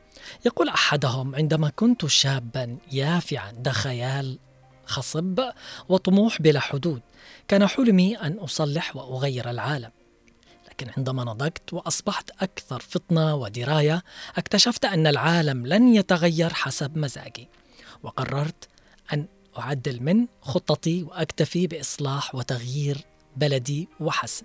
يقول 0.46 0.68
أحدهم 0.68 1.34
عندما 1.34 1.68
كنت 1.68 2.06
شابا 2.06 2.78
يافعا 2.92 3.52
ذا 3.64 3.72
خيال 3.72 4.38
خصب 4.86 5.40
وطموح 5.88 6.42
بلا 6.42 6.60
حدود. 6.60 7.02
كان 7.48 7.66
حلمي 7.66 8.16
أن 8.16 8.32
أصلح 8.32 8.96
وأغير 8.96 9.50
العالم. 9.50 9.90
لكن 10.68 10.90
عندما 10.96 11.24
نضجت 11.24 11.72
وأصبحت 11.72 12.30
أكثر 12.40 12.80
فطنة 12.80 13.34
ودراية 13.34 14.02
اكتشفت 14.36 14.84
أن 14.84 15.06
العالم 15.06 15.66
لن 15.66 15.94
يتغير 15.94 16.52
حسب 16.54 16.98
مزاجي. 16.98 17.48
وقررت 18.02 18.68
أن 19.12 19.26
أعدل 19.58 20.02
من 20.02 20.26
خطتي 20.40 21.02
وأكتفي 21.02 21.66
بإصلاح 21.66 22.34
وتغيير 22.34 22.98
بلدي 23.36 23.88
وحسب 24.00 24.44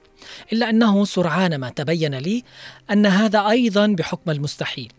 إلا 0.54 0.70
أنه 0.70 1.06
سرعان 1.06 1.56
ما 1.56 1.70
تبين 1.70 2.16
لي 2.16 2.44
أن 2.92 3.06
هذا 3.06 3.50
أيضا 3.50 3.88
بحكم 3.88 4.32
المستحيل. 4.32 4.94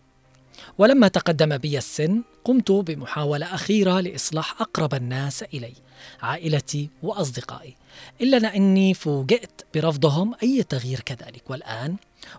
ولما 0.77 1.07
تقدم 1.07 1.57
بي 1.57 1.77
السن 1.77 2.23
قمت 2.43 2.71
بمحاولة 2.71 3.55
أخيرة 3.55 3.99
لإصلاح 3.99 4.61
أقرب 4.61 4.93
الناس 4.93 5.43
إلي 5.43 5.73
عائلتي 6.21 6.89
وأصدقائي. 7.03 7.75
إلا 8.21 8.55
أني 8.55 8.93
فوجئت 8.93 9.61
برفضهم 9.75 10.35
أي 10.43 10.63
تغيير 10.63 10.99
كذلك. 10.99 11.49
والآن 11.49 11.95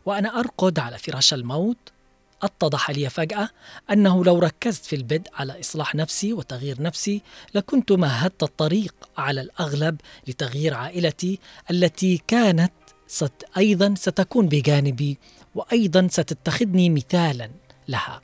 وأنا 0.06 0.40
أرقد 0.40 0.78
على 0.78 0.98
فراش 0.98 1.34
الموت 1.34 1.76
اتضح 2.42 2.90
لي 2.90 3.10
فجأة 3.10 3.48
أنه 3.90 4.24
لو 4.24 4.38
ركزت 4.38 4.84
في 4.84 4.96
البدء 4.96 5.30
على 5.34 5.60
إصلاح 5.60 5.94
نفسي 5.94 6.32
وتغيير 6.32 6.82
نفسي 6.82 7.22
لكنت 7.54 7.92
مهدت 7.92 8.42
الطريق 8.42 8.94
على 9.18 9.40
الأغلب 9.40 10.00
لتغيير 10.28 10.74
عائلتي 10.74 11.38
التي 11.70 12.22
كانت 12.26 12.72
ست 13.06 13.44
أيضا 13.56 13.94
ستكون 13.98 14.48
بجانبي 14.48 15.18
وأيضا 15.54 16.08
ستتخذني 16.10 16.90
مثالا 16.90 17.50
لها. 17.88 18.20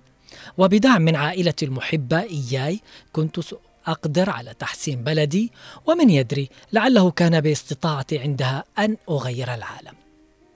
وبدعم 0.58 1.02
من 1.02 1.16
عائلتي 1.16 1.64
المحبة 1.64 2.22
إياي 2.22 2.80
كنت 3.12 3.40
أقدر 3.86 4.30
على 4.30 4.54
تحسين 4.54 5.04
بلدي 5.04 5.52
ومن 5.86 6.10
يدري 6.10 6.48
لعله 6.72 7.10
كان 7.10 7.40
باستطاعتي 7.40 8.18
عندها 8.18 8.64
أن 8.78 8.96
أغير 9.08 9.54
العالم 9.54 9.94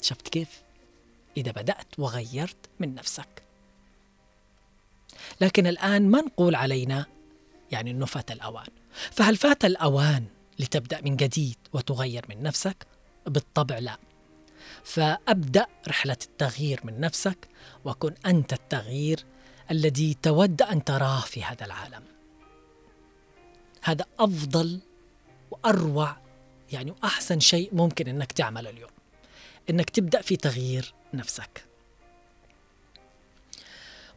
شفت 0.03 0.28
كيف؟ 0.28 0.62
إذا 1.36 1.51
بدأت 1.51 1.86
وغيرت 1.99 2.57
من 2.80 2.95
نفسك 2.95 3.42
لكن 5.40 5.66
الآن 5.66 6.11
ما 6.11 6.20
نقول 6.20 6.55
علينا 6.55 7.07
يعني 7.72 7.90
أنه 7.90 8.07
فات 8.07 8.30
الأوان 8.30 8.66
فهل 9.12 9.36
فات 9.36 9.64
الأوان 9.64 10.24
لتبدأ 10.59 11.01
من 11.01 11.16
جديد 11.16 11.57
وتغير 11.72 12.24
من 12.28 12.42
نفسك؟ 12.42 12.86
بالطبع 13.26 13.78
لا 13.78 13.99
فأبدأ 14.84 15.66
رحلة 15.88 16.16
التغيير 16.24 16.80
من 16.84 17.01
نفسك 17.01 17.49
وكن 17.84 18.14
أنت 18.26 18.53
التغيير 18.53 19.24
الذي 19.70 20.16
تود 20.22 20.62
أن 20.62 20.84
تراه 20.84 21.20
في 21.20 21.44
هذا 21.44 21.64
العالم. 21.64 22.02
هذا 23.82 24.04
أفضل 24.18 24.80
وأروع 25.50 26.16
يعني 26.72 26.90
وأحسن 26.90 27.40
شيء 27.40 27.74
ممكن 27.74 28.08
أنك 28.08 28.32
تعمله 28.32 28.70
اليوم. 28.70 28.90
أنك 29.70 29.90
تبدأ 29.90 30.22
في 30.22 30.36
تغيير 30.36 30.94
نفسك. 31.14 31.64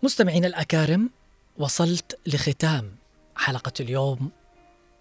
مستمعينا 0.04 0.48
الأكارم 0.48 1.10
وصلت 1.58 2.20
لختام 2.26 2.96
حلقة 3.36 3.74
اليوم 3.80 4.32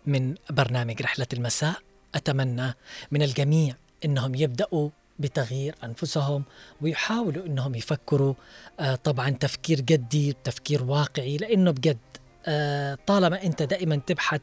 من 0.06 0.34
برنامج 0.50 1.02
رحلة 1.02 1.26
المساء. 1.32 1.82
أتمنى 2.14 2.74
من 3.10 3.22
الجميع 3.22 3.74
أنهم 4.04 4.34
يبدأوا 4.34 4.90
بتغيير 5.18 5.74
أنفسهم 5.84 6.44
ويحاولوا 6.80 7.46
أنهم 7.46 7.74
يفكروا 7.74 8.34
آه، 8.80 8.94
طبعا 8.94 9.30
تفكير 9.30 9.80
جدي 9.80 10.36
تفكير 10.44 10.82
واقعي 10.82 11.36
لأنه 11.36 11.70
بجد 11.70 11.98
آه، 12.46 12.98
طالما 13.06 13.42
أنت 13.42 13.62
دائما 13.62 13.96
تبحث 13.96 14.40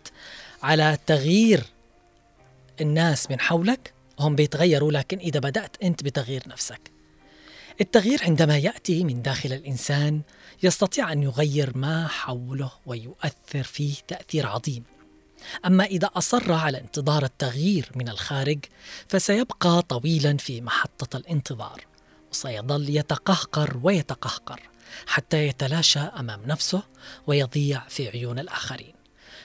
على 0.64 0.98
تغيير 1.08 1.64
الناس 2.82 3.32
من 3.32 3.40
حولك 3.40 3.94
هم 4.20 4.36
بيتغيروا 4.36 4.92
لكن 4.92 5.18
إذا 5.18 5.40
بدأت 5.40 5.78
أنت 5.84 6.04
بتغيير 6.04 6.44
نفسك. 6.48 6.92
التغيير 7.82 8.24
عندما 8.24 8.58
يأتي 8.58 9.04
من 9.04 9.22
داخل 9.22 9.54
الإنسان 9.54 10.22
يستطيع 10.64 11.12
أن 11.12 11.24
يغير 11.24 11.78
ما 11.78 12.08
حوله 12.08 12.72
ويؤثر 12.86 13.64
فيه 13.64 13.96
تأثير 14.08 14.48
عظيم. 14.48 14.84
أما 15.66 15.84
إذا 15.84 16.10
أصر 16.16 16.54
على 16.54 16.80
انتظار 16.80 17.24
التغيير 17.24 17.90
من 17.96 18.10
الخارج 18.10 18.60
فسيبقى 19.08 19.82
طويلا 19.82 20.38
في 20.38 20.62
محطة 20.62 21.18
الانتظار 21.18 21.86
وسيظل 22.32 22.90
يتقهقر 22.90 23.80
ويتقهقر 23.84 24.62
حتى 25.08 25.48
يتلاشى 25.48 26.00
أمام 26.00 26.42
نفسه 26.46 26.84
ويضيع 27.28 27.82
في 27.90 28.10
عيون 28.10 28.40
الآخرين. 28.40 28.94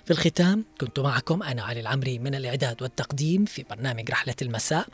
في 0.05 0.11
الختام 0.11 0.65
كنت 0.81 1.01
معكم 1.01 1.43
أنا 1.43 1.63
علي 1.63 1.81
العمري 1.81 2.19
من 2.19 2.35
الإعداد 2.35 2.83
والتقديم 2.83 3.45
في 3.45 3.63
برنامج 3.63 4.11
رحلة 4.11 4.35
المساء. 4.43 4.89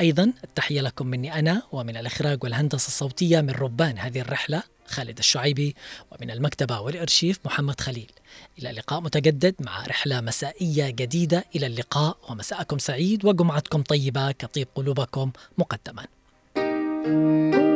أيضا 0.00 0.32
التحية 0.44 0.80
لكم 0.80 1.06
مني 1.06 1.38
أنا 1.38 1.62
ومن 1.72 1.96
الإخراج 1.96 2.44
والهندسة 2.44 2.86
الصوتية 2.86 3.40
من 3.40 3.50
ربان 3.50 3.98
هذه 3.98 4.20
الرحلة 4.20 4.62
خالد 4.86 5.18
الشعيبي 5.18 5.76
ومن 6.12 6.30
المكتبة 6.30 6.80
والإرشيف 6.80 7.40
محمد 7.44 7.80
خليل. 7.80 8.10
إلى 8.58 8.70
لقاء 8.72 9.00
متجدد 9.00 9.54
مع 9.60 9.86
رحلة 9.86 10.20
مسائية 10.20 10.90
جديدة. 10.90 11.44
إلى 11.56 11.66
اللقاء 11.66 12.16
ومساءكم 12.28 12.78
سعيد 12.78 13.24
وجمعتكم 13.24 13.82
طيبة 13.82 14.32
كطيب 14.32 14.68
قلوبكم 14.74 15.32
مقدما. 15.58 16.06
thank 17.02 17.54
you 17.54 17.69